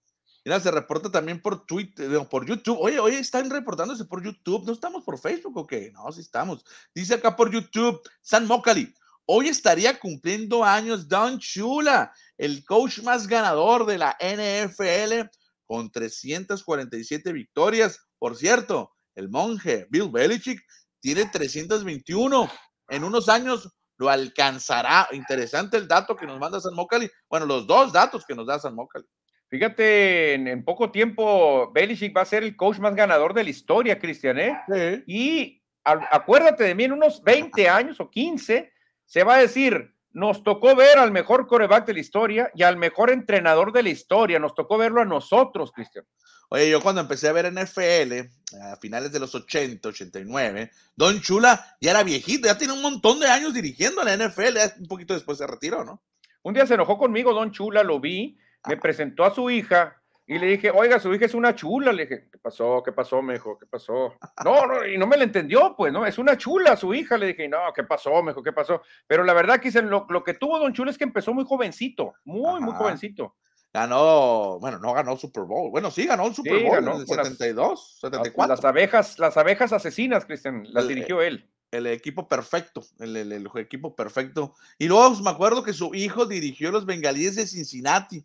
Mira, 0.45 0.59
se 0.59 0.73
reporta 0.73 1.09
también 1.11 1.41
por 1.41 1.67
Twitter, 1.67 2.09
por 2.29 2.47
YouTube. 2.47 2.79
Oye, 2.81 2.99
oye, 2.99 3.19
están 3.19 3.49
reportándose 3.49 4.07
por 4.07 4.25
YouTube. 4.25 4.67
¿No 4.67 4.73
estamos 4.73 5.05
por 5.05 5.19
Facebook 5.19 5.57
o 5.57 5.67
qué? 5.67 5.93
No, 5.93 6.11
sí 6.11 6.23
estamos. 6.23 6.65
Dice 6.95 7.15
acá 7.15 7.37
por 7.37 7.53
YouTube, 7.53 8.01
San 8.23 8.47
Mocali. 8.49 8.93
Hoy 9.33 9.47
estaría 9.47 9.97
cumpliendo 9.97 10.65
años 10.65 11.07
Don 11.07 11.39
Chula, 11.39 12.13
el 12.37 12.65
coach 12.65 12.99
más 13.03 13.29
ganador 13.29 13.87
de 13.87 13.97
la 13.97 14.19
NFL, 14.21 15.31
con 15.67 15.89
347 15.89 17.33
victorias. 17.33 18.01
Por 18.19 18.37
cierto, 18.37 18.93
el 19.15 19.29
monje 19.29 19.87
Bill 19.89 20.11
Belichick 20.11 20.61
tiene 20.99 21.27
321. 21.27 22.51
En 22.89 23.05
unos 23.05 23.29
años 23.29 23.73
lo 23.99 24.09
alcanzará. 24.09 25.07
Interesante 25.13 25.77
el 25.77 25.87
dato 25.87 26.17
que 26.17 26.27
nos 26.27 26.41
manda 26.41 26.59
San 26.59 26.75
Mocali. 26.75 27.09
Bueno, 27.29 27.47
los 27.47 27.69
dos 27.69 27.93
datos 27.93 28.27
que 28.27 28.35
nos 28.35 28.49
da 28.49 28.59
San 28.59 28.75
Mocali. 28.75 29.07
Fíjate, 29.49 30.35
en, 30.35 30.65
poco 30.65 30.91
tiempo 30.91 31.71
Belichick 31.71 32.17
va 32.17 32.23
a 32.23 32.25
ser 32.25 32.43
el 32.43 32.57
coach 32.57 32.79
más 32.79 32.97
ganador 32.97 33.33
de 33.33 33.45
la 33.45 33.51
historia, 33.51 33.97
Cristian, 33.97 34.41
¿eh? 34.41 34.61
Sí. 34.67 35.05
Y 35.07 35.63
acuérdate 35.85 36.65
de 36.65 36.75
mí, 36.75 36.83
en 36.83 36.93
unos 36.95 37.23
20 37.23 37.69
años 37.69 38.01
o 38.01 38.11
15, 38.11 38.73
se 39.11 39.25
va 39.25 39.35
a 39.35 39.39
decir, 39.39 39.93
nos 40.13 40.45
tocó 40.45 40.77
ver 40.77 40.97
al 40.99 41.11
mejor 41.11 41.49
coreback 41.49 41.85
de 41.85 41.95
la 41.95 41.99
historia 41.99 42.51
y 42.55 42.63
al 42.63 42.77
mejor 42.77 43.11
entrenador 43.11 43.73
de 43.73 43.83
la 43.83 43.89
historia. 43.89 44.39
Nos 44.39 44.55
tocó 44.55 44.79
verlo 44.79 45.01
a 45.01 45.05
nosotros, 45.05 45.73
Cristian. 45.73 46.05
Oye, 46.49 46.71
yo 46.71 46.81
cuando 46.81 47.01
empecé 47.01 47.29
a 47.29 47.33
ver 47.33 47.53
NFL, 47.53 48.31
a 48.63 48.77
finales 48.77 49.11
de 49.11 49.19
los 49.19 49.35
80, 49.35 49.89
89, 49.89 50.71
Don 50.95 51.21
Chula 51.21 51.77
ya 51.81 51.91
era 51.91 52.05
viejito, 52.05 52.47
ya 52.47 52.57
tiene 52.57 52.73
un 52.73 52.83
montón 52.83 53.19
de 53.19 53.27
años 53.27 53.53
dirigiendo 53.53 54.05
la 54.05 54.17
NFL, 54.17 54.59
un 54.79 54.87
poquito 54.87 55.15
después 55.15 55.39
se 55.39 55.47
retiró, 55.49 55.85
¿no? 55.85 56.01
Un 56.45 56.55
día 56.55 56.65
se 56.65 56.75
enojó 56.75 56.97
conmigo 56.97 57.35
Don 57.35 57.51
Chula, 57.51 57.83
lo 57.83 57.99
vi, 57.99 58.39
me 58.69 58.77
presentó 58.77 59.25
a 59.25 59.35
su 59.35 59.51
hija 59.51 60.00
y 60.31 60.39
le 60.39 60.47
dije, 60.47 60.71
oiga, 60.71 61.01
su 61.01 61.13
hija 61.13 61.25
es 61.25 61.35
una 61.35 61.57
chula. 61.57 61.93
Le 61.93 62.05
dije, 62.07 62.29
¿qué 62.31 62.39
pasó? 62.39 62.85
¿Qué 62.85 62.93
pasó, 62.93 63.21
mejo? 63.21 63.59
¿Qué 63.59 63.67
pasó? 63.67 64.15
No, 64.45 64.65
no, 64.65 64.87
y 64.87 64.97
no 64.97 65.09
me 65.09 65.17
la 65.17 65.25
entendió, 65.25 65.75
pues, 65.77 65.93
¿no? 65.93 66.07
Es 66.07 66.19
una 66.19 66.39
chula 66.39 66.77
su 66.77 66.95
hija. 66.95 67.19
Le 67.19 67.27
dije, 67.27 67.49
no, 67.49 67.59
¿qué 67.75 67.83
pasó, 67.83 68.23
mejo? 68.23 68.41
¿Qué 68.41 68.53
pasó? 68.53 68.81
Pero 69.09 69.25
la 69.25 69.35
verdad 69.35 69.59
que 69.59 69.73
lo, 69.83 70.07
lo 70.09 70.23
que 70.23 70.35
tuvo 70.35 70.61
Don 70.61 70.73
Chula 70.73 70.93
es 70.93 70.99
que 70.99 71.03
empezó 71.03 71.35
muy 71.35 71.45
jovencito, 71.45 72.15
muy, 72.23 72.61
muy 72.61 72.73
jovencito. 72.75 73.35
Ganó, 73.75 74.61
bueno, 74.61 74.79
no 74.79 74.93
ganó 74.93 75.15
el 75.15 75.19
Super 75.19 75.43
Bowl. 75.43 75.69
Bueno, 75.73 75.91
sí 75.91 76.07
ganó 76.07 76.29
el 76.29 76.35
Super 76.37 76.63
Bowl 76.63 76.79
en 76.79 76.89
el 76.89 77.07
72, 77.09 77.99
74. 78.01 78.55
Las, 78.55 78.65
abejas, 78.65 79.19
las 79.19 79.37
abejas 79.37 79.73
asesinas, 79.73 80.27
Cristian, 80.27 80.63
las 80.71 80.87
dirigió 80.87 81.23
él. 81.23 81.51
El 81.73 81.89
equipo 81.89 82.29
perfecto, 82.29 82.85
el, 83.01 83.17
el, 83.17 83.51
equipo 83.57 83.97
perfecto. 83.97 84.55
Y 84.79 84.87
luego 84.87 85.11
me 85.23 85.31
acuerdo 85.31 85.65
que 85.65 85.73
su 85.73 85.93
hijo 85.93 86.27
dirigió 86.27 86.71
los 86.71 86.87
bengalíes 86.87 87.35
de 87.35 87.49
Cincinnati. 87.49 88.25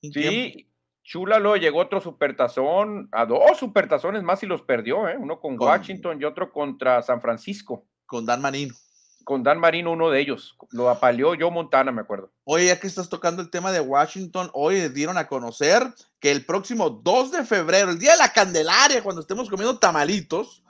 Sí, 0.00 0.66
Chula 1.06 1.38
lo 1.38 1.54
llegó 1.54 1.78
otro 1.78 2.00
supertazón, 2.00 3.08
a 3.12 3.26
dos 3.26 3.56
supertazones 3.56 4.24
más 4.24 4.42
y 4.42 4.46
los 4.46 4.62
perdió, 4.62 5.08
¿eh? 5.08 5.16
uno 5.16 5.38
con, 5.38 5.56
Washington 5.56 6.20
y 6.20 6.24
otro 6.24 6.50
contra 6.50 7.00
San 7.00 7.20
Francisco. 7.20 7.86
Con 8.06 8.26
Dan 8.26 8.42
Marino. 8.42 8.74
Con 9.22 9.44
Dan 9.44 9.60
Marino, 9.60 9.92
uno 9.92 10.10
de 10.10 10.20
ellos. 10.20 10.56
Lo 10.72 10.90
apaleó 10.90 11.36
yo 11.36 11.48
Montana, 11.52 11.92
me 11.92 12.00
acuerdo. 12.00 12.32
Oye, 12.42 12.66
ya 12.66 12.80
que 12.80 12.88
estás 12.88 13.08
tocando 13.08 13.40
el 13.40 13.50
tema 13.50 13.70
de 13.70 13.78
Washington, 13.78 14.50
hoy 14.52 14.88
dieron 14.88 15.16
a 15.16 15.28
conocer 15.28 15.94
que 16.18 16.32
el 16.32 16.44
próximo 16.44 16.90
2 16.90 17.30
de 17.30 17.44
febrero, 17.44 17.92
el 17.92 18.00
día 18.00 18.12
de 18.12 18.18
la 18.18 18.32
Candelaria, 18.32 19.04
cuando 19.04 19.20
estemos 19.20 19.48
comiendo 19.48 19.78
tamalitos, 19.78 20.64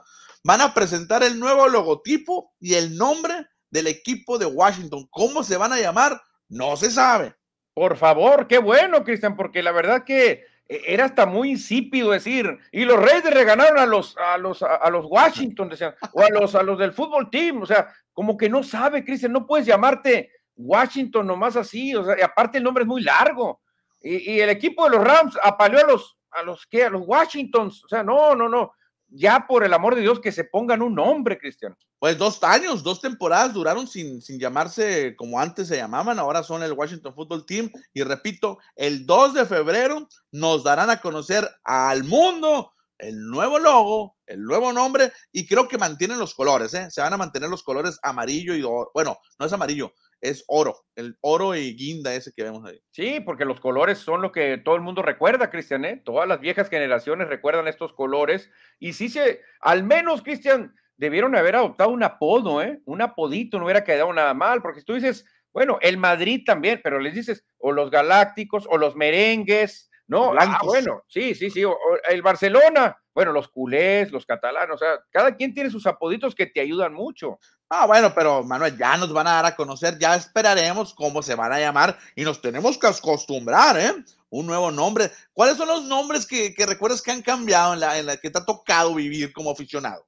van 0.45 0.61
a 0.61 0.74
presentar 0.74 1.22
el 1.22 1.41
nuevo 1.41 1.66
logotipo 1.66 2.53
y 2.61 2.74
el 2.74 2.95
nombre 2.95 3.47
del 3.70 3.87
equipo 3.87 4.37
de 4.37 4.45
Washington. 4.45 5.09
¿Cómo 5.11 5.43
se 5.43 5.57
van 5.57 5.72
a 5.72 5.80
llamar? 5.80 6.20
No 6.51 6.76
se 6.76 6.91
sabe. 6.91 7.34
Por 7.76 7.98
favor, 7.98 8.46
qué 8.46 8.56
bueno, 8.56 9.04
Cristian, 9.04 9.36
porque 9.36 9.62
la 9.62 9.70
verdad 9.70 10.02
que 10.02 10.46
eh, 10.66 10.80
era 10.86 11.04
hasta 11.04 11.26
muy 11.26 11.50
insípido 11.50 12.10
decir, 12.10 12.58
y 12.72 12.86
los 12.86 12.98
Reyes 12.98 13.30
reganaron 13.30 13.78
a 13.78 13.84
los, 13.84 14.16
a 14.16 14.38
los, 14.38 14.62
a 14.62 14.88
los 14.88 15.04
Washington, 15.04 15.68
decían, 15.68 15.94
o 16.14 16.22
a 16.22 16.30
los, 16.30 16.54
a 16.54 16.62
los 16.62 16.78
del 16.78 16.94
fútbol 16.94 17.28
team, 17.28 17.60
o 17.60 17.66
sea, 17.66 17.92
como 18.14 18.34
que 18.34 18.48
no 18.48 18.62
sabe, 18.62 19.04
Cristian, 19.04 19.30
no 19.30 19.46
puedes 19.46 19.66
llamarte 19.66 20.30
Washington 20.56 21.26
nomás 21.26 21.54
así, 21.56 21.94
o 21.94 22.02
sea, 22.02 22.18
y 22.18 22.22
aparte 22.22 22.56
el 22.56 22.64
nombre 22.64 22.84
es 22.84 22.88
muy 22.88 23.02
largo, 23.02 23.60
y, 24.00 24.32
y, 24.32 24.40
el 24.40 24.48
equipo 24.48 24.84
de 24.84 24.96
los 24.96 25.04
Rams 25.04 25.36
apaleó 25.42 25.80
a 25.80 25.86
los, 25.86 26.16
a 26.30 26.42
los 26.44 26.66
que, 26.66 26.82
a 26.82 26.88
los 26.88 27.02
Washingtons, 27.04 27.84
o 27.84 27.88
sea, 27.88 28.02
no, 28.02 28.34
no, 28.34 28.48
no, 28.48 28.72
ya 29.16 29.46
por 29.46 29.64
el 29.64 29.72
amor 29.72 29.94
de 29.94 30.02
Dios 30.02 30.20
que 30.20 30.32
se 30.32 30.44
pongan 30.44 30.82
un 30.82 30.94
nombre, 30.94 31.38
Cristian. 31.38 31.76
Pues 31.98 32.18
dos 32.18 32.42
años, 32.42 32.82
dos 32.82 33.00
temporadas 33.00 33.54
duraron 33.54 33.86
sin, 33.86 34.20
sin 34.20 34.38
llamarse 34.38 35.16
como 35.16 35.40
antes 35.40 35.68
se 35.68 35.76
llamaban, 35.76 36.18
ahora 36.18 36.42
son 36.42 36.62
el 36.62 36.72
Washington 36.72 37.14
Football 37.14 37.46
Team 37.46 37.70
y 37.94 38.02
repito, 38.02 38.58
el 38.76 39.06
2 39.06 39.34
de 39.34 39.46
febrero 39.46 40.08
nos 40.30 40.62
darán 40.62 40.90
a 40.90 41.00
conocer 41.00 41.48
al 41.64 42.04
mundo 42.04 42.72
el 42.98 43.26
nuevo 43.26 43.58
logo, 43.58 44.16
el 44.26 44.42
nuevo 44.42 44.72
nombre 44.72 45.12
y 45.32 45.46
creo 45.46 45.68
que 45.68 45.78
mantienen 45.78 46.18
los 46.18 46.34
colores, 46.34 46.72
¿eh? 46.74 46.90
se 46.90 47.00
van 47.00 47.12
a 47.12 47.18
mantener 47.18 47.48
los 47.48 47.62
colores 47.62 47.98
amarillo 48.02 48.54
y 48.54 48.62
oro. 48.62 48.90
Bueno, 48.94 49.18
no 49.38 49.46
es 49.46 49.52
amarillo, 49.52 49.92
es 50.28 50.44
oro, 50.48 50.84
el 50.94 51.16
oro 51.20 51.54
y 51.54 51.74
guinda 51.74 52.14
ese 52.14 52.32
que 52.32 52.42
vemos 52.42 52.64
ahí. 52.64 52.80
Sí, 52.90 53.20
porque 53.20 53.44
los 53.44 53.60
colores 53.60 53.98
son 53.98 54.22
lo 54.22 54.32
que 54.32 54.58
todo 54.58 54.74
el 54.74 54.82
mundo 54.82 55.02
recuerda, 55.02 55.50
Cristian, 55.50 55.84
¿eh? 55.84 56.02
Todas 56.04 56.28
las 56.28 56.40
viejas 56.40 56.68
generaciones 56.68 57.28
recuerdan 57.28 57.68
estos 57.68 57.92
colores 57.92 58.50
y 58.78 58.92
sí 58.92 59.08
se, 59.08 59.40
al 59.60 59.84
menos, 59.84 60.22
Cristian, 60.22 60.74
debieron 60.96 61.36
haber 61.36 61.56
adoptado 61.56 61.90
un 61.90 62.02
apodo, 62.02 62.62
¿eh? 62.62 62.80
Un 62.84 63.02
apodito, 63.02 63.58
no 63.58 63.64
hubiera 63.64 63.84
quedado 63.84 64.12
nada 64.12 64.34
mal, 64.34 64.62
porque 64.62 64.80
si 64.80 64.86
tú 64.86 64.94
dices, 64.94 65.24
bueno, 65.52 65.78
el 65.80 65.96
Madrid 65.98 66.42
también, 66.44 66.80
pero 66.82 66.98
les 66.98 67.14
dices, 67.14 67.44
o 67.58 67.72
los 67.72 67.90
Galácticos, 67.90 68.66
o 68.68 68.78
los 68.78 68.96
Merengues, 68.96 69.90
¿no? 70.06 70.32
Ah, 70.38 70.60
bueno, 70.62 71.02
sí, 71.08 71.34
sí, 71.34 71.50
sí, 71.50 71.62
el 72.08 72.22
Barcelona, 72.22 72.96
bueno, 73.14 73.32
los 73.32 73.48
culés, 73.48 74.12
los 74.12 74.26
catalanos, 74.26 74.76
o 74.76 74.78
sea, 74.78 75.00
cada 75.10 75.34
quien 75.34 75.54
tiene 75.54 75.70
sus 75.70 75.86
apoditos 75.86 76.34
que 76.34 76.46
te 76.46 76.60
ayudan 76.60 76.92
mucho. 76.92 77.38
Ah, 77.68 77.86
bueno, 77.86 78.14
pero 78.14 78.44
Manuel, 78.44 78.78
ya 78.78 78.96
nos 78.96 79.12
van 79.12 79.26
a 79.26 79.32
dar 79.32 79.46
a 79.46 79.56
conocer, 79.56 79.98
ya 79.98 80.14
esperaremos 80.14 80.94
cómo 80.94 81.20
se 81.20 81.34
van 81.34 81.52
a 81.52 81.58
llamar 81.58 81.98
y 82.14 82.22
nos 82.22 82.40
tenemos 82.40 82.78
que 82.78 82.86
acostumbrar, 82.86 83.78
¿eh? 83.78 83.92
Un 84.30 84.46
nuevo 84.46 84.70
nombre. 84.70 85.10
¿Cuáles 85.32 85.56
son 85.56 85.66
los 85.68 85.84
nombres 85.84 86.26
que, 86.26 86.54
que 86.54 86.64
recuerdas 86.64 87.02
que 87.02 87.10
han 87.10 87.22
cambiado 87.22 87.74
en 87.74 87.80
la, 87.80 87.98
en 87.98 88.06
la 88.06 88.16
que 88.18 88.30
te 88.30 88.38
ha 88.38 88.44
tocado 88.44 88.94
vivir 88.94 89.32
como 89.32 89.50
aficionado? 89.50 90.06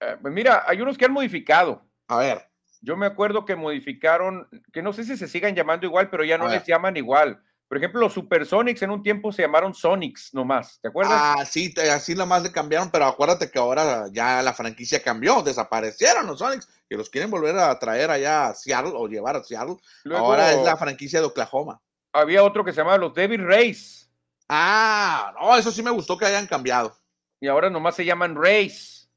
Eh, 0.00 0.16
pues 0.20 0.34
mira, 0.34 0.64
hay 0.66 0.80
unos 0.80 0.98
que 0.98 1.04
han 1.04 1.12
modificado. 1.12 1.82
A 2.08 2.16
ver. 2.16 2.50
Yo 2.80 2.96
me 2.96 3.06
acuerdo 3.06 3.44
que 3.44 3.56
modificaron, 3.56 4.48
que 4.72 4.82
no 4.82 4.92
sé 4.92 5.04
si 5.04 5.16
se 5.16 5.28
sigan 5.28 5.54
llamando 5.54 5.86
igual, 5.86 6.08
pero 6.08 6.24
ya 6.24 6.38
no 6.38 6.48
les 6.48 6.64
llaman 6.64 6.96
igual. 6.96 7.42
Por 7.70 7.76
ejemplo, 7.76 8.00
los 8.00 8.14
Supersonics 8.14 8.82
en 8.82 8.90
un 8.90 9.00
tiempo 9.00 9.30
se 9.30 9.42
llamaron 9.42 9.72
Sonics 9.72 10.34
nomás, 10.34 10.80
¿te 10.82 10.88
acuerdas? 10.88 11.14
Ah, 11.16 11.44
sí, 11.46 11.72
así 11.88 12.16
nomás 12.16 12.42
le 12.42 12.50
cambiaron, 12.50 12.90
pero 12.90 13.04
acuérdate 13.04 13.48
que 13.48 13.60
ahora 13.60 14.08
ya 14.10 14.42
la 14.42 14.52
franquicia 14.52 15.00
cambió, 15.00 15.40
desaparecieron 15.40 16.26
los 16.26 16.40
Sonics, 16.40 16.66
que 16.88 16.96
los 16.96 17.08
quieren 17.08 17.30
volver 17.30 17.56
a 17.56 17.78
traer 17.78 18.10
allá 18.10 18.48
a 18.48 18.54
Seattle 18.56 18.90
o 18.96 19.06
llevar 19.06 19.36
a 19.36 19.44
Seattle. 19.44 19.76
ahora 20.12 20.50
es 20.50 20.64
la 20.64 20.76
franquicia 20.76 21.20
de 21.20 21.26
Oklahoma. 21.26 21.80
Había 22.12 22.42
otro 22.42 22.64
que 22.64 22.72
se 22.72 22.78
llamaba 22.78 22.98
los 22.98 23.14
Devil 23.14 23.46
Rays. 23.46 24.10
Ah, 24.48 25.32
no, 25.40 25.56
eso 25.56 25.70
sí 25.70 25.80
me 25.80 25.92
gustó 25.92 26.18
que 26.18 26.26
hayan 26.26 26.48
cambiado. 26.48 26.92
Y 27.38 27.46
ahora 27.46 27.70
nomás 27.70 27.94
se 27.94 28.04
llaman 28.04 28.34
Rays. 28.34 29.08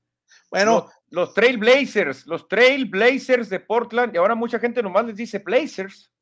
Bueno. 0.52 0.92
Los, 1.10 1.28
los 1.28 1.34
Trailblazers, 1.34 2.28
los 2.28 2.48
Trailblazers 2.48 3.50
de 3.50 3.62
Portland, 3.62 4.14
y 4.14 4.20
ahora 4.20 4.36
mucha 4.36 4.60
gente 4.60 4.84
nomás 4.84 5.06
les 5.06 5.16
dice 5.16 5.40
Blazers. 5.40 6.13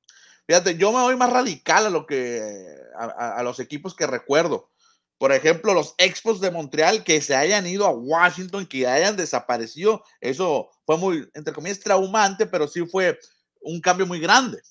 Fíjate, 0.51 0.75
yo 0.75 0.91
me 0.91 0.99
voy 0.99 1.15
más 1.15 1.31
radical 1.31 1.85
a 1.85 1.89
lo 1.89 2.05
que 2.05 2.75
a, 2.97 3.41
los 3.41 3.61
equipos 3.61 3.95
que 3.95 4.05
recuerdo. 4.05 4.69
Por 5.17 5.31
ejemplo, 5.31 5.73
los 5.73 5.95
Expos 5.97 6.41
de 6.41 6.51
Montreal 6.51 7.05
que 7.05 7.21
se 7.21 7.33
hayan 7.33 7.65
ido 7.65 7.85
a 7.87 7.91
Washington, 7.91 8.65
que 8.65 8.85
hayan 8.85 9.15
desaparecido, 9.15 10.03
eso 10.19 10.69
fue 10.85 10.97
muy, 10.97 11.29
entre 11.35 11.53
comillas, 11.53 11.79
traumante, 11.79 12.45
pero 12.47 12.67
sí 12.67 12.85
fue 12.85 13.17
un 13.61 13.79
cambio 13.79 14.05
muy 14.05 14.19
grande. 14.19 14.61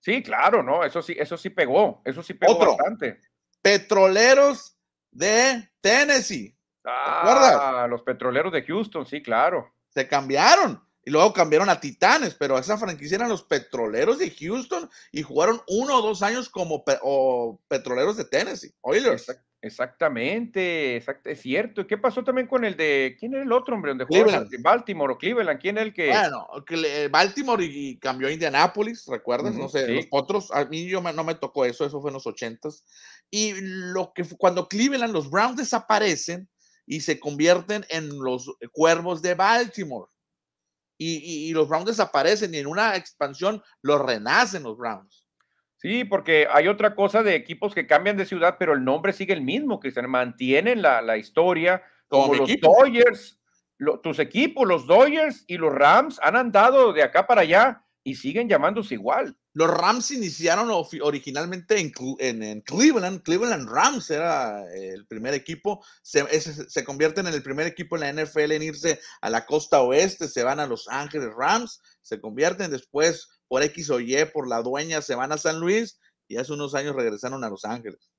Sí, 0.00 0.22
claro, 0.22 0.62
no, 0.62 0.82
eso 0.82 1.02
sí, 1.02 1.14
eso 1.18 1.36
sí 1.36 1.50
pegó, 1.50 2.00
eso 2.06 2.22
sí 2.22 2.32
pegó 2.32 2.56
bastante. 2.56 3.20
Petroleros 3.60 4.74
de 5.10 5.68
Tennessee. 5.82 6.56
Ah, 6.82 7.86
los 7.90 8.00
petroleros 8.00 8.54
de 8.54 8.62
Houston, 8.62 9.04
sí, 9.04 9.22
claro. 9.22 9.70
Se 9.90 10.08
cambiaron. 10.08 10.82
Y 11.04 11.10
luego 11.10 11.32
cambiaron 11.32 11.68
a 11.68 11.80
Titanes, 11.80 12.34
pero 12.34 12.58
esa 12.58 12.78
franquicia 12.78 13.16
eran 13.16 13.28
los 13.28 13.42
petroleros 13.42 14.18
de 14.18 14.30
Houston 14.30 14.88
y 15.12 15.22
jugaron 15.22 15.60
uno 15.68 15.98
o 15.98 16.02
dos 16.02 16.22
años 16.22 16.48
como 16.48 16.84
petroleros 17.68 18.16
de 18.16 18.24
Tennessee, 18.24 18.72
Oilers. 18.80 19.26
Exactamente, 19.64 20.96
es 20.96 21.40
cierto. 21.40 21.80
¿Y 21.80 21.86
qué 21.86 21.96
pasó 21.96 22.22
también 22.22 22.46
con 22.46 22.66
el 22.66 22.76
de, 22.76 23.16
quién 23.18 23.32
era 23.32 23.42
el 23.42 23.52
otro 23.52 23.74
hombre? 23.74 23.92
Donde 23.92 24.04
Cleveland. 24.04 24.50
Baltimore 24.60 25.14
o 25.14 25.16
Cleveland, 25.16 25.58
¿quién 25.58 25.78
era 25.78 25.86
el 25.86 25.94
que? 25.94 26.08
Bueno, 26.08 26.46
Baltimore 27.10 27.64
y, 27.64 27.98
cambió 27.98 28.28
a 28.28 28.32
Indianapolis, 28.32 29.06
¿recuerdas? 29.06 29.54
no 29.54 29.70
sé, 29.70 29.88
los 29.88 30.06
otros, 30.10 30.50
a 30.52 30.66
mí 30.66 30.86
yo 30.86 31.00
no 31.00 31.24
me 31.24 31.34
tocó 31.34 31.64
eso, 31.64 31.86
eso 31.86 32.02
fue 32.02 32.10
en 32.10 32.14
los 32.14 32.26
ochentas. 32.26 32.84
Y 33.30 33.54
lo 33.58 34.12
que 34.14 34.24
cuando 34.36 34.68
Cleveland, 34.68 35.14
los 35.14 35.30
Browns 35.30 35.56
desaparecen 35.56 36.46
y 36.86 37.00
se 37.00 37.18
convierten 37.18 37.86
en 37.88 38.10
los 38.18 38.54
cuervos 38.70 39.22
de 39.22 39.34
Baltimore 39.34 40.10
y, 40.96 41.52
los 41.52 41.68
Browns 41.68 41.86
desaparecen 41.86 42.54
y 42.54 42.58
en 42.58 42.66
una 42.66 42.96
expansión 42.96 43.62
los 43.82 44.00
renacen 44.00 44.62
los 44.62 44.76
Browns. 44.76 45.26
Sí, 45.76 46.04
porque 46.04 46.46
hay 46.50 46.68
otra 46.68 46.94
cosa 46.94 47.22
de 47.22 47.34
equipos 47.34 47.74
que 47.74 47.86
cambian 47.86 48.16
de 48.16 48.24
ciudad, 48.24 48.56
pero 48.58 48.72
el 48.72 48.84
nombre 48.84 49.12
sigue 49.12 49.34
el 49.34 49.42
mismo, 49.42 49.80
que 49.80 49.90
se 49.90 50.00
mantienen 50.02 50.80
la, 50.80 51.16
historia, 51.18 51.82
como, 52.08 52.34
los 52.34 52.50
Dodgers, 52.60 53.38
tus 54.02 54.18
equipos, 54.18 54.66
los 54.66 54.86
Dodgers 54.86 55.44
y 55.46 55.58
los 55.58 55.74
Rams 55.74 56.18
han 56.22 56.36
andado 56.36 56.92
de 56.92 57.02
acá 57.02 57.26
para 57.26 57.42
allá 57.42 57.84
y 58.02 58.14
siguen 58.14 58.48
llamándose 58.48 58.94
igual. 58.94 59.36
Los 59.54 59.70
Rams 59.70 60.10
iniciaron 60.10 60.68
originalmente 61.00 61.78
en, 61.78 61.92
Cleveland. 62.62 63.22
Cleveland 63.22 63.68
Rams 63.68 64.10
era 64.10 64.64
el 64.74 65.06
primer 65.06 65.32
equipo. 65.32 65.84
Se, 66.02 66.24
se, 66.40 66.84
convierten 66.84 67.28
en 67.28 67.34
el 67.34 67.42
primer 67.42 67.68
equipo 67.68 67.96
en 67.96 68.16
la 68.16 68.24
NFL 68.24 68.50
en 68.50 68.64
irse 68.64 69.00
a 69.20 69.30
la 69.30 69.46
costa 69.46 69.80
oeste. 69.80 70.26
Se 70.26 70.42
van 70.42 70.58
a 70.58 70.66
Los 70.66 70.88
Ángeles 70.88 71.30
Rams. 71.36 71.80
Se 72.02 72.20
convierten 72.20 72.72
después 72.72 73.28
por 73.46 73.62
X 73.62 73.90
o 73.90 74.00
Y, 74.00 74.24
por 74.32 74.48
la 74.48 74.60
dueña, 74.60 75.00
se 75.00 75.14
van 75.14 75.30
a 75.30 75.38
San 75.38 75.60
Luis 75.60 76.00
y 76.26 76.36
hace 76.36 76.52
unos 76.52 76.74
años 76.74 76.96
regresaron 76.96 77.44
a 77.44 77.48
Los 77.48 77.64
Ángeles. 77.64 78.10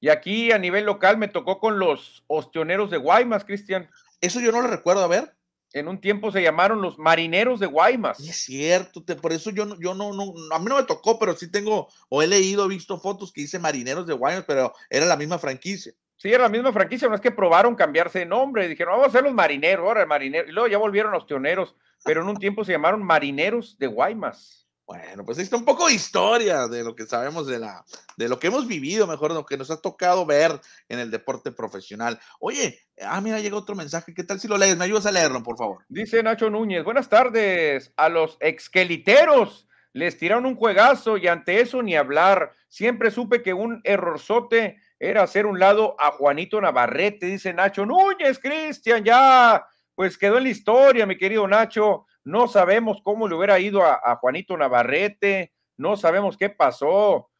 Y 0.00 0.08
aquí 0.08 0.52
a 0.52 0.58
nivel 0.58 0.86
local 0.86 1.18
me 1.18 1.28
tocó 1.28 1.58
con 1.58 1.78
los 1.78 2.24
ostioneros 2.28 2.90
de 2.90 2.96
Guaymas, 2.96 3.44
Cristian. 3.44 3.90
Eso 4.22 4.40
yo 4.40 4.52
no 4.52 4.62
lo 4.62 4.68
recuerdo, 4.68 5.04
a 5.04 5.08
ver 5.08 5.37
en 5.72 5.88
un 5.88 6.00
tiempo 6.00 6.30
se 6.30 6.42
llamaron 6.42 6.80
los 6.80 6.98
marineros 6.98 7.60
de 7.60 7.66
Guaymas. 7.66 8.20
es 8.20 8.44
cierto, 8.44 9.04
por 9.20 9.32
eso 9.32 9.50
yo, 9.50 9.64
no, 9.66 9.78
yo 9.78 9.94
no, 9.94 10.12
no, 10.12 10.32
a 10.52 10.58
mí 10.58 10.66
no 10.66 10.76
me 10.76 10.84
tocó, 10.84 11.18
pero 11.18 11.36
sí 11.36 11.50
tengo, 11.50 11.88
o 12.08 12.22
he 12.22 12.26
leído, 12.26 12.64
he 12.64 12.68
visto 12.68 12.98
fotos 12.98 13.32
que 13.32 13.42
dice 13.42 13.58
marineros 13.58 14.06
de 14.06 14.14
Guaymas, 14.14 14.44
pero 14.46 14.72
era 14.88 15.06
la 15.06 15.16
misma 15.16 15.38
franquicia. 15.38 15.92
Sí, 16.16 16.32
era 16.32 16.44
la 16.44 16.48
misma 16.48 16.72
franquicia, 16.72 17.08
no 17.08 17.14
es 17.14 17.20
que 17.20 17.30
probaron 17.30 17.76
cambiarse 17.76 18.20
de 18.20 18.26
nombre, 18.26 18.66
dijeron, 18.66 18.94
vamos 18.94 19.08
a 19.08 19.12
ser 19.12 19.22
los 19.22 19.34
marineros, 19.34 19.86
ahora 19.86 20.02
el 20.02 20.08
marinero, 20.08 20.48
y 20.48 20.52
luego 20.52 20.68
ya 20.68 20.78
volvieron 20.78 21.12
los 21.12 21.26
tioneros, 21.26 21.76
pero 22.04 22.22
en 22.22 22.28
un 22.28 22.36
tiempo 22.36 22.64
se 22.64 22.72
llamaron 22.72 23.02
marineros 23.02 23.78
de 23.78 23.86
Guaymas. 23.86 24.67
Bueno, 24.88 25.22
pues 25.22 25.36
ahí 25.36 25.44
está 25.44 25.58
un 25.58 25.66
poco 25.66 25.86
de 25.86 25.92
historia 25.92 26.66
de 26.66 26.82
lo 26.82 26.96
que 26.96 27.04
sabemos 27.04 27.46
de 27.46 27.58
la, 27.58 27.84
de 28.16 28.26
lo 28.26 28.38
que 28.38 28.46
hemos 28.46 28.66
vivido, 28.66 29.06
mejor, 29.06 29.32
de 29.32 29.34
lo 29.34 29.44
que 29.44 29.58
nos 29.58 29.70
ha 29.70 29.82
tocado 29.82 30.24
ver 30.24 30.58
en 30.88 30.98
el 30.98 31.10
deporte 31.10 31.52
profesional. 31.52 32.18
Oye, 32.40 32.80
ah, 33.02 33.20
mira, 33.20 33.38
llega 33.38 33.54
otro 33.54 33.74
mensaje. 33.74 34.14
¿Qué 34.14 34.24
tal 34.24 34.40
si 34.40 34.48
lo 34.48 34.56
lees? 34.56 34.78
¿Me 34.78 34.86
ayudas 34.86 35.04
a 35.04 35.12
leerlo, 35.12 35.42
por 35.42 35.58
favor? 35.58 35.84
Dice 35.90 36.22
Nacho 36.22 36.48
Núñez, 36.48 36.84
buenas 36.84 37.10
tardes. 37.10 37.92
A 37.98 38.08
los 38.08 38.38
exqueliteros 38.40 39.68
les 39.92 40.16
tiraron 40.16 40.46
un 40.46 40.56
juegazo 40.56 41.18
y 41.18 41.28
ante 41.28 41.60
eso 41.60 41.82
ni 41.82 41.94
hablar. 41.94 42.52
Siempre 42.70 43.10
supe 43.10 43.42
que 43.42 43.52
un 43.52 43.82
errorzote 43.84 44.80
era 44.98 45.22
hacer 45.22 45.44
un 45.44 45.58
lado 45.58 45.96
a 46.00 46.12
Juanito 46.12 46.62
Navarrete, 46.62 47.26
dice 47.26 47.52
Nacho 47.52 47.84
Núñez, 47.84 48.38
Cristian, 48.38 49.04
ya, 49.04 49.66
pues 49.94 50.16
quedó 50.16 50.38
en 50.38 50.44
la 50.44 50.48
historia, 50.48 51.04
mi 51.04 51.18
querido 51.18 51.46
Nacho 51.46 52.06
no 52.28 52.46
sabemos 52.46 53.00
cómo 53.02 53.26
le 53.26 53.34
hubiera 53.34 53.58
ido 53.58 53.82
a, 53.82 54.16
Juanito 54.16 54.54
Navarrete, 54.54 55.54
no 55.78 55.96
sabemos 55.96 56.36
qué 56.36 56.50
pasó, 56.50 57.30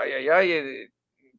ay, 0.00 0.12
ay, 0.12 0.28
ay, 0.30 0.52
eh, 0.52 0.92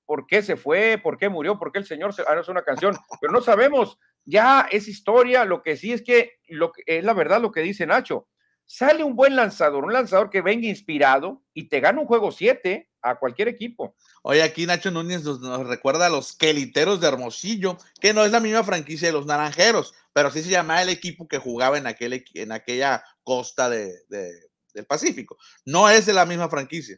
por 0.05 0.27
qué 0.27 0.43
se 0.43 0.55
fue, 0.55 0.99
por 1.01 1.17
qué 1.17 1.27
murió, 1.27 1.57
por 1.57 1.71
qué 1.71 1.79
el 1.79 1.85
señor 1.85 2.13
se... 2.13 2.21
Ah, 2.27 2.35
no 2.35 2.41
es 2.41 2.47
una 2.47 2.61
canción, 2.61 2.95
pero 3.19 3.33
no 3.33 3.41
sabemos, 3.41 3.97
ya 4.23 4.67
es 4.71 4.87
historia, 4.87 5.45
lo 5.45 5.63
que 5.63 5.77
sí 5.77 5.91
es 5.91 6.03
que, 6.03 6.33
lo 6.47 6.71
que 6.71 6.83
es 6.85 7.03
la 7.03 7.13
verdad 7.13 7.41
lo 7.41 7.51
que 7.51 7.61
dice 7.61 7.87
Nacho, 7.87 8.27
sale 8.65 9.03
un 9.03 9.15
buen 9.15 9.35
lanzador, 9.35 9.83
un 9.83 9.93
lanzador 9.93 10.29
que 10.29 10.41
venga 10.41 10.67
inspirado 10.67 11.41
y 11.55 11.69
te 11.69 11.79
gana 11.79 12.01
un 12.01 12.07
juego 12.07 12.31
7 12.31 12.87
a 13.01 13.15
cualquier 13.15 13.47
equipo. 13.47 13.95
Oye, 14.23 14.43
aquí 14.43 14.65
Nacho 14.65 14.91
Núñez 14.91 15.23
nos, 15.23 15.67
recuerda 15.67 16.07
a 16.07 16.09
los 16.09 16.33
queliteros 16.33 17.01
de 17.01 17.07
Hermosillo, 17.07 17.77
que 17.99 18.13
no 18.13 18.23
es 18.23 18.31
la 18.31 18.39
misma 18.39 18.63
franquicia 18.63 19.07
de 19.07 19.13
los 19.13 19.25
naranjeros, 19.25 19.93
pero 20.13 20.31
sí 20.31 20.43
se 20.43 20.49
llamaba 20.49 20.81
el 20.81 20.89
equipo 20.89 21.27
que 21.27 21.37
jugaba 21.37 21.77
en, 21.77 21.87
aquel, 21.87 22.23
en 22.33 22.51
aquella 22.51 23.03
costa 23.23 23.69
de, 23.69 23.93
del 24.07 24.85
Pacífico. 24.85 25.37
No 25.65 25.89
es 25.89 26.05
de 26.05 26.13
la 26.13 26.25
misma 26.25 26.49
franquicia. 26.49 26.97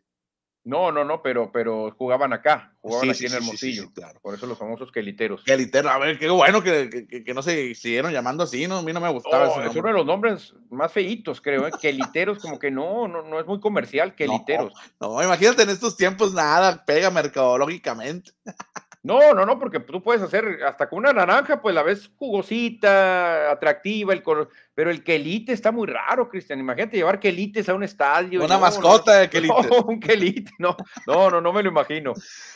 No, 0.65 0.93
no, 0.93 1.03
no, 1.03 1.21
pero, 1.21 1.51
pero 1.51 1.91
jugaban 1.97 2.31
acá, 2.31 2.73
jugaban 2.81 3.09
aquí 3.09 3.25
en 3.25 3.33
Hermosillo. 3.33 3.91
claro. 3.93 4.17
Por 4.21 4.33
eso 4.33 4.47
los 4.47 4.57
famosos 4.57 4.93
queliteros. 4.93 5.43
Queliteros, 5.43 5.91
a 5.91 5.97
ver, 5.97 6.17
qué 6.17 6.29
bueno 6.29 6.63
que, 6.63 7.05
que, 7.07 7.33
no 7.33 7.41
se 7.41 7.75
siguieron 7.75 8.13
llamando 8.13 8.45
así, 8.45 8.65
no, 8.65 8.77
a 8.77 8.81
mí 8.81 8.93
no 8.93 9.01
me 9.01 9.09
gustaba. 9.09 9.49
Oh, 9.49 9.61
es 9.61 9.75
uno 9.75 9.89
de 9.89 9.93
los 9.93 10.05
nombres 10.05 10.53
más 10.69 10.91
feitos, 10.93 11.41
creo, 11.41 11.67
¿eh? 11.67 11.71
queliteros, 11.81 12.39
como 12.39 12.59
que 12.59 12.71
no, 12.71 13.09
no, 13.09 13.23
no 13.23 13.39
es 13.41 13.45
muy 13.45 13.59
comercial, 13.59 14.15
queliteros. 14.15 14.73
No, 15.01 15.15
no, 15.15 15.23
imagínate 15.23 15.63
en 15.63 15.69
estos 15.69 15.97
tiempos 15.97 16.33
nada 16.33 16.85
pega 16.85 17.11
mercadológicamente. 17.11 18.31
No, 19.03 19.33
no, 19.33 19.45
no, 19.45 19.59
porque 19.59 19.81
tú 19.81 20.01
puedes 20.01 20.21
hacer 20.21 20.63
hasta 20.65 20.87
con 20.87 20.99
una 20.99 21.11
naranja, 21.11 21.61
pues 21.61 21.75
la 21.75 21.83
ves 21.83 22.09
jugosita, 22.15 23.51
atractiva, 23.51 24.13
el 24.13 24.23
color, 24.23 24.47
pero 24.75 24.89
el 24.89 25.03
quelite 25.03 25.53
está 25.53 25.71
muy 25.71 25.87
raro, 25.87 26.27
Cristian. 26.27 26.59
Imagínate 26.59 26.97
llevar 26.97 27.19
quelites 27.19 27.69
a 27.69 27.75
un 27.75 27.83
estadio. 27.83 28.43
Una 28.43 28.57
mascota 28.57 29.19
de 29.19 29.29
quelite. 29.29 29.67
No, 29.69 29.81
un 29.87 29.99
quelite, 29.99 30.51
no, 30.57 30.75
no, 31.05 31.29
no, 31.29 31.41
no 31.41 31.53
me 31.53 31.61
lo 31.61 31.69
imagino. 31.69 32.13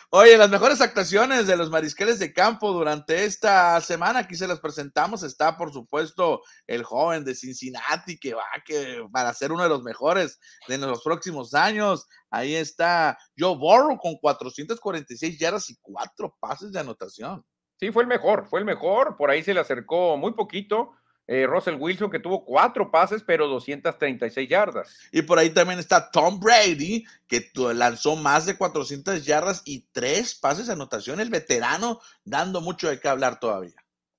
Oye, 0.09 0.38
las 0.38 0.49
mejores 0.49 0.82
actuaciones 0.82 1.45
de 1.45 1.57
los 1.57 1.70
mariscales 1.70 2.18
de 2.18 2.34
campo 2.34 2.72
durante 2.72 3.26
esta 3.26 3.80
semana, 3.82 4.20
aquí 4.20 4.36
se 4.36 4.47
las 4.47 4.59
presentamos. 4.59 5.22
Está, 5.22 5.57
por 5.57 5.72
supuesto, 5.72 6.41
el 6.65 6.84
joven 6.84 7.24
de 7.24 7.36
Cincinnati 7.36 8.18
que 8.18 8.34
va 8.34 8.45
que 8.65 9.05
para 9.11 9.34
ser 9.34 9.51
uno 9.51 9.63
de 9.63 9.70
los 9.70 9.84
mejores 9.84 10.39
de 10.68 10.78
los 10.78 11.03
próximos 11.03 11.53
años. 11.53 12.07
Ahí 12.32 12.55
está 12.55 13.18
Joe 13.38 13.55
Burrow 13.55 13.97
con 13.97 14.15
446 14.18 15.38
yardas 15.38 15.70
y 15.70 15.78
cuatro 15.82 16.36
pases 16.39 16.72
de 16.72 16.80
anotación. 16.80 17.45
Sí, 17.80 17.91
fue 17.91 18.03
el 18.03 18.09
mejor, 18.09 18.47
fue 18.49 18.59
el 18.59 18.65
mejor. 18.65 19.18
Por 19.18 19.30
ahí 19.30 19.43
se 19.43 19.53
le 19.53 19.59
acercó 19.59 20.18
muy 20.18 20.34
poquito 20.34 20.93
eh, 21.28 21.46
Russell 21.46 21.76
Wilson, 21.76 22.10
que 22.10 22.20
tuvo 22.20 22.46
cuatro 22.46 22.90
pases, 22.90 23.22
pero 23.22 23.48
236 23.48 24.48
yardas. 24.48 24.98
Y 25.12 25.22
por 25.22 25.38
ahí 25.38 25.50
también 25.50 25.78
está 25.78 26.10
Tom 26.10 26.40
Brady, 26.40 27.06
que 27.28 27.52
lanzó 27.76 28.16
más 28.16 28.46
de 28.46 28.58
400 28.58 29.26
yardas 29.26 29.62
y 29.66 29.86
tres 29.92 30.36
pases 30.36 30.68
de 30.68 30.74
anotación, 30.74 31.20
el 31.20 31.30
veterano, 31.30 32.00
dando 32.24 32.62
mucho 32.62 32.90
de 32.90 33.00
qué 33.00 33.10
hablar 33.10 33.40
todavía. 33.40 33.76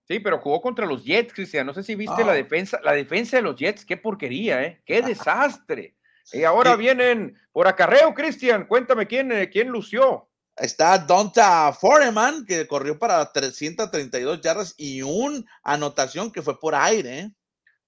Sí, 0.06 0.20
pero 0.20 0.38
jugó 0.38 0.60
contra 0.62 0.86
los 0.86 1.04
Jets, 1.04 1.32
Cristian. 1.32 1.66
No 1.66 1.74
sé 1.74 1.82
si 1.82 1.94
viste 1.94 2.24
la 2.24 2.32
ah. 2.32 2.34
defensa, 2.34 2.80
la 2.82 2.92
defensa 2.92 3.36
de 3.36 3.42
los 3.42 3.56
Jets, 3.56 3.84
qué 3.84 3.96
porquería, 3.96 4.62
¿eh? 4.62 4.82
Qué 4.84 5.02
desastre. 5.02 5.94
Y 6.32 6.44
ahora 6.44 6.76
vienen 6.76 7.38
por 7.52 7.68
acarreo, 7.68 8.14
Cristian. 8.14 8.66
Cuéntame 8.66 9.06
quién, 9.06 9.32
eh, 9.32 9.48
quién 9.50 9.68
lució. 9.68 10.27
Está 10.60 10.98
Donta 10.98 11.72
Foreman, 11.72 12.44
que 12.44 12.66
corrió 12.66 12.98
para 12.98 13.32
332 13.32 14.40
yardas 14.40 14.74
y 14.76 15.02
una 15.02 15.44
anotación 15.62 16.30
que 16.32 16.42
fue 16.42 16.58
por 16.58 16.74
aire. 16.74 17.18
¿eh? 17.18 17.30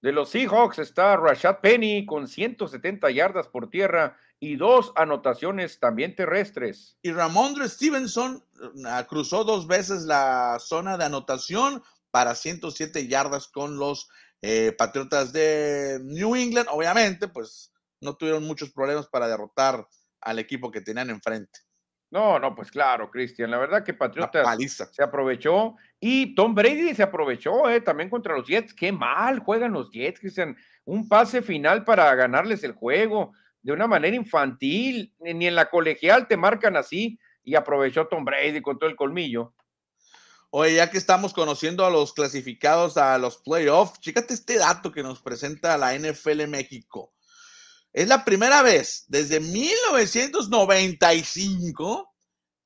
De 0.01 0.11
los 0.11 0.29
Seahawks 0.29 0.79
está 0.79 1.15
Rashad 1.17 1.59
Penny 1.61 2.05
con 2.05 2.27
170 2.27 3.11
yardas 3.11 3.47
por 3.47 3.69
tierra 3.69 4.17
y 4.39 4.55
dos 4.55 4.91
anotaciones 4.95 5.79
también 5.79 6.15
terrestres. 6.15 6.97
Y 7.03 7.11
Ramondre 7.11 7.69
Stevenson 7.69 8.43
ah, 8.87 9.05
cruzó 9.07 9.43
dos 9.43 9.67
veces 9.67 10.03
la 10.03 10.57
zona 10.59 10.97
de 10.97 11.05
anotación 11.05 11.83
para 12.09 12.33
107 12.33 13.07
yardas 13.07 13.47
con 13.47 13.77
los 13.77 14.09
eh, 14.41 14.73
Patriotas 14.77 15.31
de 15.33 15.99
New 16.03 16.35
England. 16.35 16.67
Obviamente, 16.71 17.27
pues 17.27 17.71
no 18.01 18.15
tuvieron 18.15 18.43
muchos 18.43 18.71
problemas 18.71 19.07
para 19.07 19.27
derrotar 19.27 19.87
al 20.21 20.39
equipo 20.39 20.71
que 20.71 20.81
tenían 20.81 21.11
enfrente. 21.11 21.59
No, 22.11 22.37
no, 22.39 22.53
pues 22.53 22.69
claro, 22.69 23.09
Cristian. 23.09 23.49
La 23.49 23.57
verdad 23.57 23.85
que 23.85 23.93
Patriotas 23.93 24.45
se 24.91 25.01
aprovechó 25.01 25.75
y 25.97 26.35
Tom 26.35 26.53
Brady 26.53 26.93
se 26.93 27.03
aprovechó 27.03 27.69
eh, 27.69 27.79
también 27.79 28.09
contra 28.09 28.35
los 28.35 28.45
Jets. 28.45 28.73
Qué 28.73 28.91
mal 28.91 29.39
juegan 29.39 29.71
los 29.71 29.89
Jets, 29.91 30.19
Cristian. 30.19 30.57
Un 30.83 31.07
pase 31.07 31.41
final 31.41 31.85
para 31.85 32.13
ganarles 32.13 32.65
el 32.65 32.73
juego 32.73 33.31
de 33.61 33.71
una 33.71 33.87
manera 33.87 34.13
infantil. 34.13 35.13
Ni 35.19 35.47
en 35.47 35.55
la 35.55 35.69
colegial 35.69 36.27
te 36.27 36.35
marcan 36.35 36.75
así 36.75 37.17
y 37.45 37.55
aprovechó 37.55 38.05
Tom 38.07 38.25
Brady 38.25 38.61
con 38.61 38.77
todo 38.77 38.89
el 38.89 38.97
colmillo. 38.97 39.53
Oye, 40.49 40.75
ya 40.75 40.91
que 40.91 40.97
estamos 40.97 41.33
conociendo 41.33 41.85
a 41.85 41.89
los 41.89 42.11
clasificados 42.11 42.97
a 42.97 43.17
los 43.17 43.37
playoffs, 43.37 44.01
chécate 44.01 44.33
este 44.33 44.57
dato 44.57 44.91
que 44.91 45.01
nos 45.01 45.21
presenta 45.21 45.77
la 45.77 45.97
NFL 45.97 46.45
México. 46.49 47.13
Es 47.93 48.07
la 48.07 48.23
primera 48.23 48.61
vez 48.61 49.03
desde 49.07 49.41
1995 49.41 52.09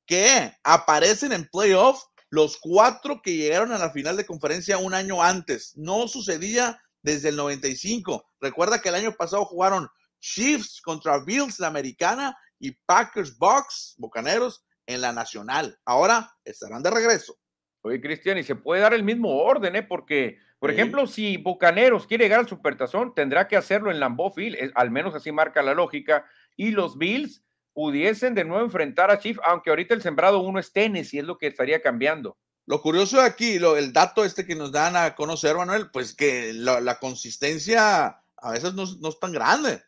que 0.06 0.54
aparecen 0.64 1.32
en 1.32 1.48
playoff 1.48 2.04
los 2.30 2.58
cuatro 2.58 3.22
que 3.24 3.36
llegaron 3.36 3.72
a 3.72 3.80
la 3.80 3.90
final 3.92 4.18
de 4.18 4.26
conferencia 4.26 4.78
un 4.78 4.94
año 4.94 5.24
antes. 5.24 5.72
No 5.76 6.08
sucedía 6.08 6.80
desde 7.02 7.30
el 7.30 7.38
95. 7.38 8.24
Recuerda 8.40 8.82
que 8.82 8.90
el 8.90 8.96
año 8.96 9.14
pasado 9.14 9.46
jugaron 9.46 9.88
Chiefs 10.20 10.82
contra 10.82 11.20
Bills, 11.20 11.60
la 11.60 11.68
americana, 11.68 12.36
y 12.60 12.72
Packers 12.86 13.38
Bucks, 13.38 13.96
Bocaneros, 13.98 14.66
en 14.88 15.02
la 15.02 15.12
nacional. 15.12 15.80
Ahora 15.86 16.32
estarán 16.44 16.84
de 16.84 16.92
regreso. 16.92 17.38
Oye, 17.82 18.02
Cristian, 18.02 18.38
y 18.38 18.44
se 18.44 18.56
puede 18.56 18.82
dar 18.82 18.94
el 18.94 19.04
mismo 19.04 19.30
orden, 19.30 19.76
¿eh? 19.76 19.84
Porque 19.84 20.38
por 20.66 20.72
ejemplo, 20.72 21.06
si 21.06 21.38
Bucaneros 21.38 22.08
quiere 22.08 22.26
llegar 22.26 22.40
al 22.40 22.50
Supertazón, 22.50 23.14
tendrá 23.14 23.48
que 23.48 23.56
hacerlo 23.56 23.92
en 23.92 24.00
Lambeau 24.00 24.32
Field, 24.34 24.72
al 24.74 24.90
menos 24.90 25.14
así 25.14 25.32
marca 25.32 25.62
la 25.62 25.76
lógica, 25.76 26.26
y 26.58 26.72
los 26.72 26.98
Bills 26.98 27.44
pudiesen 27.72 28.34
de 28.34 28.46
nuevo 28.46 28.66
enfrentar 28.66 29.12
a 29.12 29.20
Chief, 29.20 29.38
aunque 29.46 29.70
ahorita 29.70 29.94
el 29.94 30.02
sembrado 30.02 30.40
uno 30.40 30.58
es 30.58 30.74
Tennessee, 30.74 31.20
es 31.20 31.26
lo 31.26 31.38
que 31.38 31.46
estaría 31.46 31.84
cambiando. 31.84 32.36
Lo 32.66 32.82
curioso 32.82 33.18
de 33.18 33.28
aquí, 33.28 33.60
lo, 33.60 33.78
el 33.78 33.94
dato 33.94 34.26
este 34.26 34.44
que 34.44 34.56
nos 34.56 34.72
dan 34.72 34.96
a 34.96 35.14
conocer, 35.14 35.56
Manuel, 35.56 35.92
pues 35.92 36.16
que 36.16 36.52
la, 36.52 36.98
consistencia 36.98 38.24
a 38.38 38.52
veces 38.52 38.74
no, 38.74 38.86
es 38.86 39.20
tan 39.20 39.34
grande. 39.34 39.84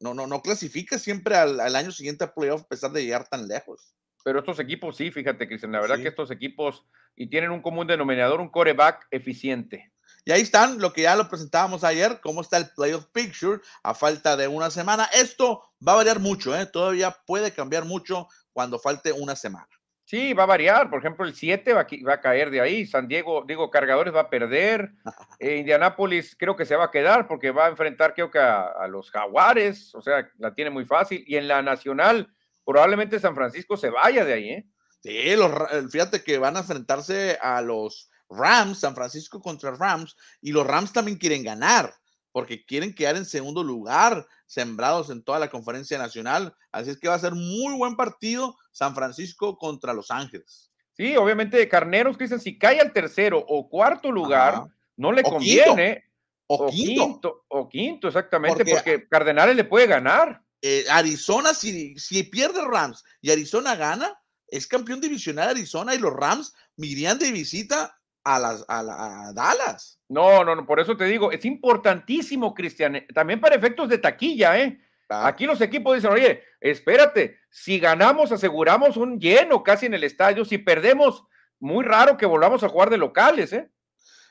No, 0.00 0.14
no, 0.14 0.26
no 0.26 0.40
clasifica 0.40 0.98
siempre 0.98 1.36
al, 1.36 1.76
año 1.76 1.92
siguiente 1.92 2.24
a 2.24 2.32
playoff 2.32 2.62
a 2.62 2.68
pesar 2.68 2.90
de 2.92 3.04
llegar 3.04 3.28
tan 3.28 3.46
lejos. 3.48 3.94
Pero 4.24 4.38
estos 4.38 4.58
equipos 4.60 4.96
sí, 4.96 5.10
fíjate, 5.10 5.46
Cristian, 5.46 5.72
la 5.72 5.80
verdad 5.80 6.00
que 6.00 6.08
estos 6.08 6.30
equipos 6.30 6.86
y 7.16 7.26
tienen 7.28 7.50
un 7.50 7.60
común 7.60 7.86
denominador, 7.86 8.40
un 8.40 8.48
coreback 8.48 9.06
eficiente. 9.10 9.92
Y 10.24 10.30
ahí 10.30 10.42
están, 10.42 10.78
lo 10.78 10.92
que 10.92 11.02
ya 11.02 11.16
lo 11.16 11.28
presentábamos 11.28 11.82
ayer, 11.82 12.20
cómo 12.22 12.42
está 12.42 12.56
el 12.56 12.70
playoff 12.70 13.06
picture 13.12 13.60
a 13.82 13.94
falta 13.94 14.36
de 14.36 14.46
una 14.46 14.70
semana. 14.70 15.08
Esto 15.12 15.64
va 15.86 15.92
a 15.92 15.96
variar 15.96 16.20
mucho, 16.20 16.56
¿eh? 16.56 16.66
todavía 16.66 17.16
puede 17.26 17.52
cambiar 17.52 17.84
mucho 17.84 18.28
cuando 18.52 18.78
falte 18.78 19.12
una 19.12 19.34
semana. 19.34 19.68
Sí, 20.04 20.34
va 20.34 20.42
a 20.42 20.46
variar. 20.46 20.90
Por 20.90 20.98
ejemplo, 20.98 21.24
el 21.24 21.34
7 21.34 21.72
va, 21.72 21.86
a 22.12 22.20
caer 22.20 22.50
de 22.50 22.60
ahí. 22.60 22.86
San 22.86 23.08
Diego, 23.08 23.44
digo, 23.46 23.70
Cargadores 23.70 24.14
va 24.14 24.20
a 24.20 24.30
perder. 24.30 24.92
Eh, 25.40 25.56
Indianápolis 25.56 26.36
creo 26.38 26.54
que 26.54 26.64
se 26.64 26.76
va 26.76 26.84
a 26.84 26.90
quedar 26.92 27.26
porque 27.26 27.50
va 27.50 27.66
a 27.66 27.70
enfrentar, 27.70 28.14
creo 28.14 28.30
que 28.30 28.38
a, 28.38 28.86
los 28.88 29.10
Jaguares. 29.10 29.92
O 29.94 30.02
sea, 30.02 30.28
la 30.38 30.54
tiene 30.54 30.70
muy 30.70 30.84
fácil. 30.84 31.24
Y 31.26 31.36
en 31.36 31.48
la 31.48 31.62
Nacional, 31.62 32.32
probablemente 32.64 33.18
San 33.18 33.34
Francisco 33.34 33.76
se 33.76 33.90
vaya 33.90 34.24
de 34.24 34.32
ahí, 34.34 34.50
¿eh? 34.50 34.66
Sí, 35.00 35.34
los, 35.34 35.50
fíjate 35.90 36.22
que 36.22 36.38
van 36.38 36.56
a 36.56 36.60
enfrentarse 36.60 37.38
a 37.40 37.60
los 37.60 38.11
Rams, 38.36 38.80
San 38.80 38.94
Francisco 38.94 39.40
contra 39.40 39.72
Rams, 39.72 40.16
y 40.40 40.52
los 40.52 40.66
Rams 40.66 40.92
también 40.92 41.18
quieren 41.18 41.42
ganar, 41.42 41.94
porque 42.32 42.64
quieren 42.64 42.94
quedar 42.94 43.16
en 43.16 43.24
segundo 43.24 43.62
lugar, 43.62 44.26
sembrados 44.46 45.10
en 45.10 45.22
toda 45.22 45.38
la 45.38 45.50
conferencia 45.50 45.98
nacional. 45.98 46.54
Así 46.70 46.90
es 46.90 46.98
que 46.98 47.08
va 47.08 47.14
a 47.14 47.20
ser 47.20 47.34
muy 47.34 47.76
buen 47.76 47.96
partido 47.96 48.56
San 48.70 48.94
Francisco 48.94 49.56
contra 49.56 49.94
Los 49.94 50.10
Ángeles. 50.10 50.70
Sí, 50.94 51.16
obviamente 51.16 51.68
Carneros, 51.68 52.16
Cristian, 52.16 52.40
si 52.40 52.58
cae 52.58 52.80
al 52.80 52.92
tercero 52.92 53.42
o 53.46 53.68
cuarto 53.68 54.10
lugar, 54.10 54.64
no 54.96 55.12
le 55.12 55.22
conviene. 55.22 56.04
O, 56.46 56.66
quinto. 56.66 57.44
O 57.48 57.68
quinto, 57.68 58.08
exactamente, 58.08 58.64
porque, 58.64 59.08
Cardenales 59.08 59.56
le 59.56 59.64
puede 59.64 59.86
ganar. 59.86 60.42
Eh, 60.60 60.84
Arizona, 60.90 61.54
si, 61.54 61.98
si 61.98 62.22
pierde 62.24 62.62
Rams 62.62 63.02
y 63.20 63.30
Arizona 63.30 63.74
gana, 63.74 64.16
es 64.46 64.66
campeón 64.66 65.00
divisional 65.00 65.48
Arizona 65.48 65.94
y 65.94 65.98
los 65.98 66.12
Rams 66.12 66.52
irían 66.76 67.18
de 67.18 67.32
visita 67.32 67.98
a, 68.24 68.38
las, 68.38 68.64
a, 68.68 69.32
Dallas. 69.34 69.98
No, 70.08 70.44
no, 70.44 70.54
no, 70.54 70.66
por 70.66 70.80
eso 70.80 70.96
te 70.96 71.04
digo, 71.04 71.32
es 71.32 71.44
importantísimo, 71.44 72.54
Cristian, 72.54 72.96
eh, 72.96 73.06
también 73.14 73.40
para 73.40 73.56
efectos 73.56 73.88
de 73.88 73.98
taquilla, 73.98 74.58
¿eh? 74.58 74.78
Aquí 75.08 75.44
los 75.44 75.60
equipos 75.60 75.94
dicen, 75.94 76.10
oye, 76.10 76.42
espérate, 76.60 77.38
si 77.50 77.78
ganamos 77.78 78.32
aseguramos 78.32 78.96
un 78.96 79.20
lleno 79.20 79.62
casi 79.62 79.86
en 79.86 79.94
el 79.94 80.04
estadio, 80.04 80.44
si 80.44 80.56
perdemos, 80.56 81.24
muy 81.60 81.84
raro 81.84 82.16
que 82.16 82.26
volvamos 82.26 82.64
a 82.64 82.68
jugar 82.68 82.90
de 82.90 82.98
locales, 82.98 83.52
¿eh? 83.52 83.70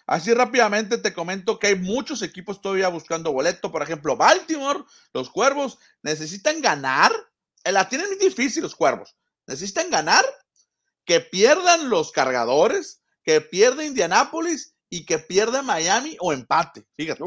Así 0.07 0.33
rápidamente 0.33 0.97
te 0.97 1.13
comento 1.13 1.59
que 1.59 1.67
hay 1.67 1.75
muchos 1.75 2.21
equipos 2.21 2.61
todavía 2.61 2.89
buscando 2.89 3.31
boleto. 3.31 3.71
Por 3.71 3.81
ejemplo, 3.81 4.17
Baltimore, 4.17 4.83
los 5.13 5.29
Cuervos 5.29 5.79
necesitan 6.01 6.61
ganar. 6.61 7.11
Eh, 7.63 7.71
la 7.71 7.87
tienen 7.87 8.07
muy 8.07 8.17
difícil 8.17 8.63
los 8.63 8.75
Cuervos. 8.75 9.15
Necesitan 9.47 9.89
ganar, 9.89 10.25
que 11.05 11.21
pierdan 11.21 11.89
los 11.89 12.11
cargadores, 12.11 13.00
que 13.23 13.41
pierde 13.41 13.85
Indianápolis 13.85 14.75
y 14.89 15.05
que 15.05 15.19
pierde 15.19 15.61
Miami 15.61 16.17
o 16.19 16.33
empate. 16.33 16.85
Fíjate. 16.95 17.23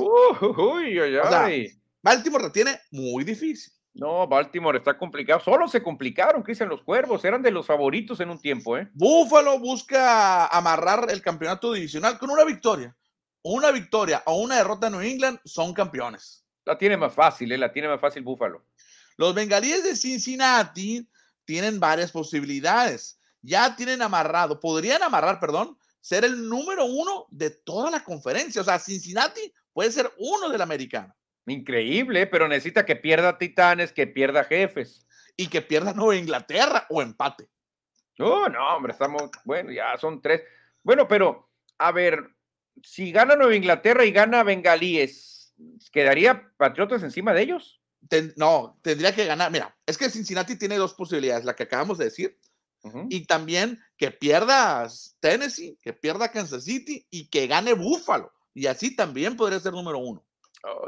Baltimore 2.03 2.45
la 2.45 2.53
tiene 2.53 2.79
muy 2.91 3.25
difícil. 3.25 3.73
No, 3.95 4.27
Baltimore 4.27 4.79
está 4.79 4.99
complicado. 4.99 5.41
Solo 5.41 5.69
se 5.69 5.83
complicaron, 5.83 6.43
Cristian, 6.43 6.69
los 6.69 6.83
cuervos. 6.83 7.25
Eran 7.25 7.43
de 7.43 7.53
los 7.53 7.65
favoritos 7.65 8.19
en 8.21 8.29
un 8.29 8.41
tiempo, 8.41 8.77
¿eh? 8.77 8.89
Búfalo 8.93 9.59
busca 9.61 10.47
amarrar 10.47 11.07
el 11.11 11.23
campeonato 11.23 11.73
divisional 11.73 12.19
con 12.19 12.31
una 12.31 12.45
victoria. 12.45 12.95
Una 13.43 13.71
victoria 13.71 14.23
o 14.27 14.41
una 14.41 14.57
derrota 14.57 14.89
en 14.89 14.95
New 14.95 15.03
England 15.03 15.39
son 15.45 15.73
campeones. 15.73 16.45
La 16.65 16.77
tiene 16.77 16.97
más 16.97 17.15
fácil, 17.15 17.53
¿eh? 17.53 17.59
La 17.59 17.73
tiene 17.73 17.89
más 17.89 18.01
fácil 18.01 18.25
Búfalo. 18.25 18.65
Los 19.17 19.33
bengalíes 19.35 19.85
de 19.85 19.95
Cincinnati 19.95 21.09
tienen 21.45 21.79
varias 21.79 22.11
posibilidades. 22.11 23.21
Ya 23.43 23.77
tienen 23.77 24.03
amarrado, 24.03 24.59
podrían 24.59 25.03
amarrar, 25.03 25.39
perdón, 25.39 25.79
ser 26.05 26.23
el 26.27 26.51
número 26.51 26.85
uno 26.85 27.27
de 27.31 27.49
toda 27.49 27.91
la 27.91 28.05
conferencia. 28.05 28.61
O 28.61 28.65
sea, 28.65 28.79
Cincinnati 28.79 29.41
puede 29.73 29.91
ser 29.91 30.13
uno 30.19 30.51
del 30.51 30.61
americano. 30.61 31.17
Increíble, 31.47 32.27
pero 32.27 32.47
necesita 32.47 32.85
que 32.85 32.95
pierda 32.95 33.39
Titanes, 33.39 33.91
que 33.91 34.07
pierda 34.07 34.45
Jefes. 34.45 35.07
Y 35.35 35.47
que 35.49 35.63
pierda 35.63 35.95
Nueva 35.95 36.17
Inglaterra 36.17 36.87
o 36.91 37.01
empate. 37.01 37.49
Oh, 38.19 38.47
no, 38.51 38.77
hombre, 38.77 38.93
estamos, 38.93 39.31
bueno, 39.47 39.73
ya 39.73 39.97
son 39.97 40.21
tres. 40.21 40.43
Bueno, 40.83 41.09
pero, 41.09 41.51
a 41.79 41.91
ver, 41.91 42.23
si 42.83 43.11
gana 43.11 43.35
Nueva 43.35 43.57
Inglaterra 43.57 44.05
y 44.05 44.13
gana 44.13 44.43
Bengalíes, 44.43 45.55
¿quedaría 45.91 46.53
Patriotas 46.59 47.03
encima 47.03 47.33
de 47.33 47.43
ellos? 47.43 47.81
no, 48.37 48.79
tendría 48.83 49.15
que 49.15 49.25
ganar. 49.25 49.51
Mira, 49.51 49.75
es 49.87 49.97
que 49.97 50.11
Cincinnati 50.11 50.59
tiene 50.59 50.77
dos 50.77 50.93
posibilidades, 50.93 51.47
la 51.47 51.57
que 51.57 51.63
acabamos 51.63 51.97
de 51.97 52.05
decir, 52.05 52.39
y 53.09 53.27
también 53.27 53.83
que 53.97 54.11
pierda 54.11 54.87
Tennessee, 55.21 55.79
que 55.83 55.93
pierda 55.93 56.31
Kansas 56.31 56.65
City 56.65 57.07
y 57.11 57.29
que 57.29 57.47
gane 57.47 57.73
Buffalo. 57.73 58.33
Y 58.53 58.67
así 58.67 58.95
también 58.95 59.37
podría 59.37 59.61
ser 59.61 59.73
número 59.73 59.99
uno. 59.99 60.25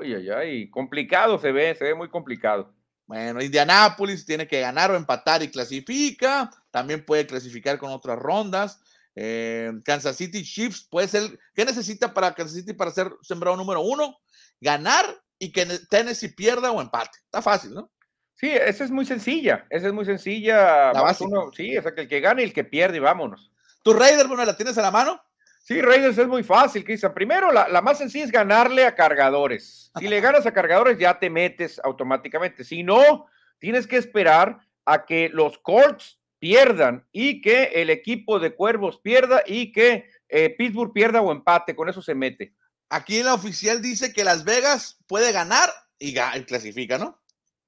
Ay, 0.01 0.15
ay, 0.15 0.31
ay, 0.31 0.71
complicado 0.71 1.39
se 1.39 1.53
ve, 1.53 1.75
se 1.75 1.85
ve 1.85 1.95
muy 1.95 2.09
complicado. 2.09 2.73
Bueno, 3.07 3.41
Indianapolis 3.43 4.27
tiene 4.27 4.49
que 4.49 4.61
ganar 4.61 4.91
o 4.91 4.97
empatar 4.97 5.43
y 5.43 5.49
clasifica. 5.49 6.51
También 6.71 7.05
puede 7.05 7.27
clasificar 7.27 7.79
con 7.79 7.91
otras 7.91 8.19
rondas. 8.19 8.81
Eh, 9.15 9.73
Kansas 9.85 10.17
City 10.17 10.43
Chiefs 10.43 10.87
puede 10.91 11.09
ser. 11.09 11.39
¿Qué 11.55 11.65
necesita 11.65 12.13
para 12.13 12.35
Kansas 12.35 12.57
City 12.57 12.73
para 12.73 12.91
ser 12.91 13.13
sembrado 13.23 13.57
número 13.57 13.81
uno? 13.81 14.17
Ganar 14.61 15.07
y 15.39 15.53
que 15.53 15.67
Tennessee 15.89 16.29
pierda 16.29 16.73
o 16.73 16.81
empate. 16.81 17.19
Está 17.25 17.43
fácil, 17.43 17.75
¿no? 17.75 17.91
Sí, 18.37 18.51
esa 18.51 18.85
es 18.85 18.91
muy 18.91 19.05
sencilla. 19.05 19.67
Esa 19.71 19.89
es 19.89 19.93
muy 19.93 20.05
sencilla. 20.05 20.93
Uno, 21.21 21.51
sí, 21.53 21.77
o 21.77 21.83
sea, 21.83 21.95
que 21.95 22.03
el 22.03 22.09
que 22.09 22.21
gane 22.21 22.43
y 22.43 22.45
el 22.45 22.53
que 22.53 22.65
pierde 22.65 22.99
y 22.99 23.01
vámonos. 23.01 23.51
¿Tu 23.83 23.93
Raiders, 23.93 24.29
bueno, 24.29 24.45
la 24.45 24.57
tienes 24.57 24.77
a 24.79 24.83
la 24.83 24.91
mano? 24.91 25.21
Sí, 25.63 25.81
Raiders 25.81 26.19
es 26.19 26.29
muy 26.29 26.45
fácil, 26.45 26.85
Cristian. 26.85 27.13
Primero, 27.13 27.51
la, 27.51 27.69
la, 27.69 27.83
más 27.83 27.99
sencilla 27.99 28.25
es 28.25 28.31
ganarle 28.31 28.85
a 28.85 28.95
cargadores. 28.95 29.91
Si 29.99 30.07
le 30.07 30.21
ganas 30.21 30.47
a 30.47 30.53
cargadores, 30.53 30.99
ya 30.99 31.19
te 31.19 31.29
metes 31.31 31.81
automáticamente. 31.83 32.63
Si 32.63 32.83
no, 32.83 33.27
tienes 33.59 33.87
que 33.87 33.97
esperar 33.97 34.61
a 34.85 35.05
que 35.05 35.29
los 35.29 35.59
Colts 35.59 36.21
pierdan 36.39 37.07
y 37.11 37.41
que 37.41 37.65
el 37.75 37.91
equipo 37.91 38.39
de 38.39 38.55
Cuervos 38.55 39.01
pierda 39.01 39.43
y 39.45 39.73
que 39.73 40.09
eh, 40.29 40.51
Pittsburgh 40.51 40.93
pierda 40.93 41.21
o 41.21 41.33
empate. 41.33 41.75
Con 41.75 41.89
eso 41.89 42.03
se 42.03 42.15
mete. 42.15 42.55
Aquí 42.89 43.19
en 43.19 43.27
la 43.27 43.35
oficial 43.35 43.83
dice 43.83 44.13
que 44.13 44.25
Las 44.25 44.45
Vegas 44.45 44.99
puede 45.07 45.33
ganar 45.33 45.71
y, 45.99 46.15
clasifica, 46.45 46.99
¿no? 46.99 47.21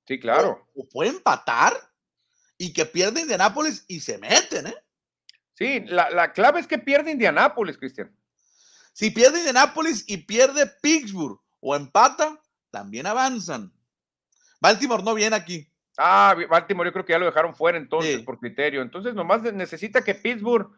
Sí, 0.08 0.18
claro. 0.18 0.66
O, 0.74 0.88
puede 0.88 1.10
empatar 1.10 1.74
y 2.56 2.72
que 2.72 2.86
pierde 2.86 3.20
Indianápolis 3.20 3.84
y 3.88 4.00
se 4.00 4.16
meten, 4.16 4.68
¿eh? 4.68 4.74
Sí, 5.52 5.80
la, 5.86 6.32
clave 6.32 6.60
es 6.60 6.66
que 6.66 6.78
pierde 6.78 7.10
Indianápolis, 7.10 7.76
Cristian. 7.76 8.16
Si 8.94 9.10
pierde 9.10 9.38
Indianápolis 9.40 10.04
y 10.06 10.16
pierde 10.16 10.66
Pittsburgh 10.80 11.38
o 11.60 11.76
empata, 11.76 12.40
también 12.70 13.06
avanzan. 13.06 13.70
Baltimore 14.60 15.02
no 15.02 15.14
viene 15.14 15.36
aquí. 15.36 15.70
Ah, 15.98 16.34
Baltimore 16.48 16.88
yo 16.88 16.92
creo 16.94 17.04
que 17.04 17.12
ya 17.12 17.18
lo 17.18 17.26
dejaron 17.26 17.54
fuera 17.54 17.76
entonces 17.76 18.22
por 18.22 18.38
criterio. 18.38 18.80
Entonces 18.80 19.14
nomás 19.14 19.42
necesita 19.42 20.02
que 20.02 20.14
Pittsburgh 20.14 20.70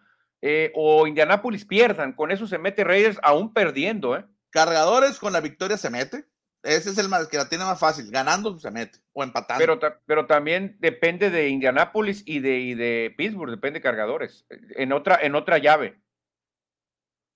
eh, 0.42 0.72
o 0.74 1.06
Indianápolis 1.06 1.64
pierdan. 1.64 2.14
Con 2.14 2.32
eso 2.32 2.48
se 2.48 2.58
mete 2.58 2.82
Raiders 2.82 3.18
aún 3.22 3.52
perdiendo. 3.52 4.16
¿eh? 4.16 4.24
Cargadores 4.50 5.20
con 5.20 5.32
la 5.32 5.40
victoria 5.40 5.76
se 5.76 5.90
mete. 5.90 6.26
Ese 6.62 6.90
es 6.90 6.98
el 6.98 7.08
más 7.08 7.28
que 7.28 7.36
la 7.36 7.48
tiene 7.48 7.64
más 7.64 7.78
fácil. 7.78 8.10
Ganando 8.10 8.58
se 8.58 8.70
mete 8.70 8.98
o 9.12 9.22
empatando. 9.22 9.64
Pero, 9.64 9.96
pero 10.06 10.26
también 10.26 10.76
depende 10.80 11.30
de 11.30 11.48
Indianápolis 11.48 12.22
y 12.26 12.40
de, 12.40 12.74
de 12.76 13.14
Pittsburgh, 13.16 13.50
depende 13.50 13.78
de 13.78 13.82
cargadores. 13.82 14.46
En 14.76 14.92
otra, 14.92 15.18
en 15.22 15.34
otra 15.34 15.58
llave. 15.58 16.00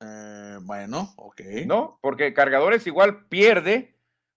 Eh, 0.01 0.59
bueno, 0.63 1.15
ok. 1.17 1.41
No, 1.67 1.99
porque 2.03 2.35
cargadores 2.35 2.87
igual 2.87 3.27
pierde 3.29 3.95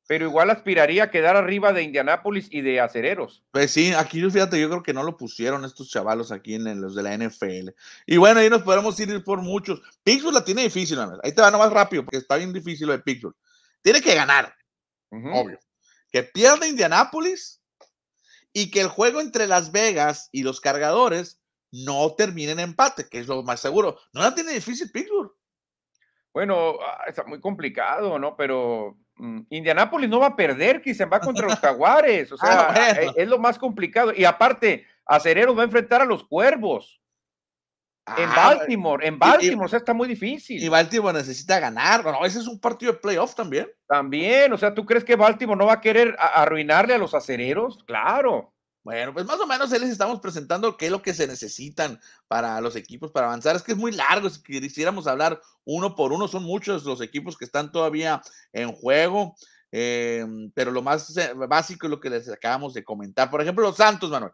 pero 0.07 0.25
igual 0.25 0.49
aspiraría 0.49 1.03
a 1.03 1.11
quedar 1.11 1.35
arriba 1.35 1.73
de 1.73 1.83
Indianápolis 1.83 2.47
y 2.49 2.61
de 2.61 2.79
Acereros. 2.79 3.43
Pues 3.51 3.71
sí, 3.71 3.93
aquí 3.93 4.21
fíjate, 4.29 4.59
yo 4.59 4.69
creo 4.69 4.81
que 4.81 4.93
no 4.93 5.03
lo 5.03 5.17
pusieron 5.17 5.65
estos 5.65 5.89
chavalos 5.89 6.31
aquí 6.31 6.55
en 6.55 6.81
los 6.81 6.95
de 6.95 7.03
la 7.03 7.15
NFL. 7.15 7.71
Y 8.05 8.17
bueno, 8.17 8.39
ahí 8.39 8.49
nos 8.49 8.63
podemos 8.63 8.97
ir 9.01 9.23
por 9.23 9.41
muchos. 9.41 9.81
Pittsburgh 10.03 10.33
la 10.33 10.45
tiene 10.45 10.63
difícil, 10.63 10.97
ahí 11.23 11.33
te 11.33 11.41
va 11.41 11.51
más 11.51 11.71
rápido, 11.71 12.05
porque 12.05 12.17
está 12.17 12.38
bien 12.38 12.53
difícil 12.53 12.88
lo 12.88 12.93
de 12.93 12.99
Pittsburgh. 12.99 13.35
Tiene 13.81 14.01
que 14.01 14.15
ganar, 14.15 14.55
obvio. 15.12 15.60
Que 16.12 16.24
pierda 16.24 16.68
Indianápolis 16.68 17.62
y 18.53 18.72
que 18.72 18.82
el 18.82 18.88
juego 18.88 19.22
entre 19.22 19.47
Las 19.47 19.72
Vegas 19.72 20.30
y 20.32 20.43
los 20.43 20.62
cargadores 20.62 21.39
no 21.72 22.14
termine 22.16 22.53
en 22.53 22.60
empate, 22.60 23.08
que 23.08 23.20
es 23.20 23.28
lo 23.28 23.43
más 23.43 23.60
seguro. 23.60 23.97
No 24.14 24.22
la 24.22 24.34
tiene 24.34 24.53
difícil 24.53 24.91
Pittsburgh. 24.91 25.32
Bueno, 26.34 26.76
ah, 26.82 27.03
está 27.08 27.24
muy 27.24 27.39
complicado, 27.39 28.20
¿no? 28.20 28.36
Pero 28.36 28.97
mm, 29.16 29.41
Indianápolis 29.49 30.10
no 30.10 30.20
va 30.20 30.28
a 30.28 30.36
perder, 30.36 30.82
se 30.93 31.05
va 31.05 31.20
contra 31.20 31.47
los 31.47 31.60
Jaguares. 31.60 32.32
O 32.32 32.36
ah, 32.41 32.74
sea, 32.74 33.01
e, 33.01 33.12
es, 33.16 33.28
lo 33.28 33.39
más 33.39 33.58
complicado. 33.58 34.14
Y 34.16 34.24
aparte, 34.24 34.86
Acereros 35.05 35.58
va 35.58 35.62
a 35.62 35.66
enfrentar 35.66 36.01
a 36.01 36.05
los 36.05 36.24
Cuervos. 36.24 37.01
En 38.16 38.30
ah, 38.30 38.36
Baltimore, 38.36 39.05
en 39.05 39.20
Baltimore, 39.20 39.66
o 39.66 39.68
sea, 39.68 39.80
está 39.80 39.93
muy 39.93 40.08
difícil. 40.08 40.64
Y 40.64 40.70
Baltimore 40.70 41.18
necesita 41.18 41.60
ganar. 41.60 42.05
No, 42.05 42.26
ese 42.26 42.39
es 42.39 42.47
un 42.47 42.60
partido 42.60 42.93
de 42.93 42.99
playoff 42.99 43.36
también. 43.36 43.68
También, 43.86 44.53
o 44.53 44.58
sea, 44.58 44.74
¿tú 44.74 44.86
crees 44.86 45.03
que 45.03 45.18
Baltimore 45.18 45.58
no 45.58 45.66
va 45.66 45.74
a 45.74 45.82
querer 45.82 46.16
arruinarle 46.18 46.93
a 46.93 46.97
los 46.97 47.14
acereros? 47.14 47.84
Claro. 47.86 48.53
Bueno, 48.88 49.14
pues 49.14 49.26
más 49.26 49.38
o 49.41 49.45
menos 49.45 49.70
les 49.72 49.89
estamos 49.89 50.22
presentando 50.22 50.78
qué 50.78 50.86
es 50.86 50.91
lo 50.93 51.01
que 51.01 51.14
se 51.14 51.28
necesitan 51.28 51.99
para 52.30 52.62
los 52.62 52.78
equipos 52.78 53.12
para 53.12 53.28
avanzar. 53.28 53.53
Es 53.58 53.62
que 53.64 53.74
es 53.74 53.78
muy 53.78 53.91
largo, 53.91 54.30
si 54.30 54.41
quisiéramos 54.41 55.08
hablar 55.08 55.41
uno 55.66 55.93
por 55.93 56.14
uno, 56.14 56.30
son 56.30 56.43
muchos 56.43 56.86
los 56.86 57.01
equipos 57.01 57.36
que 57.36 57.43
están 57.43 57.70
todavía 57.70 58.22
en 58.53 58.72
juego, 58.72 59.36
em, 59.72 60.49
pero 60.51 60.72
lo 60.72 60.82
más 60.82 61.18
eh, 61.18 61.34
básico 61.34 61.88
es 61.88 61.91
lo 61.91 61.99
que 61.99 62.10
les 62.10 62.30
acabamos 62.30 62.74
de 62.74 62.86
comentar. 62.86 63.30
Por 63.30 63.41
ejemplo, 63.41 63.66
los 63.66 63.76
Santos, 63.76 64.10
Manuel, 64.10 64.32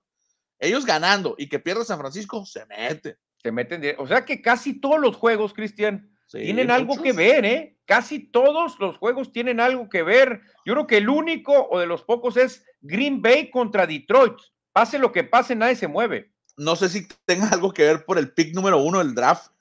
ellos 0.60 0.86
ganando 0.86 1.34
y 1.40 1.50
que 1.50 1.58
pierda 1.58 1.84
San 1.84 1.98
Francisco, 1.98 2.46
se 2.46 2.64
mete. 2.68 3.18
Se 3.44 3.52
meten, 3.52 3.96
o 3.98 4.08
sea 4.08 4.24
que 4.24 4.42
casi 4.42 4.80
todos 4.80 5.00
los 5.00 5.18
juegos, 5.18 5.54
Cristian, 5.54 6.10
tienen 6.32 6.72
algo 6.72 7.02
que 7.02 7.12
ver, 7.14 7.46
¿eh? 7.46 7.78
Casi 7.86 8.20
todos 8.20 8.80
los 8.80 8.98
juegos 8.98 9.32
tienen 9.32 9.60
algo 9.60 9.90
que 9.90 10.02
ver. 10.02 10.42
Yo 10.66 10.74
creo 10.74 10.88
que 10.88 10.98
el 10.98 11.10
único 11.10 11.68
o 11.70 11.80
de 11.80 11.86
los 11.86 12.04
pocos 12.04 12.38
es 12.38 12.66
Green 12.82 13.22
Bay 13.22 13.52
contra 13.52 13.86
Detroit. 13.86 14.36
Pase 14.72 14.98
lo 14.98 15.12
que 15.12 15.24
pase, 15.24 15.56
nadie 15.56 15.76
se 15.76 15.88
mueve. 15.88 16.32
No 16.58 16.76
sé 16.76 16.90
si 16.90 17.08
tenga 17.26 17.50
algo 17.50 17.74
que 17.74 17.84
ver 17.84 18.06
por 18.06 18.18
el 18.18 18.32
pick 18.32 18.56
número 18.56 18.78
uno 18.78 19.00
del 19.00 19.14
draft. 19.14 19.52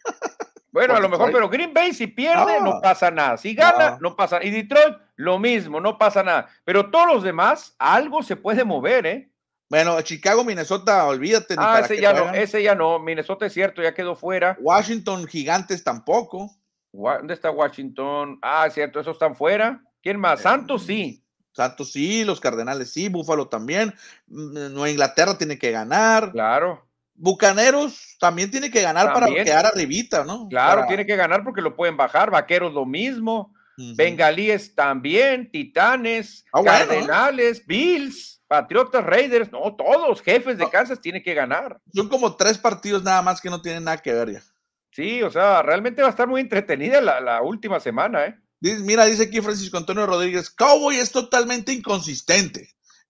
Bueno, 0.70 0.95
a 0.95 1.01
lo 1.01 1.11
mejor, 1.11 1.30
pero 1.30 1.51
Green 1.51 1.74
Bay 1.74 1.93
si 1.93 2.07
pierde, 2.07 2.59
no 2.62 2.80
pasa 2.80 3.11
nada. 3.11 3.37
Si 3.37 3.55
gana, 3.55 3.99
no. 4.01 4.16
pasa 4.16 4.37
nada. 4.37 4.49
Y 4.49 4.51
Detroit, 4.51 4.97
lo 5.16 5.39
mismo, 5.39 5.80
no 5.80 5.99
pasa 5.99 6.22
nada. 6.22 6.49
Pero 6.64 6.91
todos 6.91 7.07
los 7.07 7.22
demás, 7.22 7.76
algo 7.78 8.22
se 8.22 8.37
puede 8.37 8.64
mover, 8.64 9.07
¿eh? 9.07 9.32
Bueno, 9.73 9.99
Chicago, 10.03 10.45
Minnesota, 10.45 11.07
olvídate. 11.07 11.55
Ah, 11.57 11.81
ese 11.83 11.99
ya 11.99 12.12
no, 12.12 12.35
ese 12.35 12.62
ya 12.62 12.75
no. 12.75 12.99
Minnesota 12.99 13.47
es 13.47 13.55
cierto, 13.55 13.81
ya 13.83 13.95
quedó 13.95 14.14
fuera. 14.14 14.55
Washington, 14.61 15.27
Gigantes 15.27 15.83
tampoco. 15.83 16.55
¿Dónde 16.93 17.33
está 17.33 17.51
Washington? 17.51 18.39
Ah, 18.43 18.68
cierto, 18.68 19.01
esos 19.01 19.14
están 19.14 19.35
fuera. 19.35 19.83
¿Quién 20.03 20.20
más? 20.20 20.41
Eh, 20.41 20.43
Santos 20.43 20.85
sí. 20.85 21.25
Santos 21.53 21.91
sí, 21.91 22.23
los 22.23 22.39
Cardenales 22.39 22.93
sí, 22.93 23.09
Búfalo 23.09 23.49
también. 23.49 23.95
Mm, 24.27 24.75
Nueva 24.75 24.91
Inglaterra 24.91 25.39
tiene 25.39 25.59
que 25.59 25.70
ganar. 25.70 26.33
Claro. 26.33 26.87
Bucaneros 27.14 28.18
también 28.20 28.51
tiene 28.51 28.70
que 28.70 28.83
ganar 28.83 29.14
para 29.14 29.29
quedar 29.29 29.64
arribita, 29.64 30.23
¿no? 30.23 30.49
Claro, 30.51 30.85
tiene 30.87 31.07
que 31.07 31.16
ganar 31.16 31.45
porque 31.45 31.62
lo 31.62 31.75
pueden 31.75 31.97
bajar. 31.97 32.31
Vaqueros 32.31 32.75
lo 32.75 32.85
mismo. 32.85 33.55
Bengalíes 33.97 34.75
también. 34.75 35.51
Titanes, 35.51 36.45
ah, 36.53 36.62
Cardenales, 36.62 37.66
Bills, 37.66 38.41
Patriotas, 38.53 39.03
Raiders. 39.03 39.50
No, 39.50 39.74
todos, 39.74 40.20
jefes 40.20 40.59
de 40.59 40.68
Kansas 40.68 41.00
tienen 41.00 41.22
que 41.22 41.32
ganar. 41.32 41.80
Son 41.94 42.07
como 42.11 42.36
tres 42.36 42.59
partidos 42.59 43.03
nada 43.03 43.22
más 43.22 43.40
que 43.40 43.48
no 43.48 43.62
tienen 43.62 43.84
nada 43.84 43.96
que 43.96 44.12
ver 44.12 44.30
ya. 44.30 44.42
Sí, 44.90 45.22
o 45.22 45.30
sea, 45.30 45.62
realmente 45.62 46.03
va 46.03 46.09
a 46.09 46.11
estar 46.11 46.28
muy 46.28 46.42
entretenida 46.42 47.00
la, 47.00 47.40
última 47.40 47.80
semana, 47.80 48.26
¿eh? 48.26 48.38
Mira, 48.61 49.07
dice 49.07 49.22
aquí 49.22 49.40
Francisco 49.40 49.78
Antonio 49.78 50.05
Rodríguez, 50.05 50.50
Cowboy 50.50 50.96
es 50.96 51.11
totalmente 51.11 51.72
inconsistente. 51.72 52.68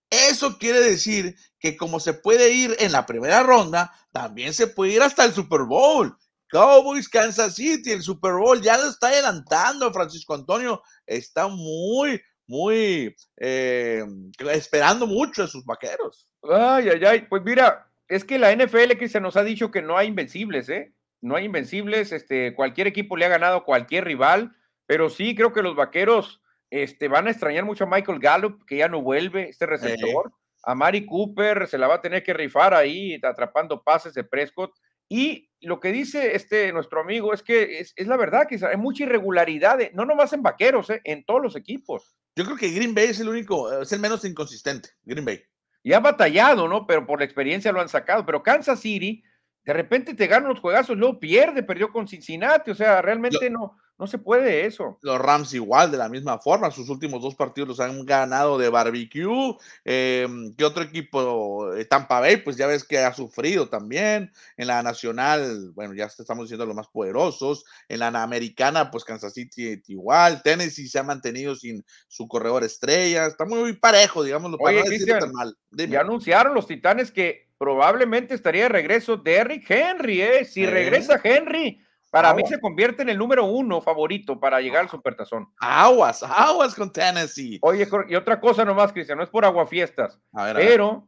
Eso 0.09 0.57
quiere 0.57 0.79
decir 0.79 1.35
que 1.59 1.75
como 1.75 1.99
se 1.99 2.13
puede 2.13 2.53
ir 2.53 2.77
en 2.79 2.93
la 2.93 3.05
primera 3.05 3.43
ronda, 3.43 3.91
también 4.13 4.53
se 4.53 4.67
puede 4.67 4.93
ir 4.93 5.01
hasta 5.01 5.25
el 5.25 5.33
Super 5.33 5.63
Bowl. 5.63 6.17
Cowboys, 6.47 7.09
Kansas 7.09 7.55
City, 7.55 7.91
el 7.91 8.01
Super 8.01 8.35
Bowl 8.35 8.61
ya 8.61 8.77
lo 8.77 8.87
está 8.87 9.07
adelantando 9.07 9.91
Francisco 9.91 10.35
Antonio. 10.35 10.81
Está 11.05 11.49
muy, 11.49 12.21
muy 12.47 13.15
eh, 13.37 14.03
esperando 14.51 15.07
mucho 15.07 15.43
a 15.43 15.47
sus 15.47 15.65
vaqueros. 15.65 16.27
Ay, 16.43 16.89
ay, 16.89 17.05
ay. 17.05 17.21
Pues 17.29 17.43
mira, 17.43 17.87
es 18.07 18.23
que 18.23 18.39
la 18.39 18.55
NFL 18.55 18.97
que 18.97 19.09
se 19.09 19.21
nos 19.21 19.37
ha 19.37 19.43
dicho 19.43 19.71
que 19.71 19.81
no 19.81 19.97
hay 19.97 20.07
invencibles, 20.07 20.69
¿eh? 20.69 20.93
no 21.23 21.37
hay 21.37 21.45
invencibles, 21.45 22.11
este, 22.11 22.53
cualquier 22.53 22.85
equipo 22.87 23.15
le 23.15 23.25
ha 23.25 23.29
ganado 23.29 23.57
a 23.57 23.63
cualquier 23.63 24.03
rival, 24.03 24.51
pero 24.85 25.09
sí 25.09 25.35
creo 25.35 25.53
que 25.53 25.63
los 25.63 25.75
vaqueros 25.75 26.41
este, 26.69 27.07
van 27.07 27.27
a 27.27 27.31
extrañar 27.31 27.63
mucho 27.63 27.85
a 27.85 27.87
Michael 27.87 28.19
Gallup, 28.19 28.65
que 28.65 28.77
ya 28.77 28.89
no 28.89 29.01
vuelve, 29.01 29.49
este 29.49 29.65
receptor. 29.65 30.33
A 30.65 30.75
Mari 30.75 31.05
Cooper 31.05 31.67
se 31.67 31.77
la 31.77 31.87
va 31.87 31.95
a 31.95 32.01
tener 32.01 32.23
que 32.23 32.33
rifar 32.33 32.73
ahí, 32.73 33.19
atrapando 33.23 33.83
pases 33.83 34.13
de 34.13 34.23
Prescott. 34.23 34.73
Y 35.09 35.49
lo 35.61 35.79
que 35.79 35.91
dice 35.91 36.35
este 36.35 36.71
nuestro 36.73 37.01
amigo 37.01 37.33
es 37.33 37.43
que 37.43 37.79
es, 37.79 37.93
la 37.97 38.17
verdad 38.17 38.47
que 38.47 38.59
hay 38.65 38.77
mucha 38.77 39.03
irregularidad, 39.03 39.79
no 39.93 40.05
nomás 40.05 40.33
en 40.33 40.43
vaqueros, 40.43 40.89
eh, 40.89 41.01
en 41.03 41.23
todos 41.23 41.41
los 41.41 41.55
equipos. 41.55 42.15
Yo 42.35 42.45
creo 42.45 42.57
que 42.57 42.71
Green 42.71 42.95
Bay 42.95 43.05
es 43.05 43.19
el 43.19 43.29
único, 43.29 43.81
es 43.81 43.91
el 43.91 43.99
menos 43.99 44.25
inconsistente, 44.25 44.89
Green 45.03 45.25
Bay. 45.25 45.43
Y 45.83 45.93
ha 45.93 45.99
batallado, 45.99 46.67
¿no? 46.67 46.87
Pero 46.87 47.05
por 47.05 47.19
la 47.19 47.25
experiencia 47.25 47.71
lo 47.71 47.81
han 47.81 47.89
sacado. 47.89 48.25
Pero 48.25 48.41
Kansas 48.41 48.79
City 48.79 49.23
de 49.65 49.73
repente 49.73 50.13
te 50.13 50.27
ganan 50.27 50.49
los 50.49 50.59
juegazos, 50.59 50.97
luego 50.97 51.19
pierde, 51.19 51.63
perdió 51.63 51.91
con 51.91 52.07
Cincinnati, 52.07 52.71
o 52.71 52.75
sea, 52.75 53.01
realmente 53.01 53.49
no, 53.49 53.77
no 53.99 54.07
se 54.07 54.17
puede 54.17 54.65
eso. 54.65 54.97
Los 55.01 55.19
Rams 55.19 55.53
igual, 55.53 55.91
de 55.91 55.97
la 55.97 56.09
misma 56.09 56.39
forma, 56.39 56.71
sus 56.71 56.89
últimos 56.89 57.21
dos 57.21 57.35
partidos 57.35 57.67
los 57.69 57.79
han 57.79 58.05
ganado 58.05 58.57
de 58.57 58.69
barbecue. 58.69 59.55
Eh, 59.85 60.27
¿Qué 60.57 60.65
otro 60.65 60.83
equipo? 60.83 61.69
Tampa 61.89 62.19
Bay, 62.19 62.37
pues 62.37 62.57
ya 62.57 62.67
ves 62.67 62.83
que 62.83 62.97
ha 62.99 63.13
sufrido 63.13 63.69
también. 63.69 64.31
En 64.57 64.67
la 64.67 64.81
nacional, 64.81 65.71
bueno, 65.73 65.93
ya 65.93 66.05
estamos 66.05 66.45
diciendo 66.45 66.65
los 66.65 66.75
más 66.75 66.87
poderosos. 66.87 67.65
En 67.87 67.99
la 67.99 68.07
americana, 68.07 68.89
pues 68.89 69.03
Kansas 69.03 69.33
City 69.33 69.81
igual. 69.87 70.41
Tennessee 70.43 70.87
se 70.87 70.99
ha 70.99 71.03
mantenido 71.03 71.55
sin 71.55 71.85
su 72.07 72.27
corredor 72.27 72.63
estrella. 72.63 73.27
Está 73.27 73.45
muy, 73.45 73.73
parejo, 73.73 74.23
digámoslo, 74.23 74.57
para 74.57 74.79
no 74.79 74.89
decir 74.89 75.07
tan 75.07 75.31
mal. 75.31 75.55
Ya 75.71 76.01
anunciaron 76.01 76.53
los 76.53 76.67
Titanes 76.67 77.11
que 77.11 77.49
probablemente 77.57 78.33
estaría 78.33 78.63
de 78.63 78.69
regreso 78.69 79.17
Derrick 79.17 79.69
Henry, 79.69 80.21
¿eh? 80.21 80.45
Si 80.45 80.65
regresa 80.65 81.21
Henry 81.23 81.79
para 82.13 82.31
mí 82.35 82.43
se 82.47 82.59
convierte 82.59 83.01
en 83.01 83.09
el 83.09 83.17
número 83.17 83.43
uno 83.45 83.81
favorito 83.81 84.39
para 84.39 84.61
llegar 84.61 84.83
al 84.83 84.89
Supertazón. 84.89 85.47
Aguas, 85.57 86.21
aguas 86.21 86.75
con 86.75 86.93
Tennessee. 86.93 87.57
Oye, 87.63 87.87
y 88.07 88.13
otra 88.13 88.39
cosa 88.39 88.63
nomás, 88.63 88.93
Cristian, 88.93 89.17
no 89.17 89.23
es 89.23 89.31
por 89.31 89.43
aguafiestas, 89.43 90.19
pero 90.53 91.07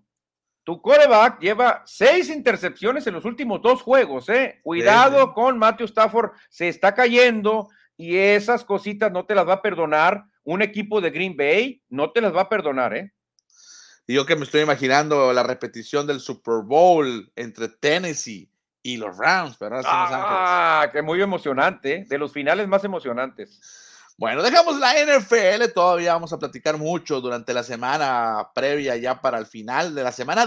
tu 0.64 0.82
coreback 0.82 1.40
lleva 1.40 1.84
seis 1.86 2.28
intercepciones 2.32 3.06
en 3.06 3.14
los 3.14 3.24
últimos 3.24 3.62
dos 3.62 3.84
juegos, 3.84 4.30
¿eh? 4.30 4.60
Cuidado 4.64 5.32
con 5.36 5.60
Matthew 5.60 5.86
Stafford, 5.86 6.32
se 6.50 6.70
está 6.70 6.96
cayendo 6.96 7.70
y 7.96 8.18
esas 8.18 8.66
cositas 8.66 9.12
no 9.12 9.28
te 9.28 9.36
las 9.36 9.48
va 9.48 9.54
a 9.54 9.62
perdonar 9.62 10.26
un 10.44 10.64
equipo 10.64 11.02
de 11.02 11.12
Green 11.12 11.38
Bay, 11.38 11.84
no 11.88 12.14
te 12.14 12.20
las 12.20 12.36
va 12.36 12.42
a 12.42 12.50
perdonar, 12.50 12.96
¿eh? 12.96 13.14
Y 14.08 14.16
yo 14.16 14.26
que 14.26 14.36
me 14.36 14.44
estoy 14.44 14.62
imaginando 14.62 15.32
la 15.34 15.44
repetición 15.44 16.08
del 16.08 16.20
Super 16.20 16.64
Bowl 16.64 17.32
entre 17.36 17.68
Tennessee 17.68 18.50
y 18.86 18.98
los 18.98 19.18
Rams, 19.18 19.58
¿verdad? 19.58 19.82
Ah, 19.84 20.90
que 20.94 21.02
muy 21.02 21.20
emocionante, 21.20 22.06
de 22.08 22.18
los 22.20 22.32
finales 22.32 22.68
más 22.68 22.84
emocionantes. 22.84 23.60
Bueno, 24.16 24.44
dejamos 24.44 24.80
la 24.80 24.94
NFL, 24.94 25.74
todavía 25.74 26.14
vamos 26.14 26.32
a 26.34 26.38
platicar 26.38 26.78
mucho 26.78 27.20
durante 27.20 27.52
la 27.52 27.64
semana 27.64 28.48
previa 28.54 28.96
ya 28.96 29.20
para 29.20 29.40
el 29.40 29.48
final 29.48 29.96
de 29.96 30.04
la 30.04 30.12
semana. 30.12 30.46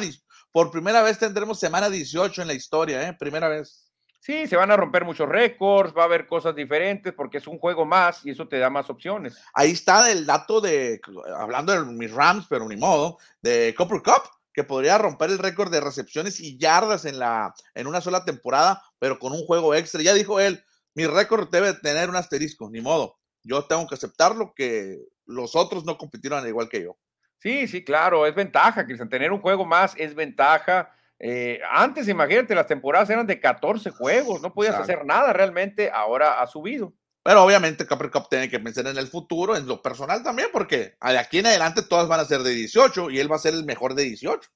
Por 0.53 0.71
primera 0.71 1.03
vez 1.03 1.19
tendremos 1.19 1.59
semana 1.59 1.91
18 1.91 2.43
en 2.43 2.49
la 2.49 2.55
historia, 2.55 3.09
¿eh? 3.09 3.17
Primera 3.19 3.49
vez. 3.49 3.91
Sí, 4.21 4.47
se 4.47 4.57
van 4.57 4.71
a 4.71 4.77
romper 4.77 5.05
muchos 5.05 5.29
récords, 5.29 5.93
va 5.97 6.03
a 6.03 6.07
haber 6.07 6.29
cosas 6.29 6.55
diferentes 6.55 7.13
porque 7.15 7.39
es 7.39 7.47
un 7.49 7.59
juego 7.59 7.85
más 7.85 8.25
y 8.25 8.31
eso 8.31 8.47
te 8.47 8.61
da 8.61 8.71
más 8.71 8.89
opciones. 8.89 9.37
Ahí 9.53 9.73
está 9.73 10.13
el 10.13 10.27
dato 10.27 10.61
de, 10.61 11.01
hablando 11.37 11.73
de 11.73 11.93
mis 11.93 12.13
Rams, 12.13 12.47
pero 12.49 12.69
ni 12.69 12.77
modo, 12.77 13.19
de 13.43 13.75
Copper 13.77 14.01
Cup 14.01 14.38
que 14.59 14.65
podría 14.65 14.99
romper 14.99 15.31
el 15.31 15.39
récord 15.39 15.71
de 15.71 15.81
recepciones 15.81 16.41
y 16.41 16.59
yardas 16.59 17.05
en, 17.05 17.21
la, 17.21 17.55
en 17.77 17.87
una 17.87 18.01
sola 18.01 18.25
temporada, 18.25 18.83
pero 18.99 19.21
con 19.21 19.33
un 19.33 19.45
juego 19.47 19.73
extra. 19.73 20.03
Ya 20.03 20.15
dijo 20.15 20.41
él, 20.41 20.65
mi 20.95 21.07
récord 21.07 21.49
debe 21.49 21.75
tener 21.75 22.11
un 22.11 22.17
asterisco, 22.17 22.69
ni 22.69 22.81
modo. 22.81 23.15
Yo 23.45 23.67
tengo 23.67 23.87
que 23.87 23.95
aceptarlo 23.95 24.55
que 24.57 24.99
los 25.27 25.55
otros 25.55 25.85
no 25.85 25.97
compitieron 25.97 26.45
igual 26.45 26.69
que 26.69 26.83
yo. 26.83 26.99
Sí, 27.39 27.69
sí, 27.69 27.85
claro, 27.85 28.27
es 28.27 28.35
ventaja, 28.35 28.85
Cristian. 28.85 29.09
Tener 29.09 29.31
un 29.31 29.41
juego 29.41 29.65
más 29.65 29.95
es 29.97 30.17
ventaja. 30.17 30.93
Eh, 31.21 31.61
antes, 31.71 32.09
imagínate, 32.09 32.57
las 32.57 32.67
temporadas 32.67 33.09
eran 33.11 33.29
de 33.29 33.39
14 33.39 33.91
juegos, 33.91 34.43
no 34.43 34.53
podías 34.53 34.75
hacer 34.75 35.05
nada 35.05 35.33
realmente, 35.33 35.89
ahora 35.89 36.41
ha 36.41 36.49
subido. 36.49 36.93
Pero 37.29 37.45
obviamente 37.45 37.85
Capri 37.85 38.09
Cup 38.09 38.31
tiene 38.31 38.49
que 38.49 38.59
pensar 38.59 38.87
en 38.87 38.97
el 38.97 39.07
futuro, 39.07 39.55
en 39.55 39.67
lo 39.67 39.83
personal 39.83 40.23
también, 40.23 40.49
porque 40.51 40.97
de 40.99 41.19
aquí 41.19 41.41
en 41.41 41.47
adelante 41.49 41.83
todas 41.83 42.09
van 42.09 42.21
a 42.21 42.25
ser 42.25 42.43
de 42.43 42.53
18 42.53 43.11
y 43.11 43.19
él 43.19 43.31
va 43.31 43.37
a 43.37 43.39
ser 43.39 43.53
el 43.53 43.67
mejor 43.67 43.95
de 43.95 44.05
18. 44.05 44.49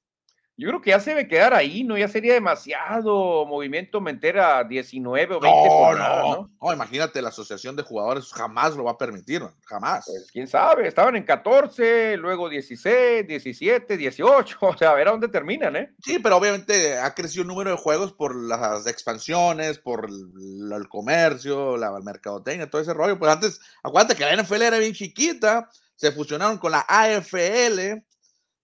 Yo 0.55 0.67
creo 0.67 0.81
que 0.81 0.91
ya 0.91 0.99
se 0.99 1.11
debe 1.11 1.27
quedar 1.27 1.53
ahí, 1.55 1.83
¿no? 1.83 1.97
Ya 1.97 2.07
sería 2.07 2.33
demasiado 2.33 3.43
movimiento 3.47 3.99
meter 3.99 4.37
a 4.37 4.63
19 4.63 5.35
o 5.35 5.39
20 5.39 5.67
no, 5.67 5.95
no. 5.95 6.51
no, 6.61 6.73
imagínate, 6.73 7.23
la 7.23 7.29
asociación 7.29 7.75
de 7.75 7.81
jugadores 7.81 8.31
jamás 8.31 8.75
lo 8.75 8.83
va 8.83 8.91
a 8.91 8.97
permitir, 8.97 9.41
jamás. 9.65 10.05
Pues 10.05 10.29
quién 10.31 10.47
sabe, 10.47 10.87
estaban 10.87 11.15
en 11.15 11.23
14, 11.23 12.17
luego 12.17 12.49
16, 12.49 13.27
17, 13.27 13.97
18, 13.97 14.57
o 14.61 14.77
sea, 14.77 14.91
a 14.91 14.93
ver 14.93 15.07
a 15.07 15.11
dónde 15.11 15.27
terminan, 15.27 15.75
¿eh? 15.75 15.91
Sí, 16.03 16.19
pero 16.19 16.37
obviamente 16.37 16.99
ha 16.99 17.15
crecido 17.15 17.41
el 17.41 17.47
número 17.47 17.71
de 17.71 17.77
juegos 17.77 18.13
por 18.13 18.35
las 18.35 18.85
expansiones, 18.85 19.79
por 19.79 20.07
el, 20.07 20.87
comercio, 20.87 21.77
la 21.77 21.91
mercadotecnia, 22.01 22.69
todo 22.69 22.81
ese 22.81 22.93
rollo. 22.93 23.17
Pues 23.17 23.31
antes, 23.31 23.59
acuérdate 23.81 24.15
que 24.15 24.25
la 24.25 24.35
NFL 24.35 24.61
era 24.61 24.77
bien 24.77 24.93
chiquita, 24.93 25.67
se 25.95 26.11
fusionaron 26.11 26.59
con 26.59 26.71
la 26.71 26.85
AFL 26.87 28.03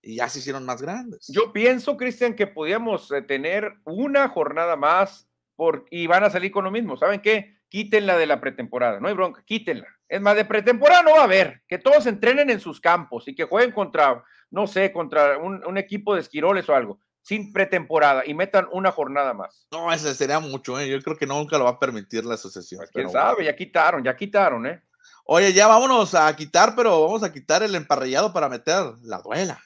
y 0.09 0.15
ya 0.15 0.27
se 0.27 0.39
hicieron 0.39 0.65
más 0.65 0.81
grandes. 0.81 1.27
Yo 1.27 1.53
pienso, 1.53 1.95
Cristian, 1.95 2.33
que 2.33 2.47
podíamos 2.47 3.13
tener 3.27 3.75
una 3.85 4.27
jornada 4.27 4.75
más 4.75 5.29
por, 5.55 5.85
y 5.91 6.07
van 6.07 6.23
a 6.23 6.31
salir 6.31 6.51
con 6.51 6.63
lo 6.63 6.71
mismo. 6.71 6.97
¿Saben 6.97 7.21
qué? 7.21 7.59
Quítenla 7.69 8.17
de 8.17 8.25
la 8.25 8.41
pretemporada, 8.41 8.99
no 8.99 9.07
hay 9.07 9.13
bronca, 9.13 9.43
quítenla. 9.45 9.87
Es 10.07 10.19
más, 10.19 10.35
de 10.35 10.45
pretemporada 10.45 11.03
no 11.03 11.11
va 11.11 11.21
a 11.21 11.25
haber, 11.25 11.61
que 11.67 11.77
todos 11.77 12.07
entrenen 12.07 12.49
en 12.49 12.59
sus 12.59 12.81
campos 12.81 13.27
y 13.27 13.35
que 13.35 13.43
jueguen 13.43 13.71
contra, 13.71 14.23
no 14.49 14.65
sé, 14.65 14.91
contra 14.91 15.37
un, 15.37 15.77
equipo 15.77 16.15
de 16.15 16.21
esquiroles 16.21 16.67
o 16.67 16.73
algo, 16.73 16.99
sin 17.21 17.53
pretemporada 17.53 18.23
y 18.25 18.33
metan 18.33 18.67
una 18.71 18.91
jornada 18.91 19.35
más. 19.35 19.67
No, 19.71 19.93
eso 19.93 20.11
sería 20.15 20.39
mucho, 20.39 20.79
¿eh? 20.79 20.89
yo 20.89 20.99
creo 21.03 21.15
que 21.17 21.27
nunca 21.27 21.59
lo 21.59 21.65
va 21.65 21.71
a 21.71 21.79
permitir 21.79 22.25
la 22.25 22.33
asociación. 22.33 22.79
Pues, 22.79 22.89
quién 22.91 23.11
sabe, 23.11 23.45
ya 23.45 23.55
quitaron, 23.55 24.03
ya 24.03 24.17
quitaron, 24.17 24.65
¿eh? 24.65 24.81
Oye, 25.25 25.53
ya 25.53 25.67
vámonos 25.67 26.15
a 26.15 26.35
quitar, 26.35 26.73
pero 26.75 27.03
vamos 27.03 27.21
a 27.21 27.31
quitar 27.31 27.61
el 27.61 27.75
emparrillado 27.75 28.33
para 28.33 28.49
meter 28.49 28.83
la 29.03 29.19
duela. 29.19 29.61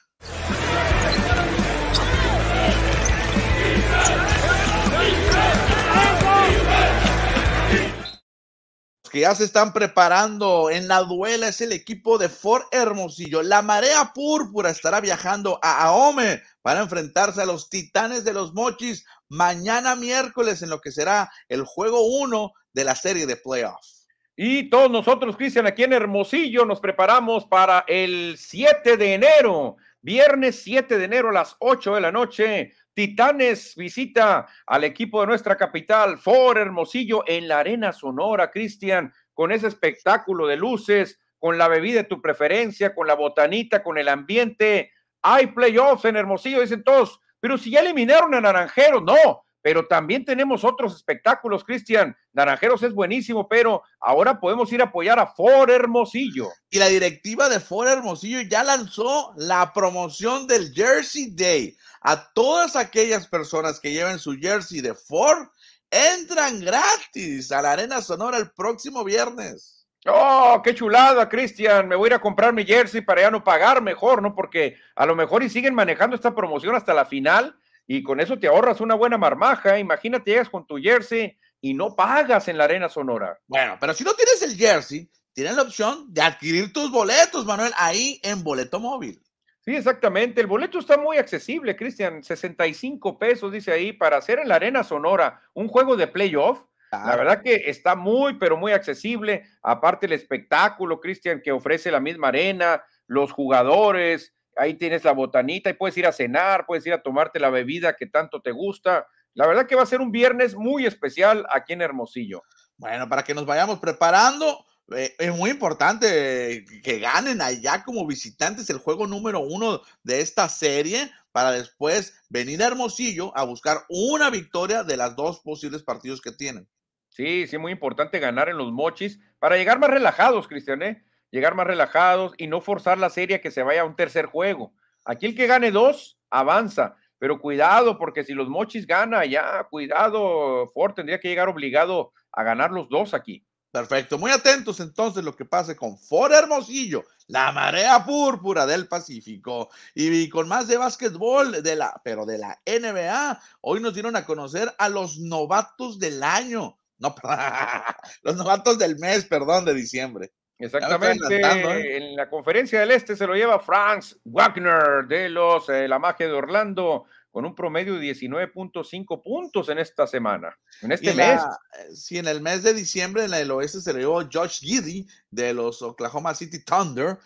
Que 9.14 9.20
ya 9.20 9.32
se 9.36 9.44
están 9.44 9.72
preparando 9.72 10.70
en 10.70 10.88
la 10.88 11.04
duela 11.04 11.46
es 11.46 11.60
el 11.60 11.70
equipo 11.70 12.18
de 12.18 12.28
Fort 12.28 12.66
Hermosillo. 12.72 13.44
La 13.44 13.62
marea 13.62 14.10
púrpura 14.12 14.70
estará 14.70 15.00
viajando 15.00 15.60
a 15.62 15.84
Ahome 15.84 16.42
para 16.62 16.80
enfrentarse 16.80 17.40
a 17.40 17.46
los 17.46 17.70
Titanes 17.70 18.24
de 18.24 18.32
los 18.32 18.54
Mochis 18.54 19.06
mañana 19.28 19.94
miércoles 19.94 20.62
en 20.62 20.70
lo 20.70 20.80
que 20.80 20.90
será 20.90 21.30
el 21.48 21.62
juego 21.62 22.02
1 22.02 22.52
de 22.72 22.84
la 22.84 22.96
serie 22.96 23.24
de 23.24 23.36
playoffs. 23.36 24.08
Y 24.34 24.68
todos 24.68 24.90
nosotros, 24.90 25.36
Cristian, 25.36 25.68
aquí 25.68 25.84
en 25.84 25.92
Hermosillo 25.92 26.64
nos 26.64 26.80
preparamos 26.80 27.44
para 27.44 27.84
el 27.86 28.34
7 28.36 28.96
de 28.96 29.14
enero 29.14 29.76
Viernes 30.04 30.62
7 30.62 30.98
de 30.98 31.04
enero 31.06 31.30
a 31.30 31.32
las 31.32 31.56
8 31.60 31.94
de 31.94 32.00
la 32.02 32.12
noche, 32.12 32.74
Titanes 32.92 33.74
visita 33.74 34.46
al 34.66 34.84
equipo 34.84 35.22
de 35.22 35.28
nuestra 35.28 35.56
capital, 35.56 36.18
For 36.18 36.58
Hermosillo, 36.58 37.24
en 37.26 37.48
la 37.48 37.60
Arena 37.60 37.90
Sonora, 37.90 38.50
Cristian, 38.50 39.14
con 39.32 39.50
ese 39.50 39.66
espectáculo 39.66 40.46
de 40.46 40.58
luces, 40.58 41.18
con 41.38 41.56
la 41.56 41.68
bebida 41.68 42.02
de 42.02 42.08
tu 42.08 42.20
preferencia, 42.20 42.94
con 42.94 43.06
la 43.06 43.14
botanita, 43.14 43.82
con 43.82 43.96
el 43.96 44.10
ambiente. 44.10 44.92
Hay 45.22 45.46
playoffs 45.46 46.04
en 46.04 46.16
Hermosillo, 46.16 46.60
dicen 46.60 46.84
todos, 46.84 47.18
pero 47.40 47.56
si 47.56 47.70
ya 47.70 47.80
eliminaron 47.80 48.34
a 48.34 48.42
Naranjeros, 48.42 49.04
no, 49.04 49.46
pero 49.64 49.86
también 49.86 50.26
tenemos 50.26 50.62
otros 50.62 50.94
espectáculos, 50.94 51.64
Cristian. 51.64 52.14
Naranjeros 52.34 52.82
es 52.82 52.92
buenísimo, 52.92 53.48
pero 53.48 53.82
ahora 53.98 54.38
podemos 54.38 54.70
ir 54.74 54.82
a 54.82 54.84
apoyar 54.84 55.18
a 55.18 55.26
For 55.26 55.70
Hermosillo. 55.70 56.50
Y 56.68 56.78
la 56.78 56.88
directiva 56.88 57.48
de 57.48 57.60
For 57.60 57.88
Hermosillo 57.88 58.42
ya 58.42 58.62
lanzó 58.62 59.32
la 59.38 59.72
promoción 59.72 60.46
del 60.46 60.70
Jersey 60.74 61.30
Day. 61.30 61.74
A 62.02 62.30
todas 62.34 62.76
aquellas 62.76 63.26
personas 63.26 63.80
que 63.80 63.92
lleven 63.92 64.18
su 64.18 64.36
jersey 64.36 64.82
de 64.82 64.92
Ford, 64.92 65.48
entran 65.90 66.60
gratis 66.60 67.50
a 67.50 67.62
la 67.62 67.72
Arena 67.72 68.02
Sonora 68.02 68.36
el 68.36 68.50
próximo 68.50 69.02
viernes. 69.02 69.86
Oh, 70.04 70.60
qué 70.62 70.74
chulada, 70.74 71.26
Cristian. 71.30 71.88
Me 71.88 71.96
voy 71.96 72.08
a 72.08 72.10
ir 72.10 72.14
a 72.16 72.20
comprar 72.20 72.52
mi 72.52 72.66
jersey 72.66 73.00
para 73.00 73.22
ya 73.22 73.30
no 73.30 73.42
pagar 73.42 73.80
mejor, 73.80 74.20
¿no? 74.20 74.34
Porque 74.34 74.76
a 74.94 75.06
lo 75.06 75.16
mejor 75.16 75.42
y 75.42 75.48
siguen 75.48 75.74
manejando 75.74 76.16
esta 76.16 76.34
promoción 76.34 76.74
hasta 76.74 76.92
la 76.92 77.06
final 77.06 77.56
y 77.86 78.02
con 78.02 78.20
eso 78.20 78.38
te 78.38 78.46
ahorras 78.46 78.80
una 78.80 78.94
buena 78.94 79.18
marmaja. 79.18 79.78
Imagínate, 79.78 80.30
llegas 80.30 80.48
con 80.48 80.66
tu 80.66 80.76
jersey 80.76 81.36
y 81.60 81.74
no 81.74 81.94
pagas 81.94 82.48
en 82.48 82.58
la 82.58 82.64
Arena 82.64 82.88
Sonora. 82.88 83.38
Bueno, 83.46 83.76
pero 83.80 83.94
si 83.94 84.04
no 84.04 84.14
tienes 84.14 84.42
el 84.42 84.56
jersey, 84.56 85.08
tienes 85.32 85.56
la 85.56 85.62
opción 85.62 86.12
de 86.12 86.22
adquirir 86.22 86.72
tus 86.72 86.90
boletos, 86.90 87.44
Manuel, 87.44 87.72
ahí 87.76 88.20
en 88.22 88.42
Boleto 88.42 88.80
Móvil. 88.80 89.20
Sí, 89.64 89.74
exactamente. 89.74 90.42
El 90.42 90.46
boleto 90.46 90.78
está 90.78 90.98
muy 90.98 91.16
accesible, 91.16 91.74
Cristian. 91.74 92.22
65 92.22 93.18
pesos, 93.18 93.50
dice 93.50 93.72
ahí, 93.72 93.94
para 93.94 94.18
hacer 94.18 94.38
en 94.38 94.48
la 94.48 94.56
Arena 94.56 94.84
Sonora 94.84 95.40
un 95.54 95.68
juego 95.68 95.96
de 95.96 96.06
playoff. 96.06 96.60
La 96.92 97.16
verdad 97.16 97.42
que 97.42 97.56
está 97.66 97.96
muy, 97.96 98.34
pero 98.38 98.56
muy 98.56 98.70
accesible. 98.70 99.44
Aparte 99.62 100.06
el 100.06 100.12
espectáculo, 100.12 101.00
Cristian, 101.00 101.40
que 101.42 101.50
ofrece 101.50 101.90
la 101.90 101.98
misma 101.98 102.28
arena, 102.28 102.84
los 103.08 103.32
jugadores, 103.32 104.32
ahí 104.56 104.74
tienes 104.74 105.04
la 105.04 105.12
botanita 105.12 105.70
y 105.70 105.74
puedes 105.74 105.96
ir 105.96 106.06
a 106.06 106.12
cenar, 106.12 106.66
puedes 106.66 106.86
ir 106.86 106.92
a 106.92 107.02
tomarte 107.02 107.40
la 107.40 107.50
bebida 107.50 107.96
que 107.96 108.06
tanto 108.06 108.40
te 108.40 108.50
gusta. 108.50 109.06
La 109.34 109.46
verdad 109.46 109.66
que 109.66 109.74
va 109.74 109.82
a 109.82 109.86
ser 109.86 110.00
un 110.00 110.12
viernes 110.12 110.54
muy 110.54 110.86
especial 110.86 111.46
aquí 111.52 111.72
en 111.72 111.82
Hermosillo. 111.82 112.42
Bueno, 112.76 113.08
para 113.08 113.22
que 113.22 113.34
nos 113.34 113.46
vayamos 113.46 113.78
preparando, 113.78 114.64
eh, 114.94 115.14
es 115.18 115.34
muy 115.34 115.50
importante 115.50 116.64
que 116.82 116.98
ganen 116.98 117.40
allá 117.40 117.82
como 117.84 118.06
visitantes 118.06 118.68
el 118.70 118.78
juego 118.78 119.06
número 119.06 119.40
uno 119.40 119.80
de 120.02 120.20
esta 120.20 120.48
serie 120.48 121.10
para 121.32 121.52
después 121.52 122.22
venir 122.28 122.62
a 122.62 122.66
Hermosillo 122.66 123.36
a 123.36 123.44
buscar 123.44 123.78
una 123.88 124.30
victoria 124.30 124.84
de 124.84 124.96
las 124.96 125.16
dos 125.16 125.40
posibles 125.40 125.82
partidos 125.82 126.20
que 126.20 126.32
tienen. 126.32 126.68
Sí, 127.08 127.46
sí, 127.46 127.58
muy 127.58 127.72
importante 127.72 128.18
ganar 128.18 128.48
en 128.48 128.58
los 128.58 128.72
mochis 128.72 129.20
para 129.38 129.56
llegar 129.56 129.78
más 129.78 129.90
relajados, 129.90 130.48
Cristian, 130.48 130.82
¿eh? 130.82 131.04
Llegar 131.34 131.56
más 131.56 131.66
relajados 131.66 132.32
y 132.38 132.46
no 132.46 132.60
forzar 132.60 132.96
la 132.96 133.10
serie 133.10 133.38
a 133.38 133.40
que 133.40 133.50
se 133.50 133.64
vaya 133.64 133.80
a 133.80 133.84
un 133.84 133.96
tercer 133.96 134.26
juego. 134.26 134.72
Aquí 135.04 135.26
el 135.26 135.34
que 135.34 135.48
gane 135.48 135.72
dos, 135.72 136.16
avanza. 136.30 136.94
Pero 137.18 137.40
cuidado, 137.40 137.98
porque 137.98 138.22
si 138.22 138.34
los 138.34 138.48
mochis 138.48 138.86
gana, 138.86 139.24
ya, 139.24 139.66
cuidado, 139.68 140.70
Ford 140.72 140.94
tendría 140.94 141.18
que 141.18 141.26
llegar 141.26 141.48
obligado 141.48 142.12
a 142.30 142.44
ganar 142.44 142.70
los 142.70 142.88
dos 142.88 143.14
aquí. 143.14 143.44
Perfecto, 143.72 144.16
muy 144.16 144.30
atentos 144.30 144.78
entonces 144.78 145.24
lo 145.24 145.34
que 145.34 145.44
pase 145.44 145.74
con 145.74 145.98
Ford 145.98 146.30
Hermosillo, 146.32 147.02
la 147.26 147.50
marea 147.50 148.04
púrpura 148.04 148.64
del 148.64 148.86
Pacífico 148.86 149.70
y 149.92 150.28
con 150.28 150.46
más 150.46 150.68
de 150.68 150.76
básquetbol 150.76 151.64
de 151.64 151.74
la, 151.74 152.00
pero 152.04 152.26
de 152.26 152.38
la 152.38 152.60
NBA. 152.64 153.40
Hoy 153.60 153.80
nos 153.80 153.92
dieron 153.92 154.14
a 154.14 154.24
conocer 154.24 154.72
a 154.78 154.88
los 154.88 155.18
novatos 155.18 155.98
del 155.98 156.22
año, 156.22 156.78
no, 156.98 157.12
los 158.22 158.36
novatos 158.36 158.78
del 158.78 159.00
mes, 159.00 159.24
perdón, 159.24 159.64
de 159.64 159.74
diciembre. 159.74 160.32
Exactamente. 160.58 161.36
¿eh? 161.36 161.96
En 161.96 162.16
la 162.16 162.28
conferencia 162.28 162.80
del 162.80 162.92
Este 162.92 163.16
se 163.16 163.26
lo 163.26 163.34
lleva 163.34 163.58
Franz 163.58 164.16
Wagner 164.24 165.06
de 165.08 165.28
los 165.28 165.68
eh, 165.68 165.88
La 165.88 165.98
Magia 165.98 166.26
de 166.26 166.32
Orlando 166.32 167.06
con 167.30 167.44
un 167.44 167.54
promedio 167.54 167.94
de 167.94 168.12
19.5 168.12 169.22
puntos 169.22 169.68
en 169.68 169.78
esta 169.78 170.06
semana, 170.06 170.56
en 170.82 170.92
este 170.92 171.12
mes. 171.14 171.40
Eh, 171.42 171.94
sí, 171.94 172.18
en 172.18 172.28
el 172.28 172.40
mes 172.40 172.62
de 172.62 172.72
diciembre 172.72 173.24
en 173.24 173.34
el 173.34 173.50
oeste 173.50 173.80
se 173.80 173.92
lo 173.92 173.98
llevó 173.98 174.22
Josh 174.32 174.60
Giddy 174.60 175.06
de 175.30 175.52
los 175.52 175.82
Oklahoma 175.82 176.32
City 176.34 176.64
Thunder, 176.64 177.18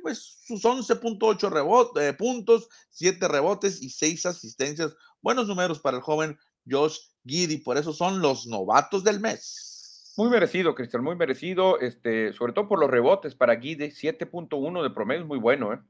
pues 0.00 0.38
sus 0.46 0.62
11.8 0.64 2.16
puntos, 2.16 2.68
7 2.88 3.28
rebotes 3.28 3.82
y 3.82 3.90
6 3.90 4.24
asistencias. 4.24 4.96
Buenos 5.20 5.46
números 5.46 5.78
para 5.78 5.98
el 5.98 6.02
joven 6.02 6.38
Josh 6.66 6.98
Giddy, 7.26 7.58
por 7.58 7.76
eso 7.76 7.92
son 7.92 8.22
los 8.22 8.46
novatos 8.46 9.04
del 9.04 9.20
mes. 9.20 9.71
Muy 10.16 10.28
merecido, 10.28 10.74
Cristian, 10.74 11.02
muy 11.02 11.16
merecido, 11.16 11.80
este, 11.80 12.32
sobre 12.34 12.52
todo 12.52 12.68
por 12.68 12.78
los 12.78 12.90
rebotes 12.90 13.34
para 13.34 13.54
Guide, 13.54 13.90
7.1 13.92 14.82
de 14.82 14.90
promedio 14.90 15.22
es 15.22 15.26
muy 15.26 15.38
bueno, 15.38 15.72
¿eh? 15.72 15.80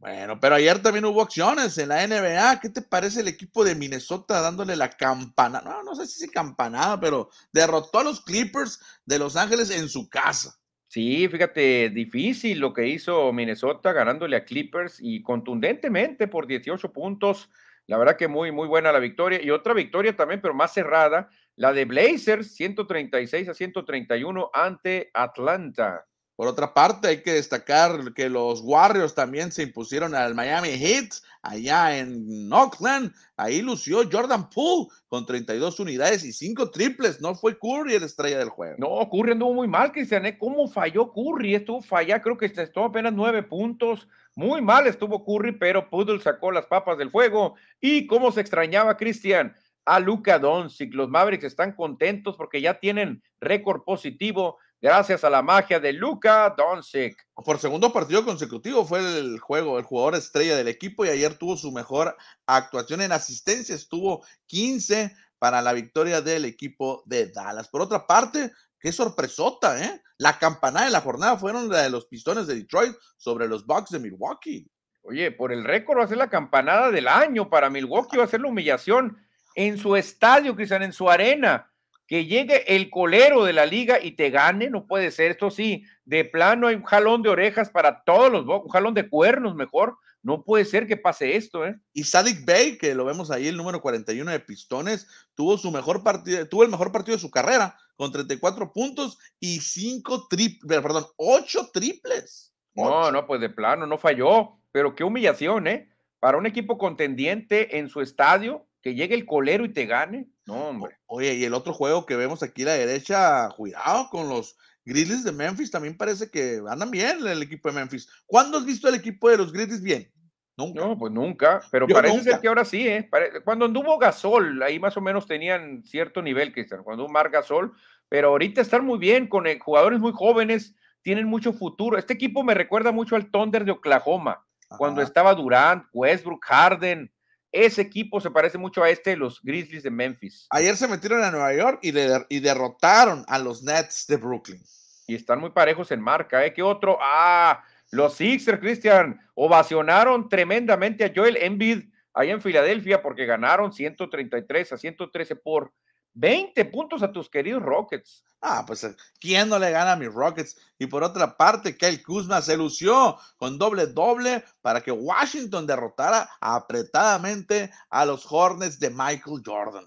Bueno, 0.00 0.40
pero 0.40 0.54
ayer 0.54 0.80
también 0.80 1.04
hubo 1.04 1.20
acciones 1.20 1.76
en 1.76 1.90
la 1.90 2.06
NBA. 2.06 2.60
¿Qué 2.60 2.70
te 2.70 2.80
parece 2.80 3.20
el 3.20 3.28
equipo 3.28 3.64
de 3.64 3.74
Minnesota 3.74 4.40
dándole 4.40 4.74
la 4.74 4.88
campana? 4.88 5.60
No, 5.60 5.82
no 5.82 5.94
sé 5.94 6.06
si 6.06 6.24
es 6.24 6.30
campanada, 6.30 6.98
pero 6.98 7.28
derrotó 7.52 7.98
a 7.98 8.04
los 8.04 8.22
Clippers 8.22 8.80
de 9.04 9.18
Los 9.18 9.36
Ángeles 9.36 9.70
en 9.70 9.90
su 9.90 10.08
casa. 10.08 10.58
Sí, 10.88 11.28
fíjate, 11.28 11.90
difícil 11.90 12.58
lo 12.58 12.72
que 12.72 12.88
hizo 12.88 13.30
Minnesota 13.34 13.92
ganándole 13.92 14.36
a 14.36 14.44
Clippers 14.44 14.96
y 15.00 15.22
contundentemente 15.22 16.28
por 16.28 16.46
18 16.46 16.92
puntos. 16.94 17.50
La 17.86 17.98
verdad 17.98 18.16
que 18.16 18.26
muy, 18.26 18.52
muy 18.52 18.68
buena 18.68 18.92
la 18.92 19.00
victoria. 19.00 19.42
Y 19.42 19.50
otra 19.50 19.74
victoria 19.74 20.16
también, 20.16 20.40
pero 20.40 20.54
más 20.54 20.72
cerrada, 20.72 21.28
la 21.56 21.72
de 21.72 21.84
Blazers, 21.84 22.54
136 22.54 23.48
a 23.48 23.54
131 23.54 24.50
ante 24.52 25.10
Atlanta. 25.14 26.06
Por 26.40 26.48
otra 26.48 26.72
parte, 26.72 27.08
hay 27.08 27.22
que 27.22 27.34
destacar 27.34 28.14
que 28.14 28.30
los 28.30 28.62
Warriors 28.62 29.14
también 29.14 29.52
se 29.52 29.62
impusieron 29.62 30.14
al 30.14 30.34
Miami 30.34 30.70
Heat 30.70 31.10
allá 31.42 31.98
en 31.98 32.50
Oakland. 32.50 33.12
Ahí 33.36 33.60
lució 33.60 34.08
Jordan 34.10 34.48
Poole 34.48 34.88
con 35.08 35.26
32 35.26 35.78
unidades 35.80 36.24
y 36.24 36.32
5 36.32 36.70
triples. 36.70 37.20
No 37.20 37.34
fue 37.34 37.58
Curry 37.58 37.94
el 37.94 38.04
estrella 38.04 38.38
del 38.38 38.48
juego. 38.48 38.76
No, 38.78 39.06
Curry 39.10 39.32
anduvo 39.32 39.52
muy 39.52 39.68
mal, 39.68 39.92
Cristian. 39.92 40.24
¿eh? 40.24 40.38
¿Cómo 40.38 40.66
falló 40.66 41.12
Curry? 41.12 41.56
Estuvo 41.56 41.82
fallado, 41.82 42.22
creo 42.22 42.38
que 42.38 42.46
estuvo 42.46 42.86
apenas 42.86 43.12
9 43.12 43.42
puntos. 43.42 44.08
Muy 44.34 44.62
mal 44.62 44.86
estuvo 44.86 45.22
Curry, 45.22 45.52
pero 45.58 45.90
Poodle 45.90 46.22
sacó 46.22 46.50
las 46.52 46.64
papas 46.64 46.96
del 46.96 47.10
fuego. 47.10 47.56
¿Y 47.82 48.06
cómo 48.06 48.32
se 48.32 48.40
extrañaba, 48.40 48.96
Cristian? 48.96 49.54
A 49.84 50.00
Luca 50.00 50.38
Doncic. 50.38 50.94
Los 50.94 51.08
Mavericks 51.08 51.44
están 51.44 51.74
contentos 51.74 52.36
porque 52.36 52.60
ya 52.60 52.78
tienen 52.78 53.22
récord 53.40 53.82
positivo 53.82 54.58
gracias 54.80 55.24
a 55.24 55.30
la 55.30 55.42
magia 55.42 55.78
de 55.78 55.92
Luca 55.92 56.54
Doncic. 56.56 57.16
Por 57.34 57.58
segundo 57.58 57.92
partido 57.92 58.24
consecutivo 58.24 58.84
fue 58.84 59.00
el 59.00 59.38
juego, 59.38 59.78
el 59.78 59.84
jugador 59.84 60.14
estrella 60.14 60.56
del 60.56 60.68
equipo 60.68 61.04
y 61.04 61.08
ayer 61.08 61.34
tuvo 61.34 61.56
su 61.56 61.70
mejor 61.72 62.16
actuación 62.46 63.02
en 63.02 63.12
asistencia, 63.12 63.74
estuvo 63.74 64.24
15 64.46 65.14
para 65.38 65.62
la 65.62 65.72
victoria 65.72 66.20
del 66.20 66.44
equipo 66.44 67.02
de 67.06 67.30
Dallas. 67.30 67.68
Por 67.68 67.82
otra 67.82 68.06
parte, 68.06 68.52
qué 68.78 68.92
sorpresota, 68.92 69.82
¿eh? 69.82 70.02
La 70.18 70.38
campanada 70.38 70.86
de 70.86 70.92
la 70.92 71.00
jornada 71.00 71.38
fueron 71.38 71.68
la 71.68 71.82
de 71.82 71.90
los 71.90 72.06
Pistones 72.06 72.46
de 72.46 72.54
Detroit 72.54 72.94
sobre 73.16 73.48
los 73.48 73.64
Bucks 73.64 73.90
de 73.90 73.98
Milwaukee. 73.98 74.70
Oye, 75.02 75.30
por 75.32 75.50
el 75.50 75.64
récord 75.64 75.98
va 75.98 76.04
a 76.04 76.08
ser 76.08 76.18
la 76.18 76.28
campanada 76.28 76.90
del 76.90 77.08
año 77.08 77.48
para 77.48 77.70
Milwaukee, 77.70 78.18
va 78.18 78.24
a 78.24 78.28
ser 78.28 78.42
la 78.42 78.48
humillación 78.48 79.16
en 79.54 79.78
su 79.78 79.96
estadio, 79.96 80.54
Cristian, 80.54 80.82
en 80.82 80.92
su 80.92 81.08
arena, 81.10 81.70
que 82.06 82.26
llegue 82.26 82.74
el 82.74 82.90
colero 82.90 83.44
de 83.44 83.52
la 83.52 83.66
liga 83.66 84.02
y 84.02 84.12
te 84.12 84.30
gane, 84.30 84.68
no 84.68 84.86
puede 84.86 85.12
ser. 85.12 85.30
Esto 85.30 85.50
sí, 85.50 85.84
de 86.04 86.24
plano 86.24 86.66
hay 86.66 86.74
un 86.74 86.82
jalón 86.82 87.22
de 87.22 87.28
orejas 87.28 87.70
para 87.70 88.02
todos 88.02 88.32
los, 88.32 88.44
un 88.44 88.68
jalón 88.68 88.94
de 88.94 89.08
cuernos 89.08 89.54
mejor. 89.54 89.96
No 90.22 90.42
puede 90.42 90.64
ser 90.64 90.86
que 90.86 90.96
pase 90.96 91.36
esto, 91.36 91.64
¿eh? 91.64 91.78
Y 91.92 92.04
Sadik 92.04 92.44
Bey, 92.44 92.76
que 92.78 92.94
lo 92.94 93.04
vemos 93.04 93.30
ahí, 93.30 93.46
el 93.46 93.56
número 93.56 93.80
41 93.80 94.30
de 94.30 94.40
Pistones, 94.40 95.06
tuvo 95.34 95.56
su 95.56 95.70
mejor 95.70 96.02
partido, 96.02 96.46
tuvo 96.48 96.64
el 96.64 96.70
mejor 96.70 96.90
partido 96.90 97.16
de 97.16 97.20
su 97.20 97.30
carrera, 97.30 97.78
con 97.94 98.10
34 98.10 98.72
puntos 98.72 99.18
y 99.38 99.60
5 99.60 100.26
triples, 100.28 100.80
perdón, 100.80 101.06
8 101.16 101.70
triples. 101.72 102.52
No, 102.74 103.12
no, 103.12 103.26
pues 103.26 103.40
de 103.40 103.50
plano, 103.50 103.86
no 103.86 103.98
falló, 103.98 104.58
pero 104.72 104.94
qué 104.94 105.04
humillación, 105.04 105.68
¿eh? 105.68 105.88
Para 106.18 106.38
un 106.38 106.46
equipo 106.46 106.76
contendiente 106.76 107.78
en 107.78 107.88
su 107.88 108.00
estadio, 108.00 108.66
que 108.82 108.94
llegue 108.94 109.14
el 109.14 109.26
colero 109.26 109.64
y 109.64 109.72
te 109.72 109.86
gane. 109.86 110.28
No, 110.46 110.68
hombre. 110.68 110.96
Oye, 111.06 111.34
y 111.34 111.44
el 111.44 111.54
otro 111.54 111.72
juego 111.72 112.06
que 112.06 112.16
vemos 112.16 112.42
aquí 112.42 112.62
a 112.62 112.66
la 112.66 112.72
derecha, 112.74 113.48
cuidado 113.56 114.08
con 114.10 114.28
los 114.28 114.56
Grizzlies 114.84 115.24
de 115.24 115.32
Memphis, 115.32 115.70
también 115.70 115.96
parece 115.96 116.30
que 116.30 116.60
andan 116.68 116.90
bien 116.90 117.26
el 117.26 117.42
equipo 117.42 117.68
de 117.68 117.74
Memphis. 117.74 118.08
¿Cuándo 118.26 118.58
has 118.58 118.64
visto 118.64 118.88
el 118.88 118.94
equipo 118.94 119.28
de 119.28 119.36
los 119.36 119.52
Grizzlies 119.52 119.82
bien? 119.82 120.10
Nunca. 120.56 120.80
No, 120.80 120.98
pues 120.98 121.12
nunca, 121.12 121.62
pero 121.70 121.86
parece 121.86 122.22
ser 122.22 122.40
que 122.40 122.48
ahora 122.48 122.64
sí, 122.64 122.86
¿eh? 122.86 123.08
Cuando 123.44 123.64
anduvo 123.64 123.98
Gasol, 123.98 124.62
ahí 124.62 124.78
más 124.78 124.96
o 124.96 125.00
menos 125.00 125.26
tenían 125.26 125.82
cierto 125.84 126.20
nivel, 126.20 126.52
Cristian, 126.52 126.82
cuando 126.82 127.06
un 127.06 127.12
Mar 127.12 127.30
Gasol, 127.30 127.72
pero 128.10 128.28
ahorita 128.28 128.60
están 128.60 128.84
muy 128.84 128.98
bien 128.98 129.26
con 129.26 129.46
eh, 129.46 129.58
jugadores 129.58 130.00
muy 130.00 130.12
jóvenes, 130.12 130.74
tienen 131.02 131.26
mucho 131.26 131.54
futuro. 131.54 131.96
Este 131.96 132.12
equipo 132.12 132.42
me 132.42 132.52
recuerda 132.52 132.92
mucho 132.92 133.16
al 133.16 133.30
Thunder 133.30 133.64
de 133.64 133.70
Oklahoma, 133.70 134.44
cuando 134.76 135.00
estaba 135.00 135.34
Durant, 135.34 135.86
Westbrook, 135.92 136.44
Harden, 136.44 137.10
ese 137.52 137.82
equipo 137.82 138.20
se 138.20 138.30
parece 138.30 138.58
mucho 138.58 138.82
a 138.82 138.90
este 138.90 139.10
de 139.10 139.16
los 139.16 139.40
Grizzlies 139.42 139.82
de 139.82 139.90
Memphis. 139.90 140.46
Ayer 140.50 140.76
se 140.76 140.88
metieron 140.88 141.22
a 141.22 141.30
Nueva 141.30 141.54
York 141.54 141.80
y, 141.82 141.92
y 142.28 142.40
derrotaron 142.40 143.24
a 143.26 143.38
los 143.38 143.62
Nets 143.62 144.06
de 144.06 144.16
Brooklyn. 144.16 144.62
Y 145.06 145.14
están 145.14 145.40
muy 145.40 145.50
parejos 145.50 145.90
en 145.90 146.00
marca, 146.00 146.44
¿eh? 146.44 146.52
¿Qué 146.52 146.62
otro? 146.62 146.98
Ah, 147.00 147.64
los 147.90 148.14
Sixers, 148.14 148.60
Christian, 148.60 149.20
ovacionaron 149.34 150.28
tremendamente 150.28 151.04
a 151.04 151.12
Joel 151.14 151.36
Embiid 151.36 151.90
ahí 152.14 152.30
en 152.30 152.40
Filadelfia 152.40 153.02
porque 153.02 153.26
ganaron 153.26 153.72
133 153.72 154.72
a 154.72 154.78
113 154.78 155.36
por 155.36 155.72
20 156.14 156.64
puntos 156.66 157.02
a 157.02 157.12
tus 157.12 157.28
queridos 157.28 157.62
Rockets. 157.62 158.24
Ah, 158.42 158.64
pues 158.66 158.86
¿quién 159.20 159.48
no 159.48 159.58
le 159.58 159.70
gana 159.70 159.92
a 159.92 159.96
mis 159.96 160.12
Rockets? 160.12 160.56
Y 160.78 160.86
por 160.86 161.02
otra 161.02 161.36
parte, 161.36 161.76
Kyle 161.76 162.02
Kuzma 162.02 162.40
se 162.40 162.56
lució 162.56 163.18
con 163.36 163.58
doble 163.58 163.86
doble 163.86 164.42
para 164.62 164.80
que 164.80 164.90
Washington 164.90 165.66
derrotara 165.66 166.28
apretadamente 166.40 167.70
a 167.90 168.06
los 168.06 168.26
Hornets 168.30 168.80
de 168.80 168.90
Michael 168.90 169.42
Jordan. 169.44 169.84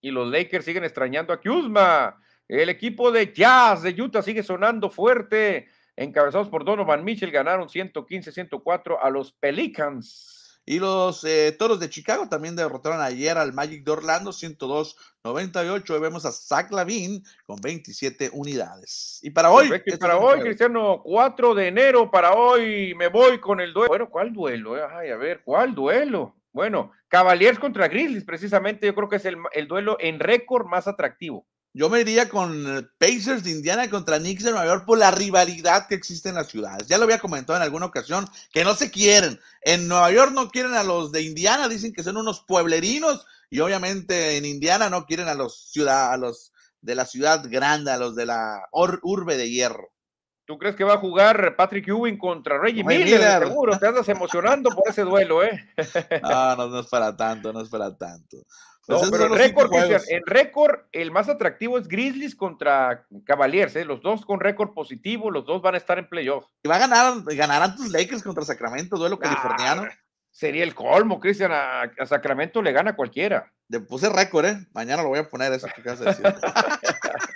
Y 0.00 0.10
los 0.10 0.30
Lakers 0.30 0.64
siguen 0.64 0.84
extrañando 0.84 1.32
a 1.32 1.40
Kuzma. 1.40 2.20
El 2.46 2.68
equipo 2.68 3.10
de 3.10 3.32
Jazz 3.32 3.82
de 3.82 4.00
Utah 4.00 4.22
sigue 4.22 4.42
sonando 4.42 4.90
fuerte. 4.90 5.68
Encabezados 5.96 6.48
por 6.48 6.64
Donovan 6.64 7.04
Mitchell 7.04 7.30
ganaron 7.30 7.68
115-104 7.68 8.98
a 9.02 9.10
los 9.10 9.32
Pelicans. 9.32 10.37
Y 10.70 10.80
los 10.80 11.24
eh, 11.24 11.56
Toros 11.58 11.80
de 11.80 11.88
Chicago 11.88 12.28
también 12.28 12.54
derrotaron 12.54 13.00
ayer 13.00 13.38
al 13.38 13.54
Magic 13.54 13.82
de 13.84 13.90
Orlando 13.90 14.32
102-98. 14.32 15.88
Hoy 15.88 15.98
vemos 15.98 16.26
a 16.26 16.30
Zach 16.30 16.70
Lavin 16.70 17.24
con 17.46 17.58
27 17.58 18.28
unidades. 18.34 19.18
Y 19.22 19.30
para 19.30 19.50
hoy. 19.50 19.70
para 19.98 20.18
hoy, 20.18 20.40
Cristiano, 20.40 21.00
4 21.02 21.54
de 21.54 21.68
enero, 21.68 22.10
para 22.10 22.34
hoy 22.34 22.94
me 22.96 23.08
voy 23.08 23.40
con 23.40 23.62
el 23.62 23.72
duelo. 23.72 23.88
Bueno, 23.88 24.10
¿cuál 24.10 24.34
duelo? 24.34 24.74
Ay, 24.94 25.08
a 25.08 25.16
ver, 25.16 25.40
¿cuál 25.42 25.74
duelo? 25.74 26.36
Bueno, 26.52 26.92
Cavaliers 27.08 27.58
contra 27.58 27.88
Grizzlies, 27.88 28.24
precisamente 28.24 28.86
yo 28.86 28.94
creo 28.94 29.08
que 29.08 29.16
es 29.16 29.24
el, 29.24 29.38
el 29.52 29.68
duelo 29.68 29.96
en 29.98 30.20
récord 30.20 30.66
más 30.66 30.86
atractivo. 30.86 31.46
Yo 31.74 31.88
me 31.90 32.00
iría 32.00 32.28
con 32.28 32.90
Pacers 32.98 33.44
de 33.44 33.50
Indiana 33.50 33.88
contra 33.90 34.18
Knicks 34.18 34.42
de 34.42 34.50
Nueva 34.50 34.66
York 34.66 34.84
por 34.86 34.98
la 34.98 35.10
rivalidad 35.10 35.86
que 35.86 35.94
existe 35.94 36.28
en 36.28 36.34
las 36.36 36.48
ciudades. 36.48 36.88
Ya 36.88 36.98
lo 36.98 37.04
había 37.04 37.18
comentado 37.18 37.56
en 37.56 37.62
alguna 37.62 37.86
ocasión, 37.86 38.26
que 38.52 38.64
no 38.64 38.74
se 38.74 38.90
quieren. 38.90 39.38
En 39.62 39.86
Nueva 39.86 40.10
York 40.10 40.32
no 40.32 40.50
quieren 40.50 40.74
a 40.74 40.82
los 40.82 41.12
de 41.12 41.22
Indiana, 41.22 41.68
dicen 41.68 41.92
que 41.92 42.02
son 42.02 42.16
unos 42.16 42.40
pueblerinos, 42.40 43.24
y 43.50 43.60
obviamente 43.60 44.36
en 44.36 44.44
Indiana 44.44 44.90
no 44.90 45.06
quieren 45.06 45.28
a 45.28 45.34
los 45.34 45.70
ciudadanos, 45.70 46.52
de 46.80 46.94
la 46.94 47.04
ciudad 47.04 47.44
grande, 47.48 47.90
a 47.90 47.98
los 47.98 48.14
de 48.14 48.26
la 48.26 48.68
urbe 48.72 49.36
de 49.36 49.50
hierro. 49.50 49.90
¿Tú 50.44 50.56
crees 50.56 50.76
que 50.76 50.84
va 50.84 50.94
a 50.94 50.98
jugar 50.98 51.56
Patrick 51.56 51.88
Ewing 51.88 52.16
contra 52.16 52.58
Reggie 52.58 52.82
Miller? 52.82 53.46
Seguro, 53.46 53.78
te 53.78 53.86
andas 53.86 54.08
emocionando 54.08 54.70
por 54.70 54.88
ese 54.88 55.02
duelo, 55.02 55.42
¿eh? 55.42 55.74
no, 56.22 56.56
no, 56.56 56.68
no 56.68 56.80
es 56.80 56.86
para 56.86 57.14
tanto, 57.14 57.52
no 57.52 57.60
es 57.60 57.68
para 57.68 57.94
tanto. 57.94 58.38
Pues 58.88 59.10
pero 59.10 59.28
récord, 59.28 59.70
en 60.08 60.22
récord, 60.24 60.80
el 60.92 61.10
más 61.10 61.28
atractivo 61.28 61.76
es 61.76 61.88
Grizzlies 61.88 62.34
contra 62.34 63.04
Cavaliers, 63.26 63.76
¿eh? 63.76 63.84
los 63.84 64.00
dos 64.00 64.24
con 64.24 64.40
récord 64.40 64.72
positivo, 64.72 65.30
los 65.30 65.44
dos 65.44 65.60
van 65.60 65.74
a 65.74 65.76
estar 65.76 65.98
en 65.98 66.08
playoff. 66.08 66.46
Y 66.62 66.68
va 66.68 66.76
a 66.76 66.78
ganar, 66.78 67.22
ganarán 67.36 67.76
tus 67.76 67.90
Lakers 67.92 68.22
contra 68.22 68.44
Sacramento, 68.44 68.96
duelo 68.96 69.18
californiano. 69.18 69.86
Sería 70.30 70.64
el 70.64 70.74
colmo, 70.74 71.20
Cristian, 71.20 71.52
a, 71.52 71.90
Sacramento 72.06 72.62
le 72.62 72.72
gana 72.72 72.96
cualquiera. 72.96 73.52
Le 73.68 73.80
puse 73.80 74.08
récord, 74.08 74.46
¿eh? 74.46 74.66
Mañana 74.72 75.02
lo 75.02 75.10
voy 75.10 75.18
a 75.18 75.28
poner, 75.28 75.52
eso 75.52 75.66
que 75.66 75.82
acabas 75.82 75.98
de 75.98 76.06
decir. 76.06 76.24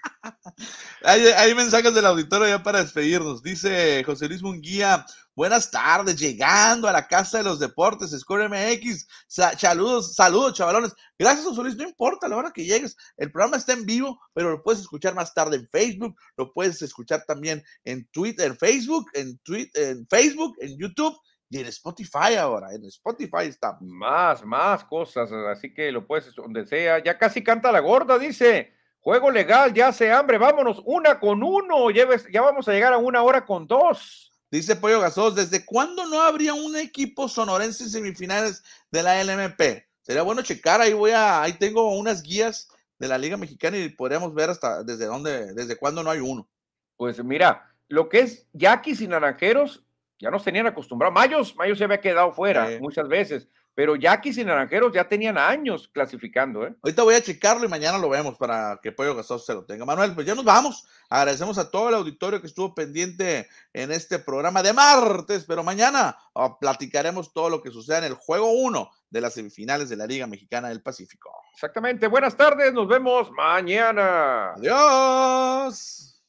hay, 1.05 1.55
mensajes 1.55 1.95
del 1.95 2.07
auditorio 2.07 2.49
ya 2.49 2.63
para 2.63 2.83
despedirnos. 2.83 3.43
Dice 3.43 4.03
José 4.05 4.29
Luis 4.29 4.43
Munguía, 4.43 5.05
buenas 5.35 5.71
tardes, 5.71 6.19
llegando 6.19 6.89
a 6.89 6.93
la 6.93 7.07
Casa 7.07 7.39
de 7.39 7.45
los 7.45 7.59
Deportes, 7.59 8.11
Score 8.11 8.49
MX. 8.49 9.07
saludos, 9.27 10.15
saludos, 10.15 10.55
chavalones. 10.55 10.93
Gracias, 11.19 11.47
José 11.47 11.63
Luis, 11.63 11.77
no 11.77 11.85
importa 11.85 12.29
la 12.29 12.37
hora 12.37 12.53
que 12.53 12.65
llegues. 12.65 12.97
El 13.17 13.31
programa 13.33 13.57
está 13.57 13.73
en 13.73 13.87
vivo, 13.87 14.21
pero 14.33 14.51
lo 14.51 14.63
puedes 14.63 14.81
escuchar 14.81 15.15
más 15.15 15.35
tarde 15.35 15.57
en 15.57 15.69
Facebook, 15.69 16.17
lo 16.37 16.53
puedes 16.53 16.81
escuchar 16.83 17.25
también 17.27 17.63
en 17.85 18.07
Twitter, 18.09 18.47
en 18.47 18.57
Facebook, 18.57 19.11
en, 19.15 19.39
Twitter, 19.39 19.91
en 19.91 20.07
Facebook, 20.09 20.57
en 20.61 20.79
YouTube 20.79 21.17
y 21.49 21.61
en 21.61 21.67
Spotify 21.67 22.37
ahora, 22.39 22.73
en 22.75 22.85
Spotify 22.87 23.45
está. 23.45 23.77
Más, 23.81 24.45
más 24.45 24.85
cosas, 24.85 25.31
así 25.33 25.73
que 25.75 25.93
lo 25.93 26.07
puedes 26.07 26.35
donde 26.35 26.67
sea. 26.67 27.03
Ya 27.03 27.19
casi 27.19 27.43
canta 27.43 27.73
la 27.73 27.81
gorda, 27.81 28.19
dice. 28.19 28.82
Juego 29.03 29.33
legal, 29.33 29.75
ya 29.75 29.89
hace 29.89 30.13
hambre, 30.13 30.39
vámonos, 30.39 30.81
una 30.85 31.19
con 31.19 31.43
uno, 31.43 31.91
ya, 31.91 32.07
ya 32.33 32.41
vamos 32.41 32.69
a 32.69 32.73
llegar 32.73 32.93
a 32.93 32.99
una 32.99 33.25
hora 33.25 33.45
con 33.45 33.67
dos. 33.67 34.33
Dice 34.49 34.77
Pollo 34.77 35.01
Gasos, 35.01 35.35
¿desde 35.35 35.67
cuándo 35.67 36.07
no 36.07 36.23
habría 36.23 36.55
un 36.55 36.77
equipo 36.77 37.29
sonorense 37.29 37.83
en 37.83 37.91
semifinales 37.91 38.63
de 38.93 39.03
la 39.03 39.21
LMP? 39.25 39.89
Sería 40.03 40.23
bueno 40.23 40.43
checar, 40.43 40.81
ahí 40.81 40.93
voy 40.93 41.11
a, 41.11 41.43
ahí 41.43 41.55
tengo 41.55 41.97
unas 41.97 42.23
guías 42.23 42.69
de 43.01 43.09
la 43.09 43.19
Liga 43.19 43.37
Mexicana 43.37 43.77
y 43.77 43.89
podríamos 43.89 44.33
ver 44.35 44.51
hasta 44.51 44.85
desde 44.85 45.07
dónde, 45.07 45.53
desde 45.53 45.75
cuándo 45.77 46.05
no 46.05 46.11
hay 46.13 46.21
uno. 46.21 46.49
Pues 46.97 47.23
mira, 47.25 47.75
lo 47.89 48.09
que 48.09 48.21
es 48.21 48.47
Yaquis 48.53 49.01
y 49.01 49.09
Naranjeros, 49.09 49.83
ya 50.21 50.31
nos 50.31 50.45
tenían 50.45 50.69
acostumbrados. 50.69 51.13
Mayos, 51.13 51.57
Mayos 51.57 51.79
se 51.79 51.85
había 51.85 52.01
quedado 52.01 52.31
fuera 52.31 52.69
muchas 52.81 53.09
veces. 53.09 53.49
Pero 53.75 53.97
Yaquis 53.97 54.37
y 54.39 54.45
Naranjeros 54.45 54.93
ya 54.93 55.09
tenían 55.09 55.39
años 55.39 55.89
clasificando, 55.93 56.67
¿eh? 56.67 56.75
Ahorita 56.83 57.03
voy 57.03 57.15
a 57.15 57.23
checarlo 57.23 57.65
y 57.65 57.69
mañana 57.69 57.99
lo 57.99 58.11
vemos 58.11 58.37
para 58.37 58.79
que 58.83 58.93
Pollo 58.93 59.15
Gasoso 59.15 59.45
se 59.45 59.55
lo 59.55 59.65
tenga. 59.65 59.85
Manuel, 59.85 60.15
pues 60.15 60.27
ya 60.27 60.35
nos 60.35 60.45
vamos. 60.45 60.87
Agradecemos 61.09 61.57
a 61.59 61.71
todo 61.71 61.89
el 61.89 61.95
auditorio 61.95 62.41
que 62.41 62.47
estuvo 62.47 62.75
pendiente 62.75 63.49
en 63.73 63.93
este 63.93 64.19
programa 64.19 64.63
de 64.63 64.73
martes, 64.73 65.45
pero 65.47 65.63
mañana 65.63 66.17
oh, 66.35 66.59
platicaremos 66.59 67.33
todo 67.33 67.49
lo 67.49 67.63
que 67.63 67.71
suceda 67.71 67.99
en 67.99 68.05
el 68.05 68.15
juego 68.15 68.51
1 68.53 68.91
de 69.11 69.21
las 69.21 69.35
semifinales 69.35 69.89
de 69.89 69.97
la 69.97 70.07
Liga 70.07 70.27
Mexicana 70.27 70.69
del 70.69 70.83
Pacífico. 70.83 71.31
Exactamente. 71.55 72.07
Buenas 72.09 72.37
tardes, 72.37 72.73
nos 72.73 72.89
vemos 72.89 73.31
mañana. 73.31 74.53
Adiós. 74.55 76.21